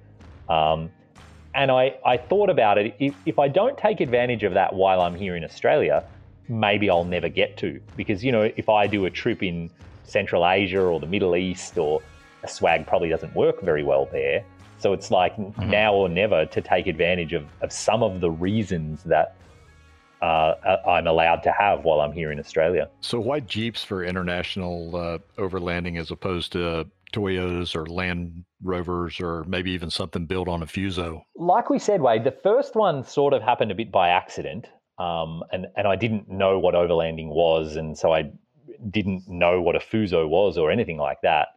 Um, 0.50 0.91
and 1.54 1.72
I, 1.72 1.96
I 2.06 2.18
thought 2.18 2.50
about 2.50 2.78
it. 2.78 2.98
If, 3.00 3.16
if 3.26 3.39
I 3.39 3.48
don't 3.48 3.78
take 3.78 4.02
advantage 4.02 4.43
of 4.43 4.56
that 4.56 4.74
while 4.74 5.00
I'm 5.00 5.16
here 5.16 5.38
in 5.38 5.46
Australia, 5.46 6.04
maybe 6.48 6.89
I'll 6.89 7.04
never 7.04 7.30
get 7.30 7.58
to. 7.58 7.80
Because, 7.96 8.24
you 8.24 8.32
know, 8.32 8.52
if 8.56 8.70
I 8.70 8.88
do 8.88 9.06
a 9.06 9.10
trip 9.10 9.43
in 9.43 9.70
Central 10.04 10.48
Asia 10.48 10.82
or 10.82 11.00
the 11.00 11.08
Middle 11.08 11.36
East, 11.36 11.78
or 11.78 12.02
a 12.43 12.48
swag 12.48 12.86
probably 12.86 13.10
doesn't 13.10 13.36
work 13.36 13.62
very 13.62 13.84
well 13.84 14.08
there, 14.12 14.43
so 14.78 14.93
it's 14.93 15.10
like 15.10 15.36
mm-hmm. 15.36 15.70
now 15.70 15.93
or 15.93 16.10
never 16.10 16.46
to 16.46 16.62
take 16.62 16.88
advantage 16.88 17.34
of, 17.34 17.46
of 17.62 17.72
some 17.72 18.04
of 18.04 18.22
the 18.22 18.30
reasons 18.30 19.04
that 19.04 19.36
uh, 20.22 20.78
I'm 20.88 21.08
allowed 21.08 21.43
to 21.43 21.52
have 21.52 21.84
while 21.84 22.02
I'm 22.02 22.12
here 22.12 22.32
in 22.32 22.39
Australia. 22.39 22.89
So 23.02 23.20
why 23.20 23.41
Jeeps 23.41 23.84
for 23.84 24.04
international 24.04 24.96
uh, 24.96 25.18
overlanding 25.38 26.00
as 26.00 26.12
opposed 26.12 26.52
to 26.54 26.88
Toyotas 27.14 27.76
or 27.76 27.86
Land 27.86 28.43
Rovers 28.64 29.20
or 29.20 29.43
maybe 29.46 29.72
even 29.72 29.89
something 29.89 30.26
built 30.26 30.48
on 30.48 30.64
a 30.64 30.66
Fuso? 30.66 31.22
Like 31.36 31.70
we 31.70 31.80
said, 31.80 32.02
Wade, 32.02 32.24
the 32.24 32.32
first 32.32 32.76
one 32.76 33.04
sort 33.04 33.34
of 33.34 33.41
happened 33.41 33.72
a 33.72 33.76
bit 33.76 33.91
by 33.91 34.10
accident. 34.10 34.68
Um, 34.98 35.43
and, 35.52 35.68
and 35.76 35.88
I 35.88 35.96
didn't 35.96 36.30
know 36.30 36.58
what 36.60 36.74
overlanding 36.74 37.28
was. 37.28 37.76
And 37.76 37.98
so 37.98 38.14
I 38.14 38.32
didn't 38.89 39.28
know 39.28 39.62
what 39.62 39.76
a 39.76 39.80
Fuso 39.80 40.28
was 40.28 40.58
or 40.58 40.72
anything 40.72 40.98
like 40.98 41.22
that. 41.22 41.50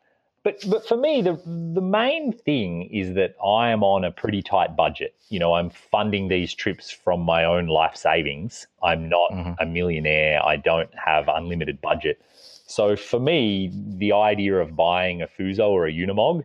But 0.44 0.62
but 0.68 0.86
for 0.86 0.96
me, 0.96 1.20
the 1.20 1.34
the 1.44 1.80
main 1.80 2.32
thing 2.32 2.84
is 2.84 3.14
that 3.14 3.34
I 3.44 3.70
am 3.70 3.82
on 3.82 4.04
a 4.04 4.10
pretty 4.10 4.40
tight 4.40 4.76
budget. 4.76 5.14
You 5.28 5.40
know, 5.40 5.54
I'm 5.54 5.68
funding 5.68 6.28
these 6.28 6.54
trips 6.54 6.90
from 6.90 7.20
my 7.20 7.44
own 7.44 7.66
life 7.66 7.96
savings. 7.96 8.66
I'm 8.82 9.08
not 9.08 9.32
mm-hmm. 9.32 9.52
a 9.58 9.66
millionaire. 9.66 10.44
I 10.44 10.56
don't 10.56 10.90
have 10.94 11.28
unlimited 11.28 11.80
budget. 11.80 12.22
So 12.66 12.96
for 12.96 13.18
me, 13.18 13.72
the 13.74 14.12
idea 14.12 14.56
of 14.56 14.76
buying 14.76 15.22
a 15.22 15.26
Fuso 15.26 15.68
or 15.70 15.86
a 15.86 15.92
Unimog, 15.92 16.44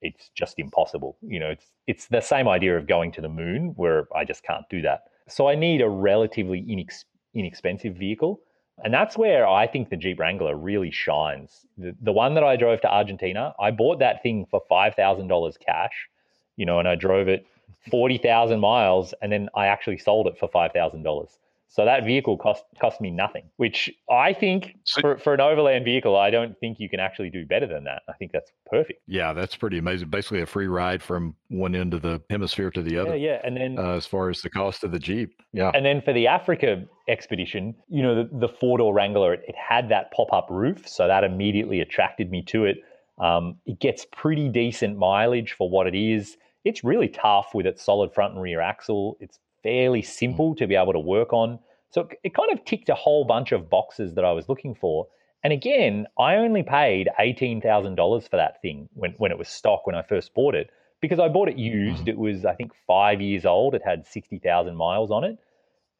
it's 0.00 0.30
just 0.34 0.58
impossible. 0.58 1.16
You 1.20 1.40
know, 1.40 1.50
it's 1.50 1.66
it's 1.86 2.06
the 2.06 2.20
same 2.20 2.48
idea 2.48 2.76
of 2.78 2.86
going 2.86 3.10
to 3.12 3.20
the 3.20 3.28
moon 3.28 3.74
where 3.76 4.06
I 4.14 4.24
just 4.24 4.44
can't 4.44 4.68
do 4.70 4.80
that. 4.82 5.04
So 5.28 5.48
I 5.48 5.54
need 5.54 5.80
a 5.80 5.88
relatively 5.88 6.62
inex- 6.62 7.04
inexpensive 7.34 7.96
vehicle 7.96 8.40
and 8.82 8.92
that's 8.92 9.16
where 9.16 9.46
I 9.46 9.66
think 9.66 9.88
the 9.88 9.96
Jeep 9.96 10.18
Wrangler 10.18 10.56
really 10.56 10.90
shines. 10.90 11.66
The, 11.78 11.94
the 12.02 12.12
one 12.12 12.34
that 12.34 12.42
I 12.42 12.56
drove 12.56 12.80
to 12.80 12.92
Argentina, 12.92 13.54
I 13.60 13.70
bought 13.70 14.00
that 14.00 14.22
thing 14.22 14.46
for 14.50 14.62
$5,000 14.70 15.60
cash, 15.60 16.08
you 16.56 16.66
know, 16.66 16.80
and 16.80 16.88
I 16.88 16.96
drove 16.96 17.28
it 17.28 17.46
40,000 17.90 18.58
miles 18.58 19.14
and 19.22 19.30
then 19.30 19.48
I 19.54 19.66
actually 19.66 19.98
sold 19.98 20.26
it 20.26 20.38
for 20.38 20.48
$5,000. 20.48 21.38
So 21.74 21.84
that 21.84 22.04
vehicle 22.04 22.36
cost 22.36 22.62
cost 22.80 23.00
me 23.00 23.10
nothing, 23.10 23.50
which 23.56 23.90
I 24.08 24.32
think 24.32 24.76
so, 24.84 25.00
for, 25.00 25.18
for 25.18 25.34
an 25.34 25.40
overland 25.40 25.84
vehicle, 25.84 26.16
I 26.16 26.30
don't 26.30 26.56
think 26.60 26.78
you 26.78 26.88
can 26.88 27.00
actually 27.00 27.30
do 27.30 27.44
better 27.44 27.66
than 27.66 27.82
that. 27.82 28.02
I 28.08 28.12
think 28.12 28.30
that's 28.30 28.52
perfect. 28.66 29.02
Yeah, 29.08 29.32
that's 29.32 29.56
pretty 29.56 29.78
amazing. 29.78 30.08
Basically, 30.08 30.40
a 30.40 30.46
free 30.46 30.68
ride 30.68 31.02
from 31.02 31.34
one 31.48 31.74
end 31.74 31.92
of 31.92 32.02
the 32.02 32.22
hemisphere 32.30 32.70
to 32.70 32.80
the 32.80 32.96
other. 32.96 33.16
Yeah, 33.16 33.30
yeah. 33.32 33.40
And 33.42 33.56
then 33.56 33.76
uh, 33.76 33.96
as 33.96 34.06
far 34.06 34.30
as 34.30 34.40
the 34.40 34.50
cost 34.50 34.84
of 34.84 34.92
the 34.92 35.00
Jeep, 35.00 35.42
yeah. 35.52 35.72
And 35.74 35.84
then 35.84 36.00
for 36.00 36.12
the 36.12 36.28
Africa 36.28 36.84
expedition, 37.08 37.74
you 37.88 38.04
know, 38.04 38.22
the, 38.22 38.30
the 38.38 38.48
four 38.48 38.78
door 38.78 38.94
Wrangler, 38.94 39.34
it, 39.34 39.42
it, 39.48 39.56
had 39.56 39.88
that 39.88 40.12
pop 40.12 40.32
up 40.32 40.46
roof, 40.50 40.88
so 40.88 41.08
that 41.08 41.24
immediately 41.24 41.80
attracted 41.80 42.30
me 42.30 42.42
to 42.42 42.66
it. 42.66 42.76
Um, 43.18 43.56
it 43.66 43.80
gets 43.80 44.06
pretty 44.12 44.48
decent 44.48 44.96
mileage 44.96 45.54
for 45.58 45.68
what 45.68 45.88
it 45.88 45.96
is. 45.96 46.36
It's 46.64 46.84
really 46.84 47.08
tough 47.08 47.48
with 47.52 47.66
its 47.66 47.82
solid 47.82 48.14
front 48.14 48.34
and 48.34 48.42
rear 48.42 48.60
axle. 48.60 49.16
It's 49.18 49.40
fairly 49.64 50.02
simple 50.02 50.54
to 50.54 50.68
be 50.68 50.76
able 50.76 50.92
to 50.92 51.00
work 51.00 51.32
on. 51.32 51.58
So 51.90 52.08
it 52.22 52.34
kind 52.34 52.52
of 52.52 52.64
ticked 52.64 52.88
a 52.88 52.94
whole 52.94 53.24
bunch 53.24 53.50
of 53.50 53.68
boxes 53.68 54.14
that 54.14 54.24
I 54.24 54.30
was 54.30 54.48
looking 54.48 54.76
for. 54.76 55.08
And 55.42 55.52
again, 55.52 56.06
I 56.18 56.36
only 56.36 56.62
paid 56.62 57.08
$18,000 57.18 58.28
for 58.28 58.36
that 58.36 58.62
thing 58.62 58.88
when, 58.94 59.12
when 59.18 59.32
it 59.32 59.38
was 59.38 59.48
stock 59.48 59.86
when 59.86 59.96
I 59.96 60.02
first 60.02 60.32
bought 60.34 60.54
it 60.54 60.70
because 61.00 61.18
I 61.18 61.28
bought 61.28 61.48
it 61.48 61.58
used. 61.58 62.00
Mm-hmm. 62.00 62.08
It 62.10 62.18
was, 62.18 62.44
I 62.44 62.54
think, 62.54 62.72
five 62.86 63.20
years 63.20 63.44
old. 63.44 63.74
It 63.74 63.82
had 63.84 64.06
60,000 64.06 64.76
miles 64.76 65.10
on 65.10 65.24
it. 65.24 65.38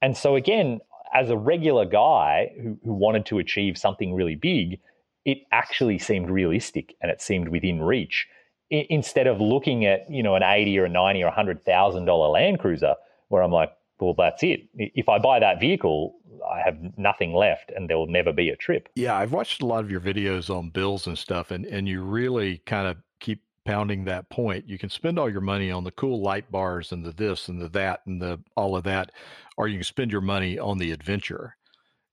And 0.00 0.16
so, 0.16 0.36
again, 0.36 0.80
as 1.12 1.30
a 1.30 1.36
regular 1.36 1.84
guy 1.84 2.52
who, 2.60 2.78
who 2.84 2.92
wanted 2.92 3.26
to 3.26 3.38
achieve 3.38 3.76
something 3.76 4.14
really 4.14 4.34
big, 4.34 4.80
it 5.24 5.38
actually 5.52 5.98
seemed 5.98 6.30
realistic 6.30 6.94
and 7.00 7.10
it 7.10 7.20
seemed 7.20 7.48
within 7.48 7.82
reach. 7.82 8.26
I, 8.72 8.86
instead 8.90 9.26
of 9.26 9.40
looking 9.40 9.84
at, 9.86 10.10
you 10.10 10.22
know, 10.22 10.34
an 10.34 10.42
80 10.42 10.78
or 10.78 10.84
a 10.86 10.88
90 10.88 11.22
or 11.22 11.30
$100,000 11.30 12.32
Land 12.32 12.58
Cruiser, 12.58 12.94
where 13.34 13.42
I'm 13.42 13.50
like, 13.50 13.72
well, 13.98 14.14
that's 14.16 14.44
it. 14.44 14.68
If 14.74 15.08
I 15.08 15.18
buy 15.18 15.40
that 15.40 15.60
vehicle, 15.60 16.14
I 16.48 16.60
have 16.64 16.76
nothing 16.96 17.34
left 17.34 17.72
and 17.74 17.90
there 17.90 17.98
will 17.98 18.06
never 18.06 18.32
be 18.32 18.48
a 18.48 18.56
trip. 18.56 18.88
Yeah, 18.94 19.16
I've 19.16 19.32
watched 19.32 19.60
a 19.60 19.66
lot 19.66 19.82
of 19.82 19.90
your 19.90 20.00
videos 20.00 20.54
on 20.54 20.70
bills 20.70 21.08
and 21.08 21.18
stuff, 21.18 21.50
and, 21.50 21.66
and 21.66 21.88
you 21.88 22.02
really 22.02 22.58
kind 22.58 22.86
of 22.86 22.96
keep 23.18 23.42
pounding 23.64 24.04
that 24.04 24.28
point. 24.30 24.68
You 24.68 24.78
can 24.78 24.88
spend 24.88 25.18
all 25.18 25.28
your 25.28 25.40
money 25.40 25.72
on 25.72 25.82
the 25.82 25.90
cool 25.90 26.22
light 26.22 26.48
bars 26.50 26.92
and 26.92 27.04
the 27.04 27.12
this 27.12 27.48
and 27.48 27.60
the 27.60 27.68
that 27.70 28.00
and 28.06 28.22
the 28.22 28.40
all 28.56 28.76
of 28.76 28.84
that, 28.84 29.10
or 29.56 29.66
you 29.66 29.78
can 29.78 29.84
spend 29.84 30.12
your 30.12 30.20
money 30.20 30.58
on 30.58 30.78
the 30.78 30.92
adventure. 30.92 31.56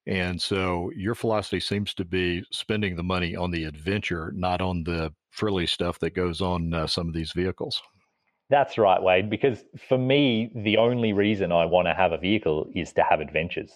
And 0.07 0.41
so 0.41 0.91
your 0.95 1.13
philosophy 1.13 1.59
seems 1.59 1.93
to 1.93 2.05
be 2.05 2.43
spending 2.51 2.95
the 2.95 3.03
money 3.03 3.35
on 3.35 3.51
the 3.51 3.65
adventure, 3.65 4.31
not 4.35 4.59
on 4.59 4.83
the 4.83 5.13
frilly 5.29 5.67
stuff 5.67 5.99
that 5.99 6.15
goes 6.15 6.41
on 6.41 6.73
uh, 6.73 6.87
some 6.87 7.07
of 7.07 7.13
these 7.13 7.33
vehicles. 7.33 7.81
That's 8.51 8.77
right, 8.77 9.01
Wade, 9.01 9.29
because 9.29 9.63
for 9.87 9.97
me, 9.97 10.51
the 10.53 10.75
only 10.75 11.13
reason 11.13 11.53
I 11.53 11.63
want 11.65 11.87
to 11.87 11.93
have 11.93 12.11
a 12.11 12.17
vehicle 12.17 12.69
is 12.75 12.91
to 12.93 13.01
have 13.01 13.21
adventures. 13.21 13.71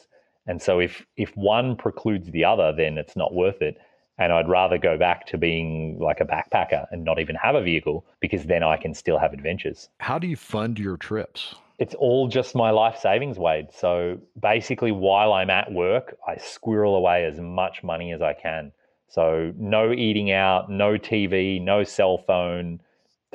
And 0.48 0.62
so 0.62 0.80
if 0.80 1.06
if 1.16 1.36
one 1.36 1.78
precludes 1.78 2.30
the 2.30 2.44
other, 2.44 2.74
then 2.76 2.98
it's 2.98 3.16
not 3.16 3.34
worth 3.34 3.62
it. 3.62 3.78
And 4.18 4.34
I'd 4.34 4.50
rather 4.50 4.78
go 4.78 4.98
back 4.98 5.28
to 5.28 5.38
being 5.38 5.98
like 6.00 6.20
a 6.20 6.26
backpacker 6.26 6.88
and 6.92 7.06
not 7.06 7.20
even 7.20 7.36
have 7.38 7.56
a 7.56 7.62
vehicle 7.62 8.06
because 8.20 8.44
then 8.44 8.64
I 8.64 8.76
can 8.76 8.94
still 8.94 9.18
have 9.18 9.32
adventures. 9.32 9.90
How 10.02 10.20
do 10.20 10.28
you 10.28 10.36
fund 10.36 10.78
your 10.78 10.98
trips? 10.98 11.56
It's 11.80 11.96
all 11.96 12.28
just 12.28 12.54
my 12.54 12.72
life 12.72 12.98
savings, 13.00 13.40
Wade. 13.40 13.68
So 13.74 14.20
basically, 14.42 14.92
while 14.92 15.32
I'm 15.32 15.50
at 15.50 15.72
work, 15.72 16.18
I 16.28 16.36
squirrel 16.36 16.96
away 16.98 17.26
as 17.26 17.40
much 17.40 17.82
money 17.82 18.12
as 18.12 18.22
I 18.22 18.34
can. 18.34 18.74
So 19.08 19.54
no 19.58 19.94
eating 19.94 20.32
out, 20.32 20.70
no 20.70 20.98
TV, 20.98 21.62
no 21.62 21.86
cell 21.86 22.18
phone, 22.18 22.82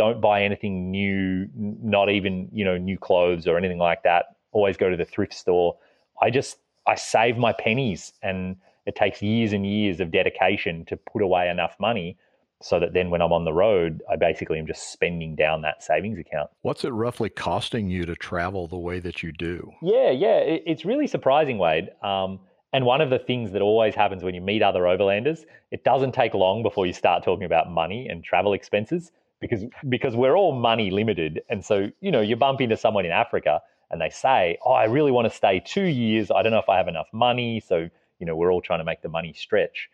don't 0.00 0.22
buy 0.22 0.42
anything 0.42 0.90
new, 0.90 1.46
not 1.54 2.08
even, 2.08 2.48
you 2.54 2.64
know, 2.64 2.78
new 2.78 2.96
clothes 2.96 3.46
or 3.46 3.58
anything 3.58 3.76
like 3.76 4.02
that. 4.04 4.36
Always 4.50 4.78
go 4.78 4.88
to 4.88 4.96
the 4.96 5.04
thrift 5.04 5.34
store. 5.34 5.76
I 6.22 6.30
just 6.30 6.56
I 6.86 6.94
save 6.94 7.36
my 7.36 7.52
pennies 7.52 8.14
and 8.22 8.56
it 8.86 8.96
takes 8.96 9.20
years 9.20 9.52
and 9.52 9.66
years 9.66 10.00
of 10.00 10.10
dedication 10.10 10.86
to 10.86 10.96
put 10.96 11.20
away 11.20 11.50
enough 11.50 11.76
money 11.78 12.16
so 12.62 12.80
that 12.80 12.94
then 12.94 13.10
when 13.10 13.20
I'm 13.20 13.30
on 13.34 13.44
the 13.44 13.52
road, 13.52 14.00
I 14.10 14.16
basically 14.16 14.58
am 14.58 14.66
just 14.66 14.90
spending 14.90 15.36
down 15.36 15.60
that 15.62 15.82
savings 15.82 16.18
account. 16.18 16.48
What's 16.62 16.82
it 16.82 16.94
roughly 16.94 17.28
costing 17.28 17.90
you 17.90 18.06
to 18.06 18.14
travel 18.14 18.68
the 18.68 18.78
way 18.78 19.00
that 19.00 19.22
you 19.22 19.32
do? 19.32 19.70
Yeah, 19.82 20.10
yeah, 20.12 20.38
it, 20.38 20.62
it's 20.64 20.86
really 20.86 21.08
surprising, 21.08 21.58
Wade. 21.58 21.90
Um, 22.02 22.40
and 22.72 22.86
one 22.86 23.02
of 23.02 23.10
the 23.10 23.18
things 23.18 23.52
that 23.52 23.60
always 23.60 23.94
happens 23.94 24.22
when 24.22 24.34
you 24.34 24.40
meet 24.40 24.62
other 24.62 24.82
overlanders, 24.82 25.40
it 25.70 25.84
doesn't 25.84 26.12
take 26.12 26.32
long 26.32 26.62
before 26.62 26.86
you 26.86 26.94
start 26.94 27.22
talking 27.22 27.44
about 27.44 27.70
money 27.70 28.08
and 28.08 28.24
travel 28.24 28.54
expenses 28.54 29.12
because 29.40 29.64
because 29.88 30.14
we're 30.14 30.36
all 30.36 30.52
money 30.52 30.90
limited, 30.90 31.42
and 31.48 31.64
so 31.64 31.90
you 32.00 32.10
know 32.10 32.20
you 32.20 32.36
bump 32.36 32.60
into 32.60 32.76
someone 32.76 33.04
in 33.04 33.12
Africa 33.12 33.60
and 33.90 34.00
they 34.00 34.10
say, 34.10 34.58
"Oh, 34.64 34.72
I 34.72 34.84
really 34.84 35.10
want 35.10 35.30
to 35.30 35.34
stay 35.34 35.60
two 35.64 35.84
years. 35.84 36.30
I 36.30 36.42
don't 36.42 36.52
know 36.52 36.58
if 36.58 36.68
I 36.68 36.76
have 36.76 36.88
enough 36.88 37.08
money." 37.12 37.60
So 37.60 37.88
you 38.18 38.26
know 38.26 38.36
we're 38.36 38.52
all 38.52 38.60
trying 38.60 38.80
to 38.80 38.84
make 38.84 39.02
the 39.02 39.08
money 39.08 39.32
stretch. 39.32 39.88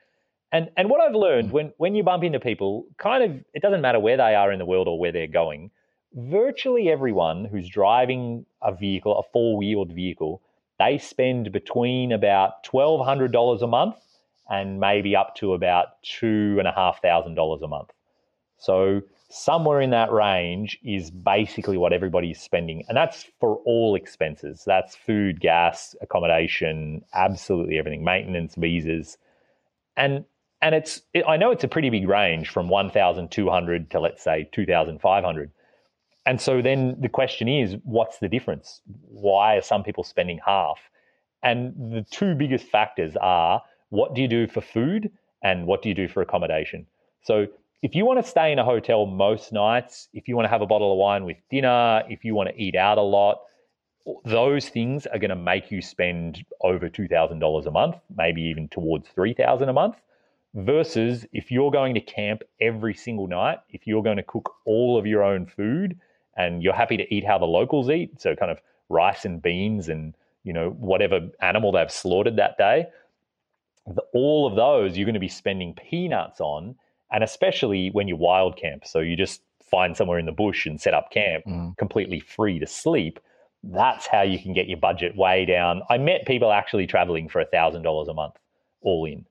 And 0.52 0.70
and 0.76 0.88
what 0.90 1.00
I've 1.00 1.14
learned 1.14 1.50
mm. 1.50 1.52
when 1.52 1.72
when 1.76 1.94
you 1.94 2.02
bump 2.02 2.24
into 2.24 2.40
people, 2.40 2.86
kind 2.98 3.22
of 3.22 3.44
it 3.54 3.62
doesn't 3.62 3.80
matter 3.80 4.00
where 4.00 4.16
they 4.16 4.34
are 4.34 4.52
in 4.52 4.58
the 4.58 4.66
world 4.66 4.88
or 4.88 4.98
where 4.98 5.12
they're 5.12 5.26
going. 5.26 5.70
Virtually 6.14 6.88
everyone 6.88 7.44
who's 7.44 7.68
driving 7.68 8.46
a 8.62 8.74
vehicle, 8.74 9.18
a 9.18 9.22
four 9.32 9.56
wheeled 9.56 9.92
vehicle, 9.92 10.40
they 10.78 10.98
spend 10.98 11.52
between 11.52 12.12
about 12.12 12.64
twelve 12.64 13.04
hundred 13.04 13.32
dollars 13.32 13.62
a 13.62 13.66
month 13.66 13.96
and 14.48 14.78
maybe 14.78 15.16
up 15.16 15.34
to 15.36 15.54
about 15.54 16.02
two 16.02 16.56
and 16.58 16.68
a 16.68 16.72
half 16.72 17.02
thousand 17.02 17.34
dollars 17.34 17.62
a 17.62 17.68
month. 17.68 17.90
So 18.58 19.02
somewhere 19.36 19.80
in 19.80 19.90
that 19.90 20.10
range 20.10 20.78
is 20.82 21.10
basically 21.10 21.76
what 21.76 21.92
everybody 21.92 22.30
is 22.30 22.40
spending. 22.40 22.84
And 22.88 22.96
that's 22.96 23.26
for 23.38 23.56
all 23.66 23.94
expenses. 23.94 24.62
That's 24.66 24.96
food, 24.96 25.40
gas, 25.40 25.94
accommodation, 26.00 27.02
absolutely 27.14 27.78
everything, 27.78 28.02
maintenance, 28.04 28.54
visas. 28.54 29.18
And 29.96 30.24
and 30.62 30.74
it's 30.74 31.02
it, 31.12 31.24
I 31.28 31.36
know 31.36 31.50
it's 31.50 31.64
a 31.64 31.68
pretty 31.68 31.90
big 31.90 32.08
range 32.08 32.48
from 32.48 32.68
1200 32.68 33.90
to 33.90 34.00
let's 34.00 34.22
say 34.22 34.48
2500. 34.52 35.50
And 36.24 36.40
so 36.40 36.62
then 36.62 36.96
the 36.98 37.08
question 37.08 37.48
is 37.48 37.76
what's 37.84 38.18
the 38.18 38.28
difference? 38.28 38.80
Why 38.86 39.56
are 39.56 39.62
some 39.62 39.84
people 39.84 40.02
spending 40.02 40.40
half? 40.44 40.78
And 41.42 41.74
the 41.92 42.04
two 42.10 42.34
biggest 42.34 42.66
factors 42.66 43.16
are 43.20 43.62
what 43.90 44.14
do 44.14 44.22
you 44.22 44.28
do 44.28 44.46
for 44.46 44.60
food 44.60 45.10
and 45.42 45.66
what 45.66 45.82
do 45.82 45.88
you 45.88 45.94
do 45.94 46.08
for 46.08 46.22
accommodation? 46.22 46.86
So 47.22 47.46
if 47.82 47.94
you 47.94 48.04
want 48.06 48.22
to 48.22 48.28
stay 48.28 48.52
in 48.52 48.58
a 48.58 48.64
hotel 48.64 49.06
most 49.06 49.52
nights, 49.52 50.08
if 50.12 50.28
you 50.28 50.36
want 50.36 50.46
to 50.46 50.50
have 50.50 50.62
a 50.62 50.66
bottle 50.66 50.92
of 50.92 50.98
wine 50.98 51.24
with 51.24 51.36
dinner, 51.50 52.02
if 52.08 52.24
you 52.24 52.34
want 52.34 52.48
to 52.48 52.60
eat 52.60 52.74
out 52.74 52.98
a 52.98 53.02
lot, 53.02 53.40
those 54.24 54.68
things 54.68 55.06
are 55.06 55.18
going 55.18 55.30
to 55.30 55.36
make 55.36 55.70
you 55.70 55.82
spend 55.82 56.44
over 56.62 56.88
$2,000 56.88 57.66
a 57.66 57.70
month, 57.70 57.96
maybe 58.16 58.42
even 58.42 58.68
towards 58.68 59.08
3000 59.08 59.68
a 59.68 59.72
month. 59.72 59.96
Versus 60.54 61.26
if 61.32 61.50
you're 61.50 61.70
going 61.70 61.92
to 61.94 62.00
camp 62.00 62.42
every 62.62 62.94
single 62.94 63.26
night, 63.26 63.58
if 63.70 63.86
you're 63.86 64.02
going 64.02 64.16
to 64.16 64.22
cook 64.22 64.54
all 64.64 64.96
of 64.96 65.06
your 65.06 65.22
own 65.22 65.44
food 65.44 65.98
and 66.36 66.62
you're 66.62 66.72
happy 66.72 66.96
to 66.96 67.14
eat 67.14 67.26
how 67.26 67.36
the 67.36 67.44
locals 67.44 67.90
eat, 67.90 68.18
so 68.20 68.34
kind 68.34 68.50
of 68.50 68.58
rice 68.88 69.26
and 69.26 69.42
beans 69.42 69.88
and 69.90 70.14
you 70.44 70.52
know 70.54 70.70
whatever 70.70 71.28
animal 71.42 71.72
they've 71.72 71.90
slaughtered 71.90 72.36
that 72.36 72.56
day, 72.56 72.86
all 74.14 74.46
of 74.46 74.56
those 74.56 74.96
you're 74.96 75.04
going 75.04 75.12
to 75.12 75.20
be 75.20 75.28
spending 75.28 75.74
peanuts 75.74 76.40
on 76.40 76.74
and 77.10 77.22
especially 77.22 77.90
when 77.92 78.08
you 78.08 78.16
wild 78.16 78.56
camp. 78.56 78.86
So 78.86 79.00
you 79.00 79.16
just 79.16 79.42
find 79.70 79.96
somewhere 79.96 80.18
in 80.18 80.26
the 80.26 80.32
bush 80.32 80.66
and 80.66 80.80
set 80.80 80.94
up 80.94 81.10
camp 81.10 81.44
mm. 81.46 81.76
completely 81.76 82.20
free 82.20 82.58
to 82.58 82.66
sleep. 82.66 83.18
That's 83.62 84.06
how 84.06 84.22
you 84.22 84.38
can 84.38 84.52
get 84.52 84.68
your 84.68 84.78
budget 84.78 85.16
way 85.16 85.44
down. 85.44 85.82
I 85.90 85.98
met 85.98 86.26
people 86.26 86.52
actually 86.52 86.86
traveling 86.86 87.28
for 87.28 87.40
a 87.40 87.46
thousand 87.46 87.82
dollars 87.82 88.08
a 88.08 88.14
month, 88.14 88.34
all 88.80 89.04
in. 89.04 89.24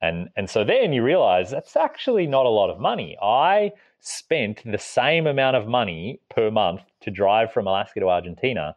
And 0.00 0.28
and 0.36 0.48
so 0.48 0.62
then 0.64 0.92
you 0.92 1.02
realize 1.02 1.50
that's 1.50 1.76
actually 1.76 2.26
not 2.26 2.46
a 2.46 2.50
lot 2.50 2.70
of 2.70 2.78
money. 2.78 3.16
I 3.20 3.72
spent 4.00 4.62
the 4.64 4.78
same 4.78 5.26
amount 5.26 5.56
of 5.56 5.66
money 5.66 6.20
per 6.30 6.50
month 6.50 6.82
to 7.00 7.10
drive 7.10 7.52
from 7.52 7.66
Alaska 7.66 8.00
to 8.00 8.08
Argentina 8.08 8.76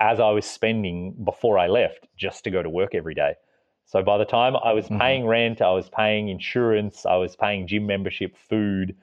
as 0.00 0.20
I 0.20 0.30
was 0.30 0.44
spending 0.44 1.14
before 1.24 1.58
I 1.58 1.66
left 1.66 2.06
just 2.16 2.44
to 2.44 2.50
go 2.50 2.62
to 2.62 2.70
work 2.70 2.94
every 2.94 3.14
day. 3.14 3.34
So 3.88 4.02
by 4.02 4.18
the 4.18 4.26
time 4.26 4.54
I 4.62 4.72
was 4.72 4.84
mm-hmm. 4.84 4.98
paying 4.98 5.26
rent, 5.26 5.62
I 5.62 5.70
was 5.70 5.88
paying 5.88 6.28
insurance, 6.28 7.06
I 7.06 7.16
was 7.16 7.34
paying 7.34 7.66
gym 7.66 7.86
membership, 7.86 8.36
food, 8.36 8.94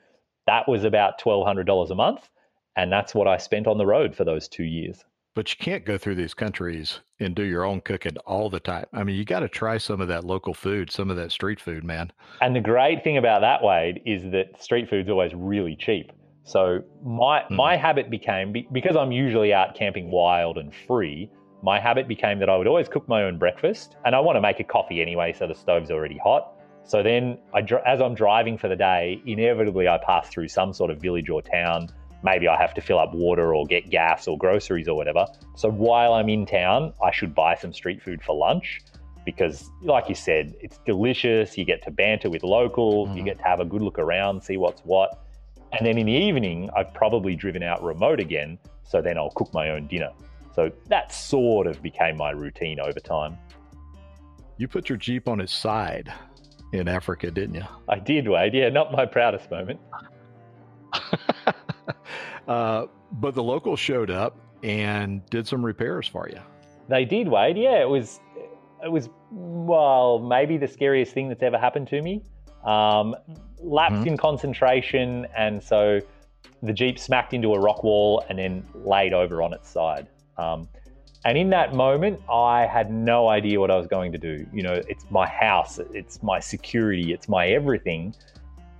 that 0.46 0.68
was 0.68 0.84
about 0.84 1.20
$1,200 1.20 1.90
a 1.90 1.94
month. 1.94 2.28
And 2.76 2.92
that's 2.92 3.14
what 3.14 3.26
I 3.26 3.36
spent 3.36 3.66
on 3.66 3.78
the 3.78 3.86
road 3.86 4.14
for 4.14 4.24
those 4.24 4.46
two 4.46 4.62
years. 4.62 5.04
But 5.34 5.50
you 5.50 5.56
can't 5.58 5.84
go 5.84 5.98
through 5.98 6.14
these 6.14 6.34
countries 6.34 7.00
and 7.18 7.34
do 7.34 7.42
your 7.42 7.64
own 7.64 7.80
cooking 7.80 8.16
all 8.26 8.48
the 8.48 8.60
time. 8.60 8.86
I 8.92 9.02
mean, 9.02 9.16
you 9.16 9.24
got 9.24 9.40
to 9.40 9.48
try 9.48 9.76
some 9.76 10.00
of 10.00 10.08
that 10.08 10.24
local 10.24 10.54
food, 10.54 10.90
some 10.92 11.10
of 11.10 11.16
that 11.16 11.32
street 11.32 11.60
food, 11.60 11.82
man. 11.82 12.12
And 12.40 12.54
the 12.54 12.60
great 12.60 13.02
thing 13.02 13.16
about 13.16 13.40
that, 13.40 13.62
Wade, 13.62 14.00
is 14.06 14.22
that 14.30 14.62
street 14.62 14.88
food's 14.88 15.10
always 15.10 15.34
really 15.34 15.74
cheap. 15.74 16.12
So 16.44 16.84
my 17.04 17.40
mm. 17.40 17.50
my 17.50 17.76
habit 17.76 18.08
became 18.08 18.54
because 18.72 18.94
I'm 18.94 19.10
usually 19.10 19.52
out 19.52 19.74
camping 19.74 20.12
wild 20.12 20.58
and 20.58 20.72
free 20.86 21.28
my 21.62 21.80
habit 21.80 22.06
became 22.06 22.38
that 22.40 22.48
I 22.48 22.56
would 22.56 22.66
always 22.66 22.88
cook 22.88 23.08
my 23.08 23.24
own 23.24 23.38
breakfast, 23.38 23.96
and 24.04 24.14
I 24.14 24.20
want 24.20 24.36
to 24.36 24.40
make 24.40 24.60
a 24.60 24.64
coffee 24.64 25.00
anyway, 25.00 25.32
so 25.32 25.46
the 25.46 25.54
stove's 25.54 25.90
already 25.90 26.18
hot. 26.18 26.52
So 26.84 27.02
then, 27.02 27.38
I, 27.52 27.60
as 27.84 28.00
I'm 28.00 28.14
driving 28.14 28.56
for 28.56 28.68
the 28.68 28.76
day, 28.76 29.20
inevitably 29.26 29.88
I 29.88 29.98
pass 29.98 30.28
through 30.28 30.48
some 30.48 30.72
sort 30.72 30.90
of 30.90 31.00
village 31.00 31.28
or 31.28 31.42
town. 31.42 31.88
Maybe 32.22 32.46
I 32.46 32.56
have 32.56 32.74
to 32.74 32.80
fill 32.80 32.98
up 32.98 33.12
water 33.12 33.54
or 33.54 33.66
get 33.66 33.90
gas 33.90 34.28
or 34.28 34.38
groceries 34.38 34.86
or 34.86 34.96
whatever. 34.96 35.26
So 35.56 35.68
while 35.68 36.14
I'm 36.14 36.28
in 36.28 36.46
town, 36.46 36.92
I 37.02 37.10
should 37.10 37.34
buy 37.34 37.56
some 37.56 37.72
street 37.72 38.00
food 38.02 38.22
for 38.22 38.36
lunch 38.36 38.82
because, 39.24 39.68
like 39.82 40.08
you 40.08 40.14
said, 40.14 40.54
it's 40.60 40.78
delicious. 40.86 41.58
You 41.58 41.64
get 41.64 41.82
to 41.82 41.90
banter 41.90 42.30
with 42.30 42.44
locals, 42.44 43.08
mm-hmm. 43.08 43.18
you 43.18 43.24
get 43.24 43.38
to 43.38 43.44
have 43.44 43.58
a 43.60 43.64
good 43.64 43.82
look 43.82 43.98
around, 43.98 44.42
see 44.42 44.56
what's 44.56 44.80
what. 44.82 45.24
And 45.72 45.84
then 45.84 45.98
in 45.98 46.06
the 46.06 46.12
evening, 46.12 46.70
I've 46.76 46.94
probably 46.94 47.34
driven 47.34 47.62
out 47.64 47.82
remote 47.82 48.20
again. 48.20 48.58
So 48.84 49.02
then 49.02 49.18
I'll 49.18 49.32
cook 49.32 49.52
my 49.52 49.70
own 49.70 49.88
dinner. 49.88 50.12
So 50.56 50.72
that 50.88 51.12
sort 51.12 51.66
of 51.66 51.82
became 51.82 52.16
my 52.16 52.30
routine 52.30 52.80
over 52.80 52.98
time. 52.98 53.36
You 54.56 54.66
put 54.66 54.88
your 54.88 54.96
Jeep 54.96 55.28
on 55.28 55.38
its 55.38 55.52
side 55.52 56.10
in 56.72 56.88
Africa, 56.88 57.30
didn't 57.30 57.56
you? 57.56 57.64
I 57.90 57.98
did, 57.98 58.26
Wade. 58.26 58.54
Yeah, 58.54 58.70
not 58.70 58.90
my 58.90 59.04
proudest 59.04 59.50
moment. 59.50 59.78
uh, 62.48 62.86
but 63.12 63.34
the 63.34 63.42
locals 63.42 63.78
showed 63.78 64.10
up 64.10 64.38
and 64.62 65.24
did 65.28 65.46
some 65.46 65.64
repairs 65.64 66.08
for 66.08 66.26
you. 66.30 66.40
They 66.88 67.04
did, 67.04 67.28
Wade. 67.28 67.58
Yeah, 67.58 67.82
it 67.82 67.88
was, 67.88 68.18
it 68.82 68.90
was, 68.90 69.10
well, 69.30 70.18
maybe 70.20 70.56
the 70.56 70.68
scariest 70.68 71.12
thing 71.12 71.28
that's 71.28 71.42
ever 71.42 71.58
happened 71.58 71.88
to 71.88 72.00
me. 72.00 72.22
Um, 72.64 73.14
lapsed 73.60 73.96
mm-hmm. 73.96 74.08
in 74.08 74.16
concentration, 74.16 75.26
and 75.36 75.62
so 75.62 76.00
the 76.62 76.72
Jeep 76.72 76.98
smacked 76.98 77.34
into 77.34 77.52
a 77.52 77.60
rock 77.60 77.84
wall 77.84 78.24
and 78.30 78.38
then 78.38 78.66
laid 78.74 79.12
over 79.12 79.42
on 79.42 79.52
its 79.52 79.68
side. 79.68 80.08
Um, 80.38 80.68
and 81.24 81.36
in 81.36 81.50
that 81.50 81.74
moment, 81.74 82.20
I 82.30 82.66
had 82.66 82.90
no 82.90 83.28
idea 83.28 83.58
what 83.58 83.70
I 83.70 83.76
was 83.76 83.86
going 83.86 84.12
to 84.12 84.18
do. 84.18 84.46
You 84.52 84.62
know, 84.62 84.80
it's 84.88 85.04
my 85.10 85.26
house, 85.26 85.80
it's 85.92 86.22
my 86.22 86.38
security, 86.38 87.12
it's 87.12 87.28
my 87.28 87.48
everything. 87.48 88.14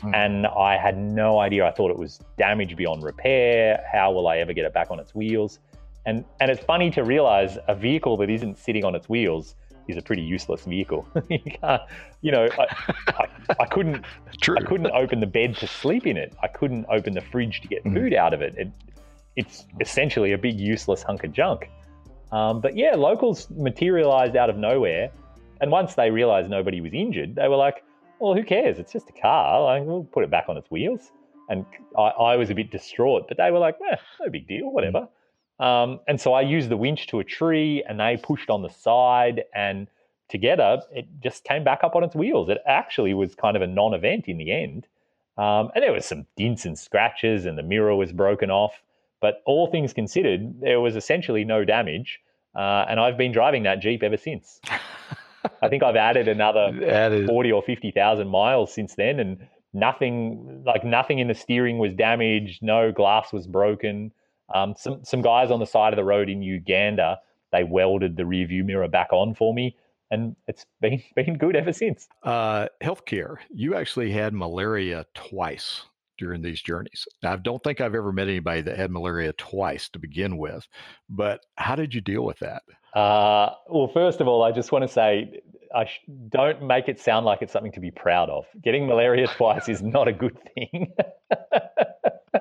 Mm. 0.02 0.14
And 0.14 0.46
I 0.46 0.76
had 0.76 0.96
no 0.96 1.40
idea. 1.40 1.66
I 1.66 1.72
thought 1.72 1.90
it 1.90 1.98
was 1.98 2.20
damaged 2.36 2.76
beyond 2.76 3.02
repair. 3.02 3.82
How 3.90 4.12
will 4.12 4.28
I 4.28 4.38
ever 4.38 4.52
get 4.52 4.64
it 4.64 4.72
back 4.72 4.90
on 4.90 5.00
its 5.00 5.14
wheels? 5.14 5.58
And 6.04 6.24
and 6.40 6.50
it's 6.50 6.62
funny 6.62 6.90
to 6.92 7.02
realize 7.02 7.58
a 7.66 7.74
vehicle 7.74 8.16
that 8.18 8.30
isn't 8.30 8.58
sitting 8.58 8.84
on 8.84 8.94
its 8.94 9.08
wheels 9.08 9.56
is 9.88 9.96
a 9.96 10.02
pretty 10.02 10.22
useless 10.22 10.64
vehicle. 10.64 11.06
you 11.30 11.40
you 12.20 12.32
know, 12.32 12.48
I, 12.58 12.66
I, 13.08 13.26
I 13.60 13.66
couldn't, 13.66 14.04
True. 14.40 14.56
I 14.58 14.62
couldn't 14.62 14.90
open 14.92 15.20
the 15.20 15.26
bed 15.26 15.56
to 15.56 15.66
sleep 15.66 16.06
in 16.06 16.16
it. 16.16 16.34
I 16.42 16.48
couldn't 16.48 16.86
open 16.88 17.14
the 17.14 17.20
fridge 17.20 17.60
to 17.62 17.68
get 17.68 17.84
mm. 17.84 17.94
food 17.94 18.14
out 18.14 18.34
of 18.34 18.42
it. 18.42 18.54
it. 18.56 18.68
It's 19.36 19.64
essentially 19.80 20.32
a 20.32 20.38
big 20.38 20.58
useless 20.58 21.02
hunk 21.02 21.24
of 21.24 21.32
junk. 21.32 21.70
Um, 22.32 22.60
but 22.60 22.76
yeah, 22.76 22.94
locals 22.94 23.48
materialized 23.50 24.36
out 24.36 24.50
of 24.50 24.56
nowhere, 24.56 25.10
and 25.60 25.70
once 25.70 25.94
they 25.94 26.10
realized 26.10 26.50
nobody 26.50 26.80
was 26.80 26.92
injured, 26.92 27.36
they 27.36 27.48
were 27.48 27.56
like, 27.56 27.84
"Well, 28.18 28.34
who 28.34 28.42
cares? 28.42 28.78
It's 28.78 28.92
just 28.92 29.08
a 29.10 29.12
car. 29.12 29.62
Like, 29.62 29.84
we'll 29.84 30.04
put 30.04 30.24
it 30.24 30.30
back 30.30 30.46
on 30.48 30.56
its 30.56 30.70
wheels." 30.70 31.12
And 31.48 31.64
I, 31.96 32.08
I 32.32 32.36
was 32.36 32.50
a 32.50 32.54
bit 32.54 32.70
distraught, 32.70 33.26
but 33.28 33.36
they 33.36 33.50
were 33.50 33.60
like, 33.60 33.78
eh, 33.90 33.96
"No 34.20 34.30
big 34.30 34.48
deal, 34.48 34.70
whatever." 34.72 35.08
Um, 35.58 36.00
and 36.06 36.20
so 36.20 36.34
I 36.34 36.42
used 36.42 36.68
the 36.68 36.76
winch 36.76 37.06
to 37.08 37.20
a 37.20 37.24
tree 37.24 37.82
and 37.88 37.98
they 37.98 38.18
pushed 38.22 38.50
on 38.50 38.62
the 38.62 38.68
side 38.68 39.44
and 39.54 39.88
together 40.28 40.82
it 40.90 41.06
just 41.22 41.44
came 41.44 41.64
back 41.64 41.80
up 41.82 41.94
on 41.94 42.04
its 42.04 42.14
wheels. 42.14 42.48
It 42.48 42.58
actually 42.66 43.14
was 43.14 43.34
kind 43.34 43.56
of 43.56 43.62
a 43.62 43.66
non 43.66 43.94
event 43.94 44.26
in 44.28 44.38
the 44.38 44.52
end. 44.52 44.86
Um, 45.38 45.70
and 45.74 45.82
there 45.82 45.92
was 45.92 46.04
some 46.04 46.26
dents 46.36 46.64
and 46.64 46.78
scratches 46.78 47.46
and 47.46 47.56
the 47.56 47.62
mirror 47.62 47.94
was 47.94 48.12
broken 48.12 48.50
off. 48.50 48.82
But 49.20 49.42
all 49.46 49.70
things 49.70 49.92
considered, 49.92 50.60
there 50.60 50.80
was 50.80 50.96
essentially 50.96 51.44
no 51.44 51.64
damage. 51.64 52.20
Uh, 52.54 52.84
and 52.88 53.00
I've 53.00 53.18
been 53.18 53.32
driving 53.32 53.62
that 53.64 53.80
Jeep 53.80 54.02
ever 54.02 54.16
since. 54.16 54.60
I 55.62 55.68
think 55.68 55.82
I've 55.82 55.96
added 55.96 56.28
another 56.28 56.72
added. 56.84 57.26
40 57.26 57.52
or 57.52 57.62
50,000 57.62 58.28
miles 58.28 58.72
since 58.72 58.94
then. 58.94 59.20
And 59.20 59.46
nothing, 59.72 60.62
like 60.64 60.84
nothing 60.84 61.18
in 61.18 61.28
the 61.28 61.34
steering 61.34 61.78
was 61.78 61.94
damaged. 61.94 62.62
No 62.62 62.92
glass 62.92 63.32
was 63.32 63.46
broken. 63.46 64.12
Um, 64.54 64.74
some 64.76 65.04
some 65.04 65.22
guys 65.22 65.50
on 65.50 65.60
the 65.60 65.66
side 65.66 65.92
of 65.92 65.96
the 65.96 66.04
road 66.04 66.28
in 66.28 66.42
Uganda, 66.42 67.18
they 67.52 67.64
welded 67.64 68.16
the 68.16 68.24
rear 68.24 68.46
view 68.46 68.64
mirror 68.64 68.88
back 68.88 69.12
on 69.12 69.34
for 69.34 69.52
me, 69.52 69.76
and 70.10 70.36
it's 70.46 70.66
been 70.80 71.02
been 71.16 71.36
good 71.36 71.56
ever 71.56 71.72
since. 71.72 72.08
Uh, 72.22 72.68
healthcare. 72.80 73.36
You 73.52 73.74
actually 73.74 74.12
had 74.12 74.34
malaria 74.34 75.06
twice 75.14 75.86
during 76.18 76.42
these 76.42 76.62
journeys. 76.62 77.06
I 77.24 77.36
don't 77.36 77.62
think 77.62 77.80
I've 77.80 77.94
ever 77.94 78.12
met 78.12 78.28
anybody 78.28 78.62
that 78.62 78.76
had 78.76 78.90
malaria 78.90 79.32
twice 79.34 79.88
to 79.90 79.98
begin 79.98 80.36
with, 80.36 80.66
but 81.08 81.44
how 81.56 81.76
did 81.76 81.94
you 81.94 82.00
deal 82.00 82.22
with 82.22 82.38
that? 82.40 82.62
Uh, 82.94 83.50
well, 83.68 83.90
first 83.92 84.20
of 84.20 84.28
all, 84.28 84.42
I 84.42 84.52
just 84.52 84.72
want 84.72 84.82
to 84.82 84.88
say 84.88 85.40
I 85.74 85.84
sh- 85.84 86.00
don't 86.28 86.62
make 86.62 86.88
it 86.88 86.98
sound 86.98 87.26
like 87.26 87.42
it's 87.42 87.52
something 87.52 87.72
to 87.72 87.80
be 87.80 87.90
proud 87.90 88.30
of. 88.30 88.46
Getting 88.62 88.86
malaria 88.86 89.26
twice 89.36 89.68
is 89.68 89.82
not 89.82 90.08
a 90.08 90.12
good 90.12 90.38
thing. 90.54 90.92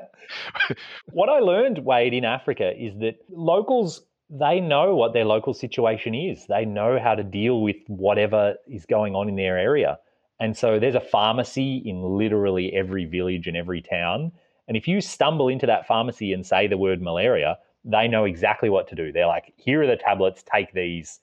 what 1.11 1.29
I 1.29 1.39
learned, 1.39 1.79
Wade, 1.79 2.13
in 2.13 2.25
Africa 2.25 2.71
is 2.77 2.97
that 2.99 3.15
locals 3.29 4.03
they 4.29 4.59
know 4.59 4.95
what 4.95 5.13
their 5.13 5.25
local 5.25 5.53
situation 5.53 6.15
is. 6.15 6.45
They 6.47 6.65
know 6.65 6.99
how 6.99 7.15
to 7.15 7.23
deal 7.23 7.61
with 7.61 7.77
whatever 7.87 8.55
is 8.67 8.85
going 8.85 9.15
on 9.15 9.29
in 9.29 9.35
their 9.35 9.57
area. 9.57 9.99
And 10.39 10.55
so 10.57 10.79
there's 10.79 10.95
a 10.95 11.01
pharmacy 11.01 11.81
in 11.85 12.01
literally 12.01 12.73
every 12.73 13.05
village 13.05 13.47
and 13.47 13.55
every 13.55 13.81
town. 13.81 14.31
And 14.67 14.75
if 14.75 14.87
you 14.87 14.99
stumble 15.01 15.47
into 15.47 15.65
that 15.67 15.87
pharmacy 15.87 16.33
and 16.33 16.45
say 16.45 16.67
the 16.67 16.77
word 16.77 17.01
malaria, 17.01 17.57
they 17.83 18.07
know 18.07 18.25
exactly 18.25 18.69
what 18.69 18.87
to 18.89 18.95
do. 18.95 19.11
They're 19.11 19.27
like, 19.27 19.53
here 19.55 19.83
are 19.83 19.87
the 19.87 19.95
tablets, 19.95 20.43
take 20.43 20.73
these. 20.73 21.19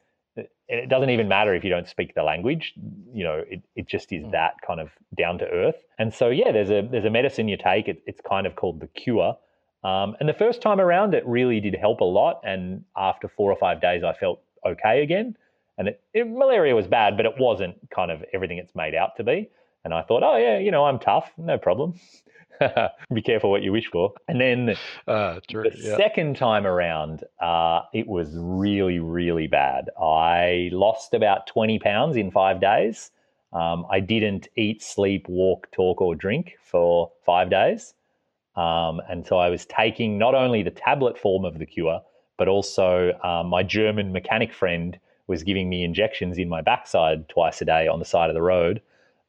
It 0.69 0.89
doesn't 0.89 1.11
even 1.11 1.29
matter 1.29 1.55
if 1.55 1.65
you 1.65 1.69
don't 1.69 1.89
speak 1.89 2.15
the 2.15 2.23
language. 2.23 2.73
You 3.13 3.25
know 3.25 3.45
it, 3.47 3.63
it 3.77 3.87
just 3.87 4.11
is 4.13 4.25
mm. 4.25 4.33
that 4.33 4.55
kind 4.67 4.81
of 4.81 4.91
down 5.19 5.39
to 5.39 5.45
earth. 5.47 5.85
And 5.99 6.15
so 6.15 6.31
yeah 6.31 6.51
there's 6.51 6.71
a 6.71 6.89
there's 6.91 7.05
a 7.05 7.11
medicine 7.11 7.49
you 7.49 7.59
take. 7.59 7.89
It, 7.89 8.03
it's 8.07 8.21
kind 8.27 8.47
of 8.47 8.57
called 8.57 8.81
the 8.81 8.87
cure. 8.87 9.37
Um, 9.85 10.17
and 10.21 10.29
the 10.29 10.35
first 10.35 10.63
time 10.63 10.81
around 10.81 11.13
it 11.13 11.27
really 11.27 11.61
did 11.61 11.75
help 11.75 12.01
a 12.01 12.05
lot. 12.05 12.41
And 12.45 12.85
after 12.97 13.29
four 13.29 13.53
or 13.53 13.57
five 13.57 13.83
days 13.83 14.03
i 14.03 14.15
felt 14.15 14.41
okay 14.65 15.03
again 15.03 15.37
and 15.79 15.89
it, 15.89 16.03
it, 16.15 16.29
malaria 16.29 16.75
was 16.75 16.87
bad 16.87 17.17
but 17.17 17.27
it 17.27 17.35
wasn't 17.39 17.77
kind 17.91 18.11
of 18.11 18.25
everything 18.33 18.59
it's 18.59 18.75
made 18.75 18.95
out 18.95 19.17
to 19.17 19.25
be 19.25 19.49
and 19.85 19.93
i 19.93 20.03
thought 20.03 20.23
oh 20.23 20.37
yeah 20.37 20.59
you 20.59 20.71
know 20.71 20.85
i'm 20.85 20.99
tough 20.99 21.33
no 21.37 21.59
problem 21.59 21.95
Be 23.13 23.23
careful 23.23 23.51
what 23.51 23.63
you 23.63 23.73
wish 23.73 23.89
for. 23.91 24.13
And 24.29 24.41
then 24.41 24.77
uh, 25.07 25.41
true, 25.51 25.65
the 25.65 25.77
yeah. 25.77 25.97
second 25.97 26.37
time 26.37 26.67
around, 26.67 27.25
uh, 27.41 27.83
it 27.93 28.07
was 28.07 28.31
really, 28.35 28.99
really 28.99 29.47
bad. 29.47 29.91
I 30.01 30.71
lost 30.73 31.15
about 31.15 31.47
20 31.47 31.79
pounds 31.79 32.17
in 32.17 32.31
five 32.31 32.61
days. 32.61 33.11
Um, 33.53 33.87
I 33.91 34.01
didn't 34.01 34.49
eat, 34.57 34.83
sleep, 34.83 35.27
walk, 35.29 35.71
talk, 35.73 36.01
or 36.01 36.15
drink 36.15 36.57
for 36.65 37.11
five 37.25 37.51
days. 37.51 37.95
Um, 38.57 39.01
and 39.09 39.27
so 39.27 39.39
I 39.39 39.49
was 39.49 39.67
taking 39.67 40.19
not 40.19 40.35
only 40.35 40.63
the 40.63 40.71
tablet 40.71 41.19
form 41.19 41.45
of 41.45 41.59
the 41.59 41.67
cure, 41.67 42.01
but 42.39 42.49
also 42.49 43.19
um, 43.23 43.49
my 43.49 43.63
German 43.63 44.13
mechanic 44.13 44.53
friend 44.53 44.99
was 45.33 45.43
giving 45.43 45.71
me 45.71 45.83
injections 45.83 46.37
in 46.37 46.49
my 46.49 46.61
backside 46.61 47.27
twice 47.31 47.63
a 47.63 47.65
day 47.65 47.89
on 47.89 47.99
the 47.99 48.05
side 48.05 48.29
of 48.29 48.35
the 48.35 48.43
road 48.43 48.83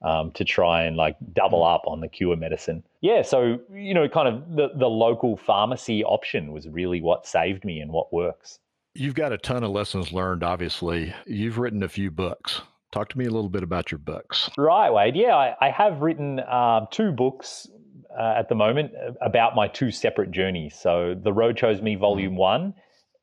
um, 0.04 0.32
to 0.32 0.43
try 0.43 0.84
and 0.84 0.97
like 0.97 1.16
double 1.34 1.62
mm. 1.62 1.76
up 1.76 1.84
on 1.88 2.01
the 2.01 2.10
cure 2.10 2.36
medicine. 2.36 2.84
Yeah, 3.01 3.22
so 3.22 3.60
you 3.74 3.93
know, 3.93 4.08
kind 4.10 4.28
of 4.28 4.56
the 4.56 4.70
the 4.78 4.89
local 4.89 5.38
pharmacy 5.38 6.04
option 6.04 6.51
was 6.51 6.68
really 6.68 7.01
what 7.01 7.26
saved 7.26 7.64
me 7.64 7.80
and 7.80 7.91
what 7.91 8.12
works. 8.12 8.60
You've 8.95 9.16
got 9.16 9.32
a 9.32 9.38
ton 9.38 9.64
of 9.64 9.72
lessons 9.72 10.12
learned. 10.12 10.43
Obviously, 10.43 11.14
you've 11.26 11.58
written 11.58 11.82
a 11.82 11.89
few 11.89 12.12
books. 12.12 12.62
Talk 12.91 13.10
to 13.10 13.18
me 13.18 13.26
a 13.26 13.32
little 13.32 13.49
bit 13.49 13.64
about 13.64 13.91
your 13.91 13.97
books. 13.97 14.51
Right, 14.56 14.91
Wade. 14.91 15.16
Yeah, 15.16 15.36
I, 15.36 15.56
I 15.60 15.70
have 15.72 16.01
written 16.01 16.39
uh, 16.39 16.86
two 16.91 17.12
books 17.12 17.68
uh, 18.16 18.36
at 18.38 18.49
the 18.49 18.56
moment 18.56 18.91
uh, 18.93 19.14
about 19.22 19.56
my 19.56 19.68
two 19.68 19.89
separate 19.89 20.30
journeys. 20.30 20.76
So, 20.76 21.16
The 21.20 21.34
Road 21.34 21.58
Chose 21.58 21.82
Me, 21.82 21.95
Volume 21.95 22.34
mm. 22.34 22.38
One, 22.38 22.74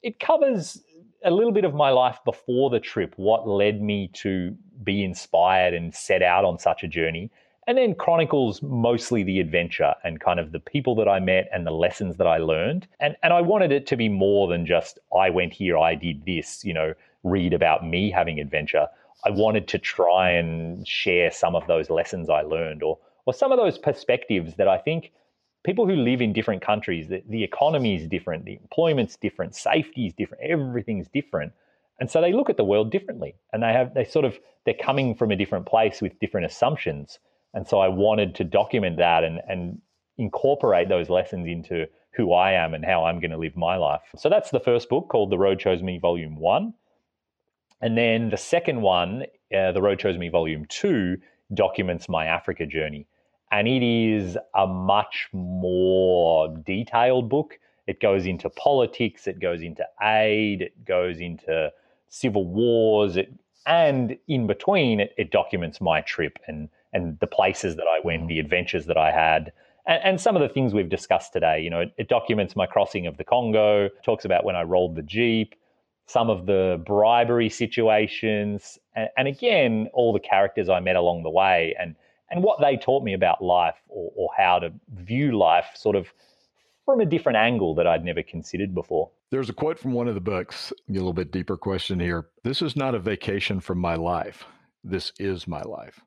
it 0.03 0.19
covers 0.19 0.83
a 1.25 1.31
little 1.31 1.53
bit 1.53 1.65
of 1.65 1.75
my 1.75 1.91
life 1.91 2.19
before 2.25 2.71
the 2.71 2.81
trip, 2.81 3.15
what 3.17 3.47
led 3.47 3.83
me 3.83 4.09
to 4.15 4.57
be 4.83 5.05
inspired 5.05 5.75
and 5.75 5.95
set 5.95 6.23
out 6.23 6.45
on 6.45 6.59
such 6.59 6.83
a 6.83 6.89
journey. 6.89 7.31
And 7.67 7.77
then 7.77 7.95
chronicles 7.95 8.63
mostly 8.63 9.23
the 9.23 9.39
adventure 9.39 9.95
and 10.03 10.19
kind 10.21 10.41
of 10.41 10.51
the 10.51 10.59
people 10.59 10.95
that 10.97 11.09
I 11.09 11.21
met 11.21 11.49
and 11.53 11.67
the 11.67 11.71
lessons 11.71 12.17
that 12.17 12.27
I 12.27 12.39
learned. 12.39 12.89
And 12.99 13.17
and 13.23 13.33
I 13.33 13.43
wanted 13.43 13.71
it 13.71 13.87
to 13.89 13.97
be 13.97 14.09
more 14.09 14.49
than 14.49 14.67
just 14.67 14.99
I 15.17 15.31
went 15.31 15.53
here, 15.53 15.79
I 15.79 15.95
did 15.95 16.25
this, 16.25 16.65
you 16.65 16.75
know, 16.75 16.95
read 17.23 17.53
about 17.53 17.87
me 17.87 18.11
having 18.11 18.41
adventure. 18.41 18.89
I 19.25 19.31
wanted 19.31 19.69
to 19.69 19.79
try 19.79 20.31
and 20.31 20.89
share 20.89 21.31
some 21.31 21.55
of 21.55 21.67
those 21.67 21.91
lessons 21.91 22.31
I 22.31 22.43
learned 22.43 22.83
or 22.83 22.99
or 23.27 23.35
some 23.35 23.53
of 23.53 23.59
those 23.59 23.79
perspectives 23.79 24.57
that 24.57 24.67
I 24.67 24.79
think 24.79 25.13
people 25.65 25.87
who 25.87 25.97
live 25.97 26.21
in 26.21 26.33
different 26.33 26.63
countries, 26.63 27.09
the, 27.09 27.23
the 27.29 27.45
economy 27.45 27.97
is 27.97 28.07
different, 28.07 28.45
the 28.45 28.55
employment's 28.55 29.17
different, 29.17 29.55
safety 29.55 30.07
is 30.07 30.15
different, 30.15 30.43
everything's 30.43 31.09
different. 31.09 31.53
And 31.99 32.11
so 32.11 32.21
they 32.21 32.33
look 32.33 32.49
at 32.49 32.57
the 32.57 32.65
world 32.65 32.91
differently 32.91 33.35
and 33.53 33.63
they 33.63 33.73
have, 33.73 33.93
they 33.95 34.05
sort 34.05 34.25
of, 34.25 34.39
they're 34.65 34.75
coming 34.75 35.15
from 35.15 35.31
a 35.31 35.37
different 35.37 35.67
place 35.67 36.01
with 36.01 36.19
different 36.19 36.47
assumptions. 36.47 37.19
And 37.53 37.67
so 37.69 37.79
I 37.79 37.89
wanted 37.89 38.35
to 38.37 38.45
document 38.45 38.97
that 38.97 39.23
and, 39.23 39.41
and 39.49 39.81
incorporate 40.17 40.89
those 40.89 41.11
lessons 41.11 41.47
into 41.47 41.87
who 42.13 42.33
I 42.33 42.53
am 42.53 42.75
and 42.75 42.85
how 42.85 43.05
I'm 43.05 43.21
going 43.21 43.31
to 43.31 43.37
live 43.37 43.57
my 43.57 43.77
life. 43.77 44.01
So 44.17 44.29
that's 44.29 44.51
the 44.51 44.61
first 44.61 44.89
book 44.89 45.09
called 45.09 45.31
The 45.31 45.39
Road 45.39 45.59
Chose 45.61 45.83
Me, 45.83 45.99
Volume 45.99 46.37
One. 46.37 46.75
And 47.83 47.97
then 47.97 48.31
the 48.31 48.37
second 48.37 48.83
one, 48.83 49.25
uh, 49.57 49.73
The 49.73 49.83
Road 49.83 49.99
Chose 49.99 50.19
Me, 50.19 50.29
Volume 50.29 50.67
Two, 50.69 51.19
documents 51.53 52.09
my 52.09 52.27
Africa 52.27 52.67
journey 52.67 53.07
and 53.51 53.67
it 53.67 53.83
is 53.83 54.37
a 54.55 54.67
much 54.67 55.29
more 55.33 56.57
detailed 56.65 57.29
book. 57.29 57.59
It 57.87 58.01
goes 58.01 58.27
into 58.27 58.49
politics, 58.51 59.27
it 59.27 59.41
goes 59.41 59.63
into 59.63 59.85
aid, 60.03 60.63
it 60.63 60.85
goes 60.85 61.21
into 61.21 61.73
civil 62.09 62.47
wars, 62.47 63.17
it, 63.17 63.33
and 63.67 64.17
in 64.29 64.47
between, 64.47 65.01
it, 65.01 65.13
it, 65.19 65.31
documents 65.31 65.81
my 65.81 66.01
trip 66.01 66.39
and 66.47 66.69
and 66.93 67.19
the 67.21 67.27
places 67.27 67.77
that 67.77 67.87
I 67.89 68.01
went, 68.05 68.27
the 68.29 68.41
adventures 68.41 68.87
that 68.87 68.97
I 68.97 69.13
had, 69.13 69.53
and, 69.87 70.03
and, 70.03 70.21
some 70.21 70.35
of 70.35 70.43
the 70.43 70.49
things 70.49 70.75
we've 70.75 70.89
discussed 70.89 71.33
today. 71.33 71.61
You 71.61 71.71
know, 71.71 71.81
it, 71.81 71.93
it 71.99 72.09
documents 72.09 72.57
my 72.57 72.67
crossing 72.67 73.07
of 73.07 73.17
the 73.17 73.23
Congo, 73.25 73.89
talks 74.05 74.25
about 74.25 74.45
when 74.45 74.57
I 74.57 74.63
rolled 74.63 74.97
the 74.97 75.03
jeep, 75.03 75.55
some 76.07 76.29
of 76.31 76.47
the 76.47 76.83
bribery 76.85 77.49
situations, 77.49 78.79
and, 78.97 79.09
and 79.17 79.29
again, 79.29 79.89
all 79.93 80.13
the 80.13 80.21
characters 80.21 80.69
I 80.69 80.81
met 80.81 80.97
along 80.97 81.23
the 81.23 81.31
way, 81.31 81.77
and 81.79 81.95
and 82.31 82.43
what 82.43 82.61
they 82.61 82.77
taught 82.77 83.03
me 83.03 83.15
about 83.15 83.43
life 83.43 83.77
or, 83.89 84.13
or 84.17 84.31
how 84.37 84.59
to 84.59 84.73
view 84.95 85.37
life 85.37 85.67
sort 85.75 85.97
of 85.97 86.13
from 86.85 87.01
a 87.01 87.07
different 87.07 87.37
angle 87.37 87.75
that 87.77 87.87
I'd 87.87 88.05
never 88.05 88.23
considered 88.23 88.75
before. 88.75 89.11
There's 89.31 89.49
a 89.49 89.55
quote 89.55 89.79
from 89.79 89.93
one 89.93 90.09
of 90.09 90.15
the 90.15 90.21
books, 90.21 90.73
a 90.89 90.93
little 90.93 91.13
bit 91.13 91.31
deeper 91.31 91.57
question 91.57 92.01
here. 92.01 92.27
This 92.43 92.63
is 92.63 92.75
not 92.75 92.95
a 92.95 92.99
vacation 92.99 93.61
from 93.61 93.79
my 93.79 93.95
life. 93.95 94.45
This 94.83 95.13
is 95.19 95.47
my 95.47 95.63
life. 95.63 96.01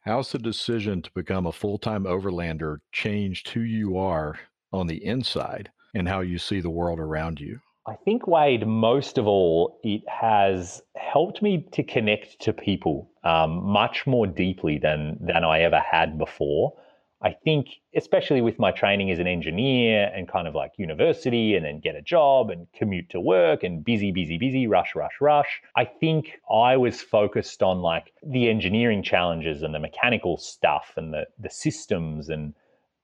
How's 0.00 0.32
the 0.32 0.38
decision 0.38 1.02
to 1.02 1.10
become 1.14 1.46
a 1.46 1.52
full 1.52 1.76
time 1.78 2.04
overlander 2.04 2.78
changed 2.92 3.50
who 3.50 3.60
you 3.60 3.98
are 3.98 4.38
on 4.72 4.86
the 4.86 5.04
inside 5.04 5.70
and 5.94 6.08
how 6.08 6.20
you 6.20 6.38
see 6.38 6.60
the 6.60 6.70
world 6.70 7.00
around 7.00 7.40
you? 7.40 7.60
I 7.88 7.96
think, 7.96 8.26
Wade, 8.26 8.66
most 8.66 9.16
of 9.16 9.26
all, 9.26 9.80
it 9.82 10.02
has 10.08 10.82
helped 10.94 11.40
me 11.40 11.66
to 11.72 11.82
connect 11.82 12.38
to 12.40 12.52
people 12.52 13.10
um, 13.24 13.64
much 13.64 14.06
more 14.06 14.26
deeply 14.26 14.76
than, 14.76 15.16
than 15.20 15.42
I 15.42 15.60
ever 15.60 15.80
had 15.80 16.18
before. 16.18 16.74
I 17.22 17.32
think, 17.32 17.68
especially 17.96 18.42
with 18.42 18.58
my 18.58 18.72
training 18.72 19.10
as 19.10 19.18
an 19.18 19.26
engineer 19.26 20.12
and 20.14 20.28
kind 20.28 20.46
of 20.46 20.54
like 20.54 20.72
university 20.76 21.56
and 21.56 21.64
then 21.64 21.80
get 21.80 21.96
a 21.96 22.02
job 22.02 22.50
and 22.50 22.66
commute 22.74 23.08
to 23.10 23.20
work 23.20 23.64
and 23.64 23.82
busy, 23.82 24.12
busy, 24.12 24.36
busy, 24.36 24.66
rush, 24.66 24.94
rush, 24.94 25.14
rush, 25.20 25.62
I 25.74 25.86
think 25.86 26.38
I 26.52 26.76
was 26.76 27.00
focused 27.00 27.62
on 27.62 27.80
like 27.80 28.12
the 28.22 28.50
engineering 28.50 29.02
challenges 29.02 29.62
and 29.62 29.74
the 29.74 29.80
mechanical 29.80 30.36
stuff 30.36 30.92
and 30.96 31.14
the, 31.14 31.24
the 31.40 31.50
systems. 31.50 32.28
And 32.28 32.52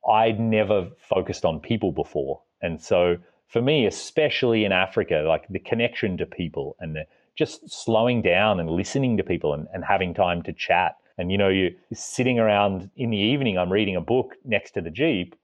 I'd 0.09 0.39
never 0.39 0.91
focused 1.09 1.47
on 1.47 1.59
people 1.59 1.91
before. 1.91 2.43
And 2.61 2.81
so 2.81 3.17
for 3.55 3.63
me, 3.63 3.87
especially 3.87 4.67
in 4.67 4.73
Africa, 4.73 5.25
like 5.27 5.49
the 5.49 5.59
connection 5.59 6.19
to 6.19 6.27
people 6.27 6.77
and 6.79 6.95
the 6.95 7.07
just 7.37 7.71
slowing 7.71 8.21
down 8.21 8.61
and 8.61 8.69
listening 8.69 9.17
to 9.17 9.25
people 9.25 9.55
and, 9.55 9.67
and 9.73 9.83
having 9.83 10.13
time 10.13 10.43
to 10.43 10.53
chat 10.53 10.97
and 11.17 11.31
you 11.31 11.39
know, 11.39 11.49
you're 11.49 11.71
sitting 11.93 12.39
around 12.39 12.91
in 12.97 13.11
the 13.11 13.17
evening, 13.17 13.57
I'm 13.57 13.71
reading 13.71 13.97
a 13.97 14.01
book 14.01 14.35
next 14.45 14.73
to 14.73 14.81
the 14.81 14.91
Jeep, 14.91 15.37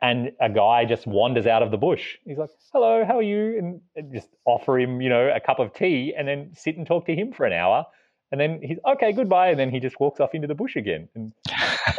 and 0.00 0.32
a 0.40 0.48
guy 0.48 0.86
just 0.86 1.06
wanders 1.06 1.46
out 1.46 1.62
of 1.62 1.70
the 1.70 1.76
bush. 1.76 2.16
He's 2.24 2.38
like, 2.38 2.50
"Hello, 2.72 3.04
how 3.04 3.18
are 3.18 3.22
you?" 3.22 3.58
And, 3.58 3.80
and 3.94 4.14
just 4.14 4.28
offer 4.46 4.78
him, 4.78 5.02
you 5.02 5.10
know, 5.10 5.28
a 5.28 5.40
cup 5.40 5.58
of 5.58 5.74
tea, 5.74 6.14
and 6.16 6.26
then 6.26 6.52
sit 6.54 6.76
and 6.78 6.86
talk 6.86 7.04
to 7.06 7.14
him 7.14 7.32
for 7.32 7.44
an 7.44 7.52
hour. 7.52 7.84
And 8.32 8.40
then 8.40 8.60
he's 8.62 8.78
okay, 8.86 9.12
goodbye, 9.12 9.50
and 9.50 9.60
then 9.60 9.70
he 9.70 9.80
just 9.80 10.00
walks 10.00 10.20
off 10.20 10.34
into 10.34 10.46
the 10.46 10.54
bush 10.54 10.76
again. 10.76 11.08
And, 11.14 11.32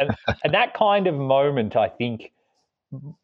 and, 0.00 0.16
and 0.42 0.54
that 0.54 0.74
kind 0.74 1.06
of 1.06 1.14
moment, 1.14 1.76
I 1.76 1.88
think, 1.88 2.32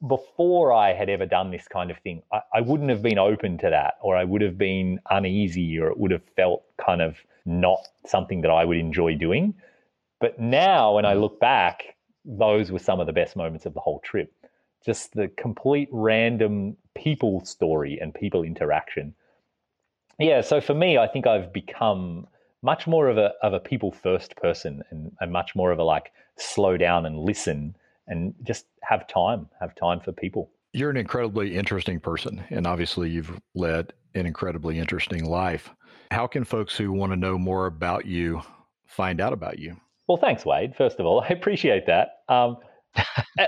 before 0.06 0.72
I 0.72 0.94
had 0.94 1.08
ever 1.08 1.26
done 1.26 1.50
this 1.50 1.68
kind 1.68 1.90
of 1.90 1.98
thing, 1.98 2.22
I, 2.32 2.40
I, 2.54 2.60
wouldn't 2.60 2.90
have 2.90 3.02
been 3.02 3.18
open 3.18 3.58
to 3.58 3.70
that, 3.70 3.94
or 4.00 4.16
I 4.16 4.24
would 4.24 4.40
have 4.40 4.56
been 4.56 4.98
uneasy, 5.10 5.78
or 5.78 5.88
it 5.88 5.98
would 5.98 6.10
have 6.10 6.24
felt 6.36 6.64
kind 6.78 7.02
of 7.02 7.16
not 7.44 7.86
something 8.06 8.40
that 8.42 8.50
I 8.50 8.64
would 8.64 8.78
enjoy 8.78 9.14
doing. 9.14 9.54
But 10.20 10.38
now, 10.40 10.94
when 10.94 11.04
I 11.04 11.12
mm-hmm. 11.12 11.20
look 11.20 11.40
back, 11.40 11.96
those 12.24 12.72
were 12.72 12.78
some 12.78 13.00
of 13.00 13.06
the 13.06 13.12
best 13.12 13.36
moments 13.36 13.66
of 13.66 13.74
the 13.74 13.80
whole 13.80 14.00
trip. 14.00 14.32
Just 14.84 15.12
the 15.12 15.28
complete 15.28 15.88
random 15.92 16.76
people 16.94 17.44
story 17.44 17.98
and 18.00 18.14
people 18.14 18.42
interaction. 18.42 19.14
Yeah, 20.18 20.40
so 20.40 20.60
for 20.60 20.74
me, 20.74 20.98
I 20.98 21.06
think 21.06 21.26
I've 21.26 21.52
become 21.52 22.26
much 22.62 22.86
more 22.86 23.08
of 23.08 23.18
a 23.18 23.34
of 23.42 23.52
a 23.52 23.60
people 23.60 23.92
first 23.92 24.34
person 24.36 24.82
and, 24.90 25.12
and 25.20 25.30
much 25.30 25.54
more 25.54 25.70
of 25.70 25.78
a 25.78 25.84
like 25.84 26.10
slow 26.36 26.76
down 26.76 27.06
and 27.06 27.18
listen 27.18 27.76
and 28.08 28.34
just 28.42 28.66
have 28.82 29.06
time, 29.06 29.48
have 29.60 29.74
time 29.74 30.00
for 30.00 30.12
people. 30.12 30.50
You're 30.72 30.90
an 30.90 30.96
incredibly 30.96 31.56
interesting 31.56 32.00
person, 32.00 32.44
and 32.50 32.66
obviously 32.66 33.08
you've 33.10 33.40
led 33.54 33.92
an 34.14 34.26
incredibly 34.26 34.78
interesting 34.78 35.24
life. 35.24 35.70
How 36.10 36.26
can 36.26 36.44
folks 36.44 36.76
who 36.76 36.92
want 36.92 37.12
to 37.12 37.16
know 37.16 37.38
more 37.38 37.66
about 37.66 38.06
you 38.06 38.42
find 38.86 39.20
out 39.20 39.32
about 39.32 39.58
you? 39.58 39.76
Well, 40.08 40.18
thanks, 40.18 40.44
Wade. 40.44 40.74
First 40.74 40.98
of 40.98 41.06
all, 41.06 41.20
I 41.28 41.28
appreciate 41.28 41.86
that. 41.86 42.22
Um, 42.28 42.58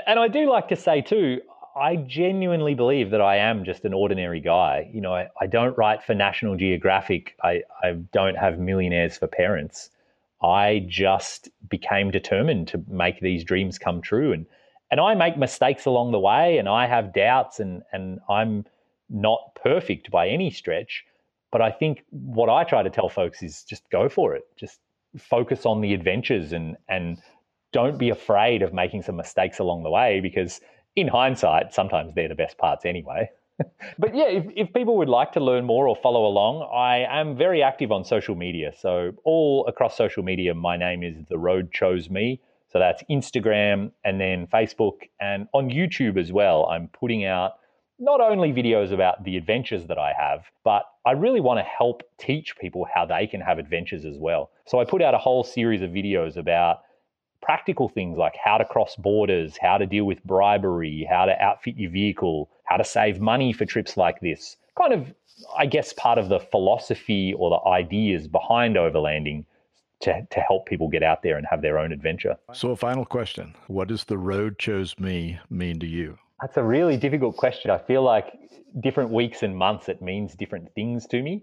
and 0.07 0.19
I 0.19 0.29
do 0.29 0.49
like 0.49 0.69
to 0.69 0.77
say 0.77 1.01
too, 1.01 1.41
I 1.77 1.97
genuinely 1.97 2.75
believe 2.75 3.11
that 3.11 3.21
I 3.21 3.37
am 3.37 3.65
just 3.65 3.85
an 3.85 3.95
ordinary 3.95 4.41
guy. 4.41 4.91
You 4.93 5.01
know, 5.01 5.15
I, 5.15 5.29
I 5.41 5.47
don't 5.47 5.77
write 5.79 6.03
for 6.03 6.15
National 6.15 6.57
Geographic. 6.57 7.37
I, 7.43 7.63
I 7.83 7.93
don't 8.13 8.37
have 8.37 8.59
millionaires 8.59 9.17
for 9.17 9.29
parents. 9.29 9.91
I 10.43 10.85
just 10.89 11.49
became 11.69 12.11
determined 12.11 12.69
to 12.69 12.83
make 12.89 13.21
these 13.21 13.45
dreams 13.45 13.79
come 13.79 14.01
true. 14.01 14.33
And 14.33 14.47
and 14.91 15.01
I 15.01 15.15
make 15.15 15.37
mistakes 15.37 15.87
along 15.87 16.11
the 16.11 16.19
way 16.19 16.59
and 16.59 16.69
I 16.69 16.87
have 16.87 17.13
doubts 17.13 17.61
and 17.61 17.83
and 17.93 18.21
I'm 18.29 18.65
not 19.09 19.55
perfect 19.63 20.11
by 20.11 20.29
any 20.29 20.51
stretch. 20.51 21.05
But 21.53 21.63
I 21.63 21.71
think 21.71 22.05
what 22.11 22.49
I 22.49 22.65
try 22.65 22.83
to 22.83 22.91
tell 22.91 23.09
folks 23.09 23.43
is 23.43 23.65
just 23.65 23.89
go 23.91 24.09
for 24.09 24.35
it. 24.35 24.45
Just 24.57 24.81
focus 25.19 25.67
on 25.67 25.81
the 25.81 25.95
adventures 25.95 26.53
and 26.53 26.77
and 26.89 27.19
don't 27.73 27.99
be 27.99 28.11
afraid 28.11 28.63
of 28.63 28.73
making 28.73 29.03
some 29.03 29.17
mistakes 29.17 29.59
along 29.59 29.83
the 29.83 29.91
way 29.91 30.21
because 30.21 30.61
in 30.97 31.09
hindsight 31.09 31.73
sometimes 31.73 32.15
they're 32.15 32.29
the 32.29 32.35
best 32.35 32.59
parts 32.59 32.85
anyway 32.85 33.29
but 33.99 34.15
yeah 34.15 34.25
if, 34.25 34.45
if 34.57 34.73
people 34.73 34.97
would 34.97 35.09
like 35.09 35.33
to 35.33 35.41
learn 35.41 35.65
more 35.65 35.87
or 35.89 35.97
follow 35.97 36.27
along 36.27 36.69
i 36.75 36.99
am 36.99 37.37
very 37.37 37.63
active 37.63 37.93
on 37.93 38.05
social 38.05 38.35
media 38.35 38.73
so 38.79 39.13
all 39.25 39.67
across 39.67 39.97
social 39.97 40.23
media 40.23 40.55
my 40.55 40.77
name 40.77 41.03
is 41.03 41.17
the 41.29 41.39
road 41.39 41.73
chose 41.73 42.11
me 42.11 42.41
so 42.73 42.79
that's 42.79 43.03
instagram 43.11 43.91
and 44.05 44.21
then 44.21 44.47
facebook 44.47 44.95
and 45.21 45.49
on 45.53 45.69
youtube 45.69 46.19
as 46.19 46.33
well 46.33 46.67
i'm 46.67 46.89
putting 46.89 47.25
out 47.25 47.55
not 48.01 48.21
only 48.23 48.51
videos 48.51 48.93
about 48.93 49.23
the 49.25 49.37
adventures 49.37 49.87
that 49.87 49.99
I 49.99 50.15
have, 50.19 50.47
but 50.65 50.85
I 51.05 51.13
really 51.13 51.41
want 51.41 51.59
to 51.59 51.65
help 51.65 52.03
teach 52.19 52.57
people 52.59 52.87
how 52.93 53.05
they 53.05 53.27
can 53.27 53.43
have 53.43 53.59
adventures 53.59 54.07
as 54.07 54.17
well. 54.19 54.51
So 54.67 54.81
I 54.81 54.87
put 54.87 55.03
out 55.03 55.13
a 55.13 55.19
whole 55.19 55.45
series 55.45 55.83
of 55.83 55.91
videos 55.91 56.39
about 56.39 56.79
practical 57.43 57.89
things 57.89 58.17
like 58.17 58.35
how 58.43 58.57
to 58.57 58.65
cross 58.65 58.97
borders, 58.97 59.59
how 59.61 59.77
to 59.77 59.87
deal 59.87 60.05
with 60.05 60.23
bribery, 60.25 61.07
how 61.09 61.27
to 61.27 61.43
outfit 61.43 61.77
your 61.77 61.91
vehicle, 61.91 62.51
how 62.71 62.77
to 62.77 62.85
save 62.85 63.21
money 63.21 63.53
for 63.53 63.67
trips 63.67 63.97
like 63.97 64.21
this. 64.21 64.57
Kind 64.81 64.95
of, 64.95 65.13
I 65.59 65.67
guess, 65.67 65.93
part 65.93 66.19
of 66.19 66.29
the 66.29 66.39
philosophy 66.39 67.35
or 67.37 67.51
the 67.51 67.69
ideas 67.69 68.29
behind 68.29 68.77
overlanding 68.77 69.45
to, 70.03 70.27
to 70.31 70.41
help 70.41 70.67
people 70.67 70.89
get 70.89 71.03
out 71.03 71.23
there 71.23 71.37
and 71.37 71.47
have 71.51 71.63
their 71.63 71.79
own 71.79 71.93
adventure. 71.93 72.37
So, 72.53 72.71
a 72.71 72.77
final 72.77 73.05
question 73.05 73.55
What 73.67 73.89
does 73.89 74.05
the 74.05 74.17
road 74.17 74.59
chose 74.59 74.99
me 74.99 75.39
mean 75.51 75.81
to 75.81 75.87
you? 75.87 76.17
That's 76.41 76.57
a 76.57 76.63
really 76.63 76.97
difficult 76.97 77.37
question. 77.37 77.71
I 77.71 77.79
feel 77.79 78.03
like 78.03 78.39
different 78.81 79.11
weeks 79.11 79.43
and 79.43 79.55
months 79.55 79.89
it 79.89 80.01
means 80.01 80.35
different 80.35 80.73
things 80.75 81.07
to 81.09 81.21
me. 81.23 81.43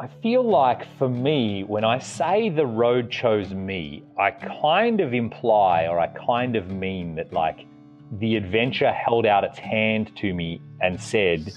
I 0.00 0.08
feel 0.22 0.42
like 0.42 0.86
for 0.96 1.08
me, 1.08 1.64
when 1.64 1.84
I 1.84 1.98
say 1.98 2.50
the 2.50 2.66
road 2.66 3.10
chose 3.10 3.52
me, 3.52 4.04
I 4.18 4.30
kind 4.30 5.00
of 5.00 5.12
imply 5.12 5.86
or 5.86 5.98
I 5.98 6.06
kind 6.06 6.56
of 6.56 6.70
mean 6.70 7.16
that 7.16 7.32
like 7.32 7.66
the 8.12 8.36
adventure 8.36 8.92
held 8.92 9.26
out 9.26 9.44
its 9.44 9.58
hand 9.58 10.14
to 10.16 10.32
me 10.32 10.60
and 10.80 11.00
said, 11.00 11.52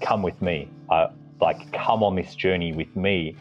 Come 0.00 0.22
with 0.22 0.40
me. 0.42 0.68
Uh, 0.90 1.08
like, 1.40 1.72
come 1.72 2.02
on 2.02 2.14
this 2.14 2.34
journey 2.34 2.72
with 2.72 2.94
me. 2.94 3.36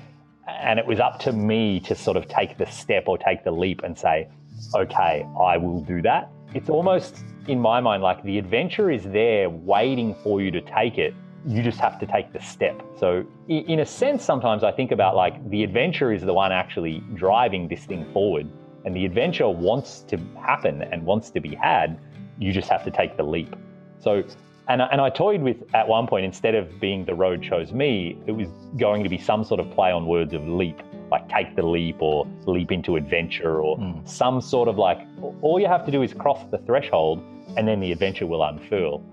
And 0.48 0.80
it 0.80 0.86
was 0.86 1.00
up 1.00 1.20
to 1.22 1.34
me 1.34 1.80
to 1.82 1.96
sort 1.96 2.18
of 2.18 2.28
take 2.28 2.58
the 2.58 2.66
step 2.66 3.06
or 3.08 3.18
take 3.18 3.44
the 3.44 3.52
leap 3.52 3.82
and 3.84 3.98
say, 3.98 4.30
Okay, 4.74 5.28
I 5.40 5.58
will 5.58 5.82
do 5.82 6.02
that. 6.04 6.30
It's 6.54 6.70
almost 6.70 7.24
in 7.48 7.60
my 7.60 7.80
mind, 7.80 8.02
like 8.02 8.24
the 8.24 8.38
adventure 8.38 8.90
is 8.90 9.04
there 9.04 9.50
waiting 9.50 10.16
for 10.24 10.42
you 10.42 10.52
to 10.52 10.62
take 10.62 10.98
it. 10.98 11.14
You 11.46 11.62
just 11.62 11.80
have 11.80 12.00
to 12.00 12.08
take 12.08 12.34
the 12.34 12.42
step. 12.42 12.82
So, 12.98 13.24
in 13.48 13.80
a 13.82 13.86
sense, 13.86 14.24
sometimes 14.24 14.64
I 14.64 14.72
think 14.72 14.92
about 14.92 15.16
like 15.16 15.48
the 15.50 15.64
adventure 15.64 16.12
is 16.12 16.24
the 16.24 16.34
one 16.34 16.52
actually 16.52 17.04
driving 17.14 17.68
this 17.68 17.86
thing 17.86 18.12
forward, 18.14 18.50
and 18.84 18.96
the 18.96 19.06
adventure 19.06 19.48
wants 19.48 20.02
to 20.08 20.18
happen 20.40 20.82
and 20.82 21.06
wants 21.06 21.30
to 21.32 21.40
be 21.40 21.54
had. 21.54 22.00
You 22.40 22.52
just 22.52 22.70
have 22.70 22.84
to 22.84 22.92
take 22.92 23.18
the 23.18 23.24
leap. 23.24 23.56
So, 24.00 24.24
and, 24.68 24.82
and 24.82 25.00
I 25.00 25.10
toyed 25.10 25.42
with 25.42 25.58
at 25.74 25.88
one 25.88 26.08
point, 26.08 26.26
instead 26.26 26.56
of 26.56 26.80
being 26.80 27.06
the 27.06 27.14
road 27.14 27.42
chose 27.42 27.72
me, 27.72 28.18
it 28.26 28.32
was 28.32 28.48
going 28.78 29.04
to 29.04 29.10
be 29.10 29.18
some 29.18 29.44
sort 29.44 29.60
of 29.60 29.70
play 29.72 29.92
on 29.92 30.08
words 30.08 30.34
of 30.34 30.48
leap, 30.48 30.82
like 31.12 31.30
take 31.30 31.56
the 31.56 31.64
leap 31.64 32.02
or 32.02 32.28
leap 32.46 32.72
into 32.72 32.96
adventure 32.96 33.62
or 33.62 33.78
mm. 33.78 34.08
some 34.08 34.42
sort 34.42 34.68
of 34.68 34.78
like, 34.78 35.00
all 35.42 35.60
you 35.60 35.68
have 35.68 35.86
to 35.86 35.92
do 35.92 36.02
is 36.02 36.14
cross 36.14 36.44
the 36.52 36.58
threshold 36.60 37.24
and 37.58 37.68
then 37.68 37.80
the 37.80 37.92
adventure 37.92 38.26
will 38.26 38.44
unfurl. 38.44 39.04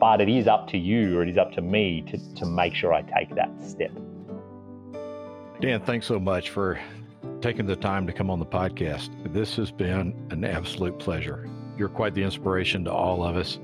But 0.00 0.20
it 0.20 0.28
is 0.28 0.46
up 0.46 0.68
to 0.68 0.78
you 0.78 1.18
or 1.18 1.22
it 1.22 1.28
is 1.28 1.38
up 1.38 1.52
to 1.52 1.60
me 1.60 2.02
to, 2.10 2.34
to 2.36 2.46
make 2.46 2.74
sure 2.74 2.92
I 2.92 3.02
take 3.02 3.34
that 3.34 3.50
step. 3.62 3.92
Dan, 5.60 5.80
thanks 5.80 6.06
so 6.06 6.18
much 6.18 6.50
for 6.50 6.78
taking 7.40 7.66
the 7.66 7.76
time 7.76 8.06
to 8.06 8.12
come 8.12 8.30
on 8.30 8.38
the 8.38 8.46
podcast. 8.46 9.10
This 9.32 9.56
has 9.56 9.70
been 9.70 10.14
an 10.30 10.44
absolute 10.44 10.98
pleasure. 10.98 11.48
You're 11.76 11.88
quite 11.88 12.14
the 12.14 12.22
inspiration 12.22 12.84
to 12.84 12.92
all 12.92 13.22
of 13.24 13.36
us, 13.36 13.58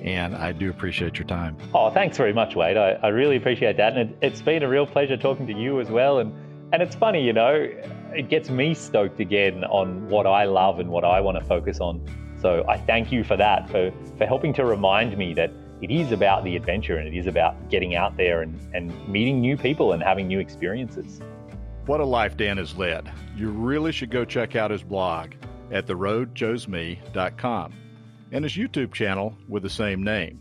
and 0.00 0.34
I 0.34 0.52
do 0.52 0.70
appreciate 0.70 1.18
your 1.18 1.26
time. 1.26 1.56
Oh, 1.74 1.90
thanks 1.90 2.16
very 2.16 2.32
much, 2.32 2.54
Wade. 2.54 2.76
I, 2.76 2.92
I 3.02 3.08
really 3.08 3.36
appreciate 3.36 3.76
that. 3.76 3.96
And 3.96 4.10
it, 4.10 4.18
it's 4.22 4.42
been 4.42 4.62
a 4.62 4.68
real 4.68 4.86
pleasure 4.86 5.16
talking 5.16 5.46
to 5.46 5.52
you 5.52 5.80
as 5.80 5.90
well. 5.90 6.18
And, 6.18 6.32
and 6.72 6.82
it's 6.82 6.94
funny, 6.94 7.22
you 7.24 7.32
know, 7.32 7.68
it 8.14 8.28
gets 8.28 8.48
me 8.48 8.74
stoked 8.74 9.20
again 9.20 9.64
on 9.64 10.08
what 10.08 10.26
I 10.26 10.44
love 10.44 10.80
and 10.80 10.88
what 10.88 11.04
I 11.04 11.20
want 11.20 11.38
to 11.38 11.44
focus 11.44 11.80
on. 11.80 12.04
So 12.40 12.64
I 12.68 12.78
thank 12.78 13.10
you 13.10 13.24
for 13.24 13.36
that, 13.36 13.68
for, 13.68 13.92
for 14.16 14.26
helping 14.26 14.52
to 14.54 14.64
remind 14.64 15.16
me 15.18 15.34
that 15.34 15.50
it 15.82 15.90
is 15.90 16.12
about 16.12 16.44
the 16.44 16.56
adventure 16.56 16.96
and 16.96 17.08
it 17.08 17.16
is 17.16 17.26
about 17.26 17.68
getting 17.68 17.94
out 17.94 18.16
there 18.16 18.42
and, 18.42 18.58
and 18.74 19.08
meeting 19.08 19.40
new 19.40 19.56
people 19.56 19.92
and 19.92 20.02
having 20.02 20.26
new 20.26 20.38
experiences. 20.38 21.20
What 21.86 22.00
a 22.00 22.04
life 22.04 22.36
Dan 22.36 22.58
has 22.58 22.76
led. 22.76 23.10
You 23.36 23.50
really 23.50 23.92
should 23.92 24.10
go 24.10 24.24
check 24.24 24.56
out 24.56 24.70
his 24.70 24.82
blog 24.82 25.32
at 25.70 25.86
theroadchoseme.com 25.86 27.74
and 28.32 28.44
his 28.44 28.54
YouTube 28.54 28.92
channel 28.92 29.36
with 29.48 29.62
the 29.62 29.70
same 29.70 30.02
name. 30.02 30.40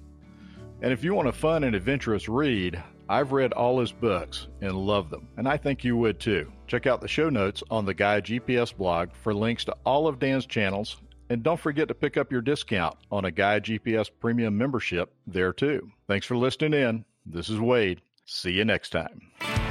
And 0.82 0.91
if 0.91 1.03
you 1.03 1.13
want 1.13 1.28
a 1.28 1.34
fun 1.34 1.63
and 1.63 1.75
adventurous 1.75 2.30
read, 2.30 2.82
I've 3.09 3.32
read 3.32 3.53
all 3.53 3.80
his 3.80 3.91
books 3.91 4.47
and 4.61 4.73
love 4.73 5.09
them, 5.09 5.28
and 5.38 5.47
I 5.47 5.57
think 5.57 5.84
you 5.84 5.95
would 5.97 6.19
too. 6.19 6.51
Check 6.67 6.86
out 6.86 7.01
the 7.01 7.07
show 7.07 7.30
notes 7.30 7.63
on 7.71 7.86
the 7.86 7.93
Gaia 7.93 8.21
GPS 8.21 8.75
blog 8.75 9.09
for 9.13 9.34
links 9.34 9.63
to 9.65 9.75
all 9.86 10.07
of 10.07 10.19
Dan's 10.19 10.45
channels 10.45 10.97
and 11.30 11.43
don't 11.43 11.59
forget 11.59 11.88
to 11.88 11.93
pick 11.93 12.17
up 12.17 12.32
your 12.32 12.41
discount 12.41 12.97
on 13.11 13.25
a 13.25 13.32
Gaia 13.32 13.61
GPS 13.61 14.09
Premium 14.19 14.57
membership 14.57 15.13
there 15.25 15.53
too. 15.53 15.91
Thanks 16.07 16.25
for 16.25 16.38
listening 16.38 16.73
in. 16.73 17.05
This 17.25 17.49
is 17.49 17.59
Wade. 17.59 18.01
See 18.25 18.51
you 18.51 18.65
next 18.65 18.89
time. 18.89 19.66